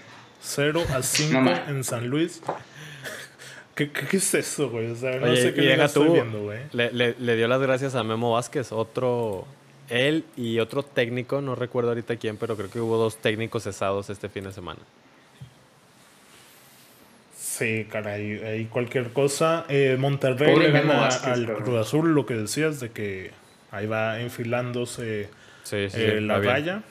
0 0.43 0.83
a 0.93 1.03
5 1.03 1.41
No 1.41 1.51
en 1.69 1.85
San 1.85 2.09
Luis. 2.09 2.43
¿Qué, 3.75 3.91
qué, 3.91 4.07
qué 4.07 4.17
es 4.19 4.35
eso, 4.35 4.69
güey? 4.71 4.91
O 4.91 4.97
sea, 4.97 5.19
no 5.19 5.27
Oye, 5.29 5.41
sé 5.41 5.55
qué 5.55 5.73
estoy 5.75 6.07
tú, 6.09 6.13
viendo, 6.15 6.43
güey. 6.43 6.59
le, 6.73 6.93
le- 6.93 7.15
le 7.19 7.37
dio 7.37 7.49
las 7.49 7.61
gracias 7.61 7.95
a 7.95 8.03
Memo 8.03 8.33
Vázquez, 8.33 8.71
otro, 8.73 9.47
él 9.89 10.25
y 10.37 10.59
otro 10.59 10.83
técnico, 10.83 11.41
no 11.41 11.55
recuerdo 11.55 11.91
ahorita 11.91 12.17
quién, 12.17 12.37
pero 12.37 12.57
creo 12.57 12.71
que 12.71 12.81
hubo 12.81 12.97
dos 12.99 13.17
técnicos 13.17 13.63
cesados 13.63 14.11
este 14.11 14.29
fin 14.29 14.45
de 14.45 14.53
semana. 14.53 14.81
Sí, 17.63 17.87
caray, 17.91 18.43
ahí 18.43 18.65
cualquier 18.67 19.13
cosa. 19.13 19.65
Eh, 19.69 19.97
Monterrey 19.99 20.53
Pobre 20.53 20.69
le 20.69 20.73
gana 20.73 21.01
Vázquez, 21.01 21.33
al 21.33 21.47
cabrón. 21.47 21.63
Cruz 21.65 21.81
Azul, 21.81 22.15
lo 22.15 22.27
que 22.27 22.35
decías 22.35 22.81
de 22.81 22.91
que 22.91 23.31
ahí 23.71 23.87
va 23.87 24.21
enfilándose 24.21 25.29
Sí, 25.63 25.89
sí, 25.89 26.01
eh, 26.01 26.17
sí, 26.19 26.21
la 26.25 26.35
va 26.35 26.41
bien. 26.41 26.53
raya. 26.53 26.83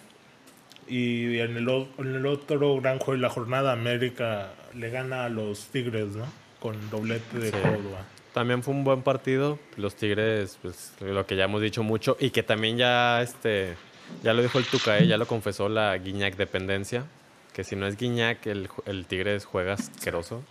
Y 0.87 1.39
en 1.39 1.57
el, 1.57 1.69
en 1.97 2.15
el 2.15 2.25
otro 2.25 2.79
gran 2.81 2.99
juego 2.99 3.13
de 3.13 3.19
la 3.19 3.29
jornada, 3.29 3.71
América 3.73 4.53
le 4.73 4.89
gana 4.89 5.25
a 5.25 5.29
los 5.29 5.67
Tigres, 5.67 6.07
¿no? 6.15 6.25
Con 6.59 6.89
doblete 6.89 7.37
de. 7.39 7.51
Córdoba. 7.51 8.05
También 8.33 8.63
fue 8.63 8.73
un 8.73 8.83
buen 8.83 9.01
partido. 9.01 9.59
Los 9.77 9.95
Tigres, 9.95 10.57
pues 10.61 10.93
lo 11.01 11.25
que 11.25 11.35
ya 11.35 11.45
hemos 11.45 11.61
dicho 11.61 11.83
mucho. 11.83 12.15
Y 12.19 12.29
que 12.29 12.43
también 12.43 12.77
ya, 12.77 13.21
este, 13.21 13.75
ya 14.23 14.33
lo 14.33 14.41
dijo 14.41 14.57
el 14.57 14.65
Tuca, 14.65 14.99
¿eh? 14.99 15.07
ya 15.07 15.17
lo 15.17 15.27
confesó 15.27 15.67
la 15.69 15.97
Guiñac 15.97 16.37
dependencia. 16.37 17.05
Que 17.53 17.65
si 17.65 17.75
no 17.75 17.87
es 17.87 17.97
Guiñac, 17.97 18.47
el, 18.47 18.69
el 18.85 19.05
Tigres 19.05 19.43
juega 19.43 19.73
asqueroso. 19.73 20.43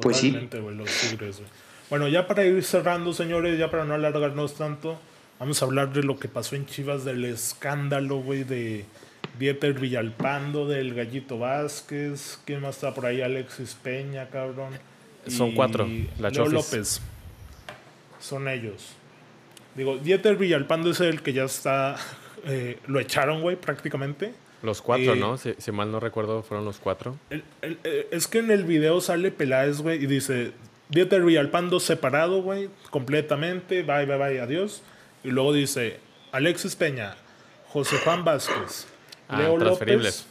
Pues 0.00 0.16
sí. 0.16 0.28
Totalmente, 0.28 0.60
güey, 0.60 0.76
los 0.76 0.90
Tigres. 0.90 1.42
Bueno, 1.90 2.08
ya 2.08 2.26
para 2.26 2.44
ir 2.44 2.62
cerrando, 2.64 3.12
señores, 3.12 3.58
ya 3.58 3.70
para 3.70 3.84
no 3.84 3.94
alargarnos 3.94 4.54
tanto, 4.54 4.98
vamos 5.38 5.60
a 5.60 5.66
hablar 5.66 5.92
de 5.92 6.02
lo 6.02 6.18
que 6.18 6.28
pasó 6.28 6.56
en 6.56 6.64
Chivas, 6.66 7.04
del 7.04 7.24
escándalo, 7.24 8.16
güey, 8.20 8.44
de 8.44 8.86
Dieter 9.38 9.74
Villalpando, 9.74 10.66
del 10.66 10.94
Gallito 10.94 11.38
Vázquez, 11.38 12.40
¿quién 12.44 12.60
más 12.60 12.76
está 12.76 12.94
por 12.94 13.06
ahí? 13.06 13.20
Alexis 13.20 13.74
Peña, 13.74 14.28
cabrón. 14.28 14.72
Son 15.26 15.50
Y 15.50 15.54
cuatro, 15.54 15.86
la 16.18 16.30
Leo 16.30 16.44
Chofis. 16.44 16.52
López. 16.52 17.00
Son 18.20 18.48
ellos. 18.48 18.94
Digo, 19.74 19.98
Dieter 19.98 20.36
Villalpando 20.36 20.90
es 20.90 21.00
el 21.00 21.22
que 21.22 21.32
ya 21.32 21.44
está, 21.44 21.96
eh, 22.44 22.78
lo 22.86 23.00
echaron, 23.00 23.42
güey, 23.42 23.56
prácticamente. 23.56 24.34
Los 24.62 24.80
cuatro, 24.82 25.14
Eh, 25.14 25.16
¿no? 25.16 25.36
Si, 25.38 25.54
si 25.58 25.72
mal 25.72 25.90
no 25.90 25.98
recuerdo, 26.00 26.42
fueron 26.42 26.64
los 26.64 26.78
cuatro. 26.78 27.16
El- 27.30 27.42
el- 27.62 27.78
eh, 27.84 28.08
es 28.12 28.26
que 28.28 28.38
en 28.38 28.50
el 28.50 28.64
video 28.64 29.00
sale 29.00 29.30
Peláez, 29.32 29.78
güey, 29.80 30.02
y 30.02 30.06
dice 30.06 30.52
Dieter 30.88 31.22
Villalpando 31.22 31.80
separado, 31.80 32.42
güey, 32.42 32.68
completamente, 32.90 33.82
bye, 33.82 34.06
bye, 34.06 34.16
bye, 34.18 34.40
adiós. 34.40 34.82
Y 35.24 35.30
luego 35.30 35.52
dice 35.52 35.98
Alexis 36.32 36.76
Peña, 36.76 37.16
José 37.68 37.96
Juan 38.04 38.24
Vázquez, 38.24 38.86
Ah, 39.28 39.38
Leo. 39.38 39.56
López 39.56 40.26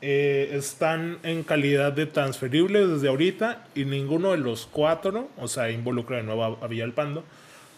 eh, 0.00 0.50
están 0.52 1.18
en 1.24 1.42
calidad 1.42 1.92
de 1.92 2.06
transferibles 2.06 2.88
desde 2.88 3.08
ahorita 3.08 3.66
y 3.74 3.84
ninguno 3.84 4.30
de 4.30 4.38
los 4.38 4.66
cuatro, 4.70 5.28
o 5.36 5.48
sea, 5.48 5.70
involucra 5.70 6.18
de 6.18 6.22
nuevo 6.22 6.44
a, 6.44 6.64
a 6.64 6.68
Villalpando, 6.68 7.24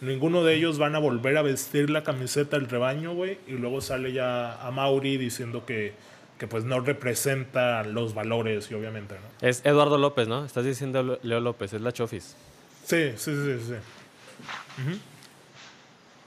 ninguno 0.01 0.43
de 0.43 0.55
ellos 0.55 0.77
van 0.77 0.95
a 0.95 0.99
volver 0.99 1.37
a 1.37 1.41
vestir 1.41 1.89
la 1.89 2.03
camiseta 2.03 2.57
del 2.57 2.67
rebaño, 2.69 3.13
güey, 3.13 3.37
y 3.47 3.51
luego 3.53 3.81
sale 3.81 4.11
ya 4.11 4.61
a 4.65 4.71
Mauri 4.71 5.17
diciendo 5.17 5.65
que, 5.65 5.93
que 6.37 6.47
pues 6.47 6.63
no 6.65 6.79
representa 6.81 7.83
los 7.83 8.13
valores 8.13 8.69
y 8.71 8.73
obviamente, 8.73 9.15
¿no? 9.15 9.47
Es 9.47 9.61
Eduardo 9.65 9.97
López, 9.97 10.27
¿no? 10.27 10.43
Estás 10.45 10.65
diciendo 10.65 11.19
Leo 11.21 11.39
López, 11.39 11.73
es 11.73 11.81
la 11.81 11.91
Chofis. 11.91 12.35
Sí, 12.85 13.11
sí, 13.15 13.31
sí, 13.35 13.59
sí. 13.67 13.73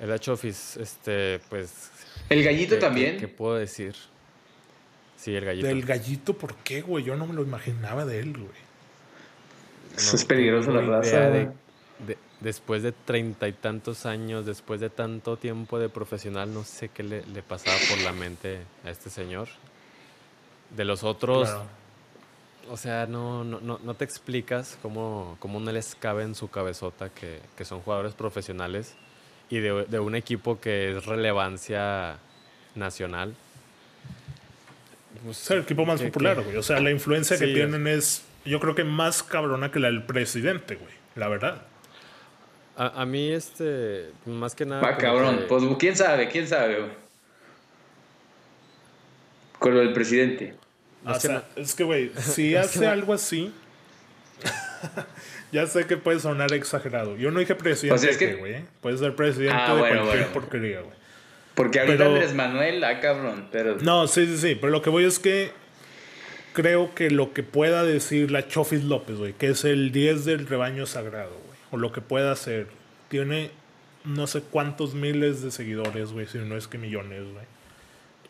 Es 0.01 0.09
la 0.09 0.18
Chofis, 0.18 0.77
este, 0.77 1.41
pues, 1.49 1.91
El 2.29 2.43
gallito 2.45 2.75
¿Qué- 2.77 2.81
también. 2.81 3.18
¿Qué, 3.18 3.29
puedo 3.29 3.55
decir? 3.57 3.95
Sí, 5.16 5.35
el 5.35 5.45
gallito. 5.45 5.66
Del 5.66 5.85
gallito, 5.85 6.35
¿por 6.35 6.55
qué, 6.57 6.83
güey? 6.83 7.05
Yo 7.05 7.16
no 7.16 7.27
me 7.27 7.35
lo 7.35 7.43
imaginaba 7.43 8.05
de 8.05 8.18
él, 8.20 8.33
güey. 8.37 8.64
Eso 9.97 10.16
es 10.16 10.25
peligroso 10.25 10.70
la 10.72 10.81
raza. 10.83 11.20
de- 11.31 11.51
después 12.45 12.83
de 12.85 12.93
treinta 12.93 13.49
y 13.49 13.53
tantos 13.53 14.07
años, 14.07 14.47
después 14.47 14.81
de 14.81 14.91
tanto 14.91 15.37
tiempo 15.37 15.79
de 15.81 15.89
profesional, 15.89 16.55
no 16.55 16.63
sé 16.63 16.89
qué 16.91 17.03
le, 17.03 17.25
le 17.27 17.43
pasaba 17.43 17.77
por 17.89 17.99
la 18.01 18.13
mente 18.13 18.61
a 18.85 18.91
este 18.91 19.11
señor. 19.11 19.49
De 20.71 20.85
los 20.85 21.03
otros, 21.03 21.49
Claro. 21.49 21.65
o 22.71 22.77
sea, 22.77 23.07
no, 23.07 23.43
no, 23.45 23.61
no, 23.61 23.81
no 23.83 23.95
te 23.95 24.05
explicas 24.05 24.79
cómo, 24.83 25.37
cómo 25.41 25.59
no 25.59 25.73
les 25.73 25.95
cabe 25.97 26.23
en 26.23 26.35
su 26.35 26.49
cabezota 26.49 27.09
que, 27.11 27.41
que 27.57 27.65
son 27.65 27.81
jugadores 27.81 28.15
profesionales 28.15 28.95
y 29.51 29.59
de, 29.59 29.85
de 29.87 29.99
un 29.99 30.15
equipo 30.15 30.61
que 30.61 30.97
es 30.97 31.07
relevancia 31.07 32.19
nacional. 32.75 33.35
Pues, 35.25 35.43
Es 35.43 35.51
el 35.53 35.61
equipo 35.61 35.87
más 35.87 36.01
que- 36.01 36.07
popular, 36.09 36.43
güey. 36.43 36.57
O 36.57 36.63
sea, 36.63 36.81
la 36.81 36.91
influencia 36.91 37.39
que 37.39 37.47
tienen 37.49 37.87
es, 37.87 38.25
yo 38.45 38.61
creo 38.61 38.75
que 38.75 38.85
más 38.85 39.23
cabrona 39.23 39.71
que 39.71 39.79
la 39.81 39.89
del 39.89 40.03
presidente, 40.03 40.75
güey. 40.77 40.93
La 41.15 41.29
verdad. 41.29 41.63
A, 42.77 43.03
a 43.03 43.07
mí, 43.07 43.31
este, 43.31 44.11
más 44.27 44.55
que 44.55 44.64
nada. 44.66 44.83
Va, 44.83 44.97
cabrón. 44.97 45.39
que- 45.39 45.45
Pues 45.45 45.62
quién 45.79 45.97
sabe, 45.97 46.29
quién 46.29 46.47
sabe. 46.49 46.81
güey. 46.81 46.91
Con 49.59 49.75
lo 49.75 49.81
del 49.81 49.93
presidente. 49.93 50.55
O 51.05 51.09
Más 51.11 51.22
que 51.22 51.29
sea, 51.29 51.45
es 51.57 51.75
que, 51.75 51.85
güey, 51.85 52.11
si 52.18 52.57
hace 52.57 52.87
algo 52.87 53.12
así, 53.14 53.53
ya 55.53 55.66
sé 55.66 55.87
que 55.87 55.97
puede 55.97 56.20
sonar 56.20 56.53
exagerado. 56.53 57.16
Yo 57.16 57.31
no 57.31 57.41
dije 57.41 57.55
presidente, 57.55 58.11
es 58.11 58.16
que- 58.16 58.35
güey. 58.35 58.55
¿eh? 58.55 58.64
Puede 58.81 58.99
ser 58.99 59.14
presidente 59.14 59.55
Ah, 59.57 59.75
de 59.75 59.81
bueno, 59.81 59.97
cualquier 60.03 60.27
bueno. 60.29 60.33
porquería, 60.33 60.81
güey. 60.81 60.95
Porque 61.55 61.79
ahorita 61.81 61.99
Pero- 61.99 62.11
Andrés 62.11 62.35
Manuel, 62.35 62.83
ah, 62.83 62.99
cabrón. 63.01 63.49
Pero. 63.53 63.77
No, 63.81 64.09
sí, 64.09 64.27
sí, 64.27 64.37
sí. 64.39 64.55
Pero 64.57 64.72
lo 64.72 64.83
que 64.83 64.91
voy 64.91 65.05
es 65.05 65.20
que 65.20 65.53
creo 66.53 66.93
que 66.95 67.11
lo 67.11 67.33
que 67.33 67.45
pueda 67.45 67.85
decir 67.85 68.31
la 68.33 68.49
Chofis 68.49 68.83
López, 68.85 69.16
güey, 69.16 69.33
que 69.35 69.49
es 69.51 69.64
el 69.64 69.93
10 69.93 70.25
del 70.25 70.47
rebaño 70.49 70.87
sagrado, 70.87 71.31
güey, 71.31 71.44
o 71.75 71.77
lo 71.77 71.91
que 71.91 72.01
pueda 72.01 72.31
hacer, 72.31 72.68
tiene 73.09 73.51
no 74.05 74.29
sé 74.29 74.43
cuántos 74.43 74.95
miles 74.95 75.43
de 75.43 75.51
seguidores, 75.51 76.12
güey, 76.12 76.27
si 76.29 76.39
no 76.39 76.57
es 76.57 76.68
que 76.68 76.79
millones, 76.79 77.25
güey. 77.25 77.45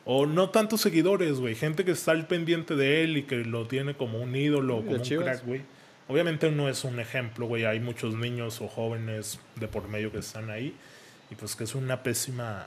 O 0.06 0.24
no 0.24 0.48
tantos 0.48 0.80
seguidores, 0.80 1.34
güey, 1.40 1.54
gente 1.54 1.84
que 1.84 1.90
está 1.90 2.12
al 2.12 2.26
pendiente 2.26 2.74
de 2.74 3.04
él 3.04 3.18
y 3.18 3.24
que 3.24 3.36
lo 3.44 3.66
tiene 3.66 3.94
como 3.94 4.18
un 4.18 4.34
ídolo, 4.34 4.78
como 4.78 4.92
un 4.92 5.02
crack, 5.02 5.44
güey. 5.44 5.60
Obviamente 6.08 6.50
no 6.50 6.70
es 6.70 6.84
un 6.84 6.98
ejemplo, 7.00 7.46
güey, 7.46 7.66
hay 7.66 7.80
muchos 7.80 8.14
niños 8.14 8.62
o 8.62 8.68
jóvenes 8.68 9.38
de 9.56 9.68
por 9.68 9.88
medio 9.88 10.10
que 10.10 10.18
están 10.18 10.48
ahí 10.48 10.74
y 11.30 11.34
pues 11.34 11.54
que 11.54 11.64
es 11.64 11.74
una 11.74 12.02
pésima 12.02 12.66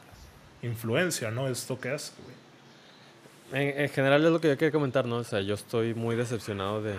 influencia, 0.61 1.31
¿no? 1.31 1.47
Esto 1.47 1.79
que 1.79 1.89
hace, 1.89 2.13
güey. 2.23 3.63
En, 3.63 3.81
en 3.81 3.89
general 3.89 4.23
es 4.23 4.31
lo 4.31 4.39
que 4.39 4.49
yo 4.49 4.57
quería 4.59 4.71
comentar, 4.71 5.05
¿no? 5.05 5.17
O 5.17 5.23
sea, 5.23 5.41
yo 5.41 5.55
estoy 5.55 5.95
muy 5.95 6.15
decepcionado 6.15 6.83
de, 6.83 6.93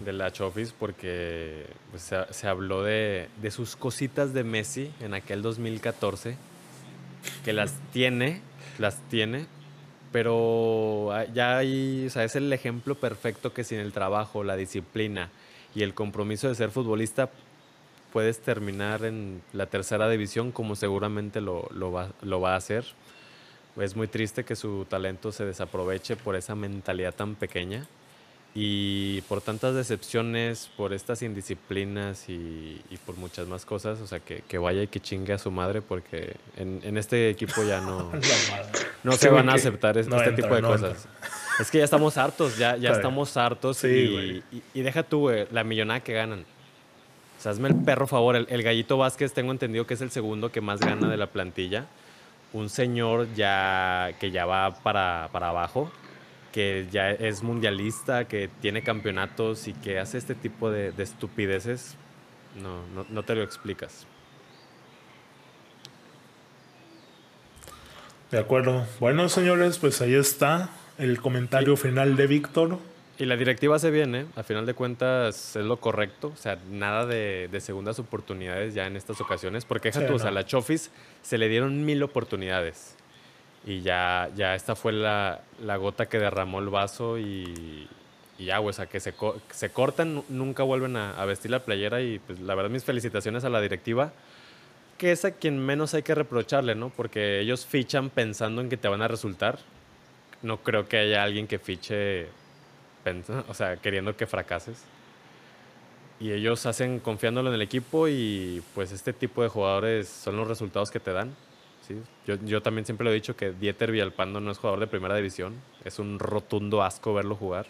de 0.00 0.12
la 0.12 0.32
Chofis 0.32 0.72
porque 0.72 1.66
pues, 1.90 2.02
se, 2.02 2.16
se 2.30 2.48
habló 2.48 2.82
de, 2.82 3.28
de 3.40 3.50
sus 3.50 3.76
cositas 3.76 4.32
de 4.32 4.44
Messi 4.44 4.90
en 5.00 5.14
aquel 5.14 5.42
2014, 5.42 6.36
que 7.44 7.52
las 7.52 7.74
tiene, 7.92 8.40
las 8.78 8.98
tiene, 9.08 9.46
pero 10.12 11.12
ah, 11.12 11.24
ya 11.24 11.58
hay, 11.58 12.06
o 12.06 12.10
sea, 12.10 12.24
es 12.24 12.36
el 12.36 12.52
ejemplo 12.52 12.94
perfecto 12.94 13.52
que 13.52 13.64
sin 13.64 13.78
el 13.78 13.92
trabajo, 13.92 14.44
la 14.44 14.56
disciplina 14.56 15.30
y 15.74 15.82
el 15.82 15.94
compromiso 15.94 16.48
de 16.48 16.54
ser 16.54 16.70
futbolista 16.70 17.30
puedes 18.12 18.40
terminar 18.40 19.04
en 19.04 19.42
la 19.52 19.66
tercera 19.66 20.08
división 20.08 20.52
como 20.52 20.76
seguramente 20.76 21.40
lo, 21.40 21.68
lo 21.72 21.90
va, 21.90 22.10
lo 22.22 22.40
va 22.40 22.54
a 22.54 22.56
hacer. 22.56 22.84
Es 23.76 23.96
muy 23.96 24.06
triste 24.06 24.44
que 24.44 24.54
su 24.54 24.86
talento 24.88 25.32
se 25.32 25.44
desaproveche 25.44 26.14
por 26.14 26.36
esa 26.36 26.54
mentalidad 26.54 27.12
tan 27.12 27.34
pequeña 27.34 27.88
y 28.56 29.20
por 29.22 29.40
tantas 29.40 29.74
decepciones, 29.74 30.70
por 30.76 30.92
estas 30.92 31.22
indisciplinas 31.22 32.28
y, 32.28 32.80
y 32.88 32.96
por 33.04 33.16
muchas 33.16 33.48
más 33.48 33.64
cosas. 33.66 34.00
O 34.00 34.06
sea, 34.06 34.20
que, 34.20 34.42
que 34.46 34.58
vaya 34.58 34.82
y 34.82 34.86
que 34.86 35.00
chingue 35.00 35.32
a 35.32 35.38
su 35.38 35.50
madre 35.50 35.82
porque 35.82 36.36
en, 36.56 36.80
en 36.84 36.96
este 36.96 37.30
equipo 37.30 37.64
ya 37.64 37.80
no, 37.80 38.12
no 39.02 39.12
se 39.12 39.28
van 39.28 39.48
a 39.48 39.54
aceptar 39.54 39.96
no 39.96 40.00
este 40.00 40.14
entra, 40.30 40.36
tipo 40.36 40.54
de 40.54 40.62
no 40.62 40.68
cosas. 40.68 41.08
Es 41.58 41.70
que 41.70 41.78
ya 41.78 41.84
estamos 41.84 42.16
hartos, 42.16 42.56
ya, 42.56 42.76
ya 42.76 42.90
estamos 42.90 43.36
hartos 43.36 43.78
Sí, 43.78 43.88
y, 43.88 44.56
y- 44.56 44.62
y 44.74 44.82
deja 44.82 45.02
tú, 45.02 45.20
güey, 45.20 45.46
la 45.50 45.64
millonada 45.64 46.00
que 46.00 46.12
ganan. 46.12 46.40
O 47.38 47.42
sea, 47.44 47.52
hazme 47.52 47.68
el 47.68 47.76
perro 47.76 48.06
favor. 48.06 48.36
El, 48.36 48.46
el 48.50 48.62
Gallito 48.62 48.96
Vázquez, 48.98 49.32
tengo 49.34 49.50
entendido 49.52 49.86
que 49.86 49.94
es 49.94 50.00
el 50.00 50.10
segundo 50.10 50.50
que 50.52 50.60
más 50.60 50.80
gana 50.80 51.08
de 51.08 51.16
la 51.16 51.26
plantilla. 51.26 51.86
Un 52.52 52.68
señor 52.70 53.26
ya 53.34 54.12
que 54.20 54.30
ya 54.30 54.46
va 54.46 54.74
para, 54.82 55.28
para 55.32 55.48
abajo, 55.48 55.90
que 56.54 56.86
ya 56.92 57.10
es 57.10 57.42
mundialista, 57.42 58.28
que 58.28 58.48
tiene 58.62 58.84
campeonatos 58.84 59.66
y 59.66 59.72
que 59.72 59.98
hace 59.98 60.18
este 60.18 60.36
tipo 60.36 60.70
de, 60.70 60.92
de 60.92 61.02
estupideces. 61.02 61.96
No, 62.62 62.86
no, 62.94 63.04
no 63.10 63.24
te 63.24 63.34
lo 63.34 63.42
explicas. 63.42 64.06
De 68.30 68.38
acuerdo. 68.38 68.86
Bueno, 69.00 69.28
señores, 69.28 69.78
pues 69.78 70.00
ahí 70.00 70.14
está 70.14 70.70
el 70.96 71.20
comentario 71.20 71.76
final 71.76 72.14
de 72.14 72.28
Víctor. 72.28 72.78
Y 73.18 73.24
la 73.24 73.36
directiva 73.36 73.74
hace 73.74 73.90
bien, 73.90 74.14
¿eh? 74.14 74.26
A 74.36 74.44
final 74.44 74.64
de 74.64 74.74
cuentas 74.74 75.56
es 75.56 75.64
lo 75.64 75.78
correcto. 75.78 76.28
O 76.32 76.36
sea, 76.36 76.60
nada 76.70 77.04
de, 77.04 77.48
de 77.50 77.60
segundas 77.60 77.98
oportunidades 77.98 78.74
ya 78.74 78.86
en 78.86 78.96
estas 78.96 79.20
ocasiones. 79.20 79.64
Porque 79.64 79.88
deja 79.88 80.02
Sí, 80.02 80.06
tú, 80.06 80.14
o 80.14 80.18
sea, 80.20 80.30
no. 80.30 80.36
la 80.36 80.46
Chofis 80.46 80.92
se 81.22 81.36
le 81.36 81.48
dieron 81.48 81.84
mil 81.84 82.00
oportunidades. 82.04 82.93
Y 83.66 83.80
ya, 83.82 84.30
ya 84.36 84.54
esta 84.54 84.74
fue 84.76 84.92
la, 84.92 85.40
la 85.62 85.76
gota 85.76 86.06
que 86.06 86.18
derramó 86.18 86.58
el 86.58 86.68
vaso 86.68 87.18
y, 87.18 87.88
y 88.38 88.44
ya, 88.44 88.58
güey, 88.58 88.70
o 88.70 88.72
sea, 88.74 88.86
que 88.86 89.00
se, 89.00 89.14
se 89.50 89.70
cortan, 89.70 90.14
nu- 90.16 90.24
nunca 90.28 90.62
vuelven 90.62 90.96
a, 90.96 91.12
a 91.20 91.24
vestir 91.24 91.50
la 91.50 91.60
playera. 91.60 92.02
Y 92.02 92.18
pues 92.18 92.40
la 92.40 92.54
verdad, 92.54 92.70
mis 92.70 92.84
felicitaciones 92.84 93.44
a 93.44 93.48
la 93.48 93.60
directiva. 93.60 94.12
Que 94.98 95.12
es 95.12 95.24
a 95.24 95.32
quien 95.32 95.58
menos 95.58 95.92
hay 95.94 96.02
que 96.02 96.14
reprocharle, 96.14 96.74
¿no? 96.74 96.88
Porque 96.90 97.40
ellos 97.40 97.66
fichan 97.66 98.10
pensando 98.10 98.60
en 98.60 98.68
que 98.68 98.76
te 98.76 98.86
van 98.88 99.02
a 99.02 99.08
resultar. 99.08 99.58
No 100.42 100.58
creo 100.58 100.86
que 100.88 100.98
haya 100.98 101.22
alguien 101.22 101.46
que 101.46 101.58
fiche 101.58 102.28
o 103.48 103.54
sea, 103.54 103.76
queriendo 103.76 104.16
que 104.16 104.26
fracases. 104.26 104.82
Y 106.20 106.32
ellos 106.32 106.64
hacen 106.66 107.00
confiándolo 107.00 107.48
en 107.48 107.56
el 107.56 107.62
equipo 107.62 108.08
y 108.08 108.62
pues 108.74 108.92
este 108.92 109.12
tipo 109.12 109.42
de 109.42 109.48
jugadores 109.48 110.08
son 110.08 110.36
los 110.36 110.46
resultados 110.46 110.90
que 110.90 111.00
te 111.00 111.12
dan. 111.12 111.34
¿Sí? 111.86 112.00
Yo, 112.26 112.36
yo 112.44 112.62
también 112.62 112.84
siempre 112.84 113.04
lo 113.04 113.10
he 113.10 113.14
dicho 113.14 113.36
que 113.36 113.52
Dieter 113.52 113.90
Villalpando 113.90 114.40
no 114.40 114.50
es 114.50 114.58
jugador 114.58 114.80
de 114.80 114.86
primera 114.86 115.16
división. 115.16 115.54
Es 115.84 115.98
un 115.98 116.18
rotundo 116.18 116.82
asco 116.82 117.14
verlo 117.14 117.36
jugar. 117.36 117.66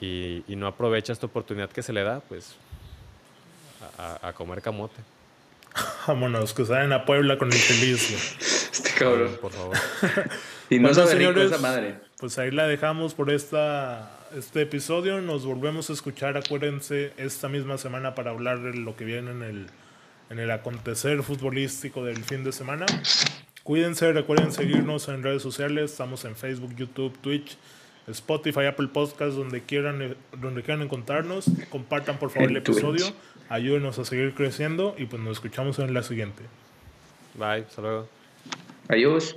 Y, 0.00 0.44
y 0.48 0.56
no 0.56 0.66
aprovecha 0.66 1.12
esta 1.12 1.26
oportunidad 1.26 1.70
que 1.70 1.82
se 1.82 1.92
le 1.92 2.02
da, 2.02 2.20
pues 2.20 2.56
a, 4.22 4.32
comer 4.32 4.62
camote. 4.62 5.00
Vámonos, 6.06 6.54
que 6.54 6.64
salen 6.64 6.92
a 6.92 7.04
Puebla 7.04 7.38
con 7.38 7.48
el 7.48 7.58
feliz. 7.58 8.46
Este 8.70 8.90
cabrón. 8.92 9.36
Por 9.40 9.52
favor. 9.52 9.76
Y 10.70 10.78
no 10.78 10.90
Bueno, 10.90 11.06
señores, 11.08 11.50
esa 11.50 11.58
madre. 11.58 11.96
Pues 12.20 12.38
ahí 12.38 12.52
la 12.52 12.68
dejamos 12.68 13.14
por 13.14 13.32
esta, 13.32 14.08
este 14.36 14.62
episodio. 14.62 15.20
Nos 15.20 15.44
volvemos 15.44 15.90
a 15.90 15.92
escuchar, 15.92 16.36
acuérdense, 16.36 17.12
esta 17.16 17.48
misma 17.48 17.76
semana 17.76 18.14
para 18.14 18.30
hablar 18.30 18.60
de 18.60 18.74
lo 18.74 18.94
que 18.94 19.04
viene 19.04 19.32
en 19.32 19.42
el, 19.42 19.66
en 20.30 20.38
el 20.38 20.50
acontecer 20.50 21.22
futbolístico 21.22 22.04
del 22.04 22.18
fin 22.24 22.44
de 22.44 22.52
semana. 22.52 22.86
Cuídense, 23.62 24.12
recuerden 24.12 24.52
seguirnos 24.52 25.08
en 25.08 25.22
redes 25.22 25.42
sociales. 25.42 25.90
Estamos 25.90 26.24
en 26.24 26.34
Facebook, 26.34 26.74
YouTube, 26.76 27.18
Twitch, 27.18 27.58
Spotify, 28.06 28.66
Apple 28.66 28.88
Podcasts, 28.88 29.36
donde 29.36 29.62
quieran, 29.62 30.00
eh, 30.02 30.14
donde 30.40 30.62
quieran 30.62 30.82
encontrarnos. 30.82 31.46
Compartan 31.68 32.18
por 32.18 32.30
favor 32.30 32.48
En 32.48 32.56
el 32.56 32.62
episodio. 32.62 33.04
Twitch. 33.04 33.14
Ayúdenos 33.48 33.98
a 33.98 34.04
seguir 34.04 34.34
creciendo 34.34 34.94
y 34.96 35.06
pues 35.06 35.20
nos 35.20 35.32
escuchamos 35.32 35.78
en 35.80 35.92
la 35.92 36.02
siguiente. 36.02 36.42
Bye, 37.34 37.64
hasta 37.68 37.82
luego. 37.82 38.08
Adiós. 38.88 39.36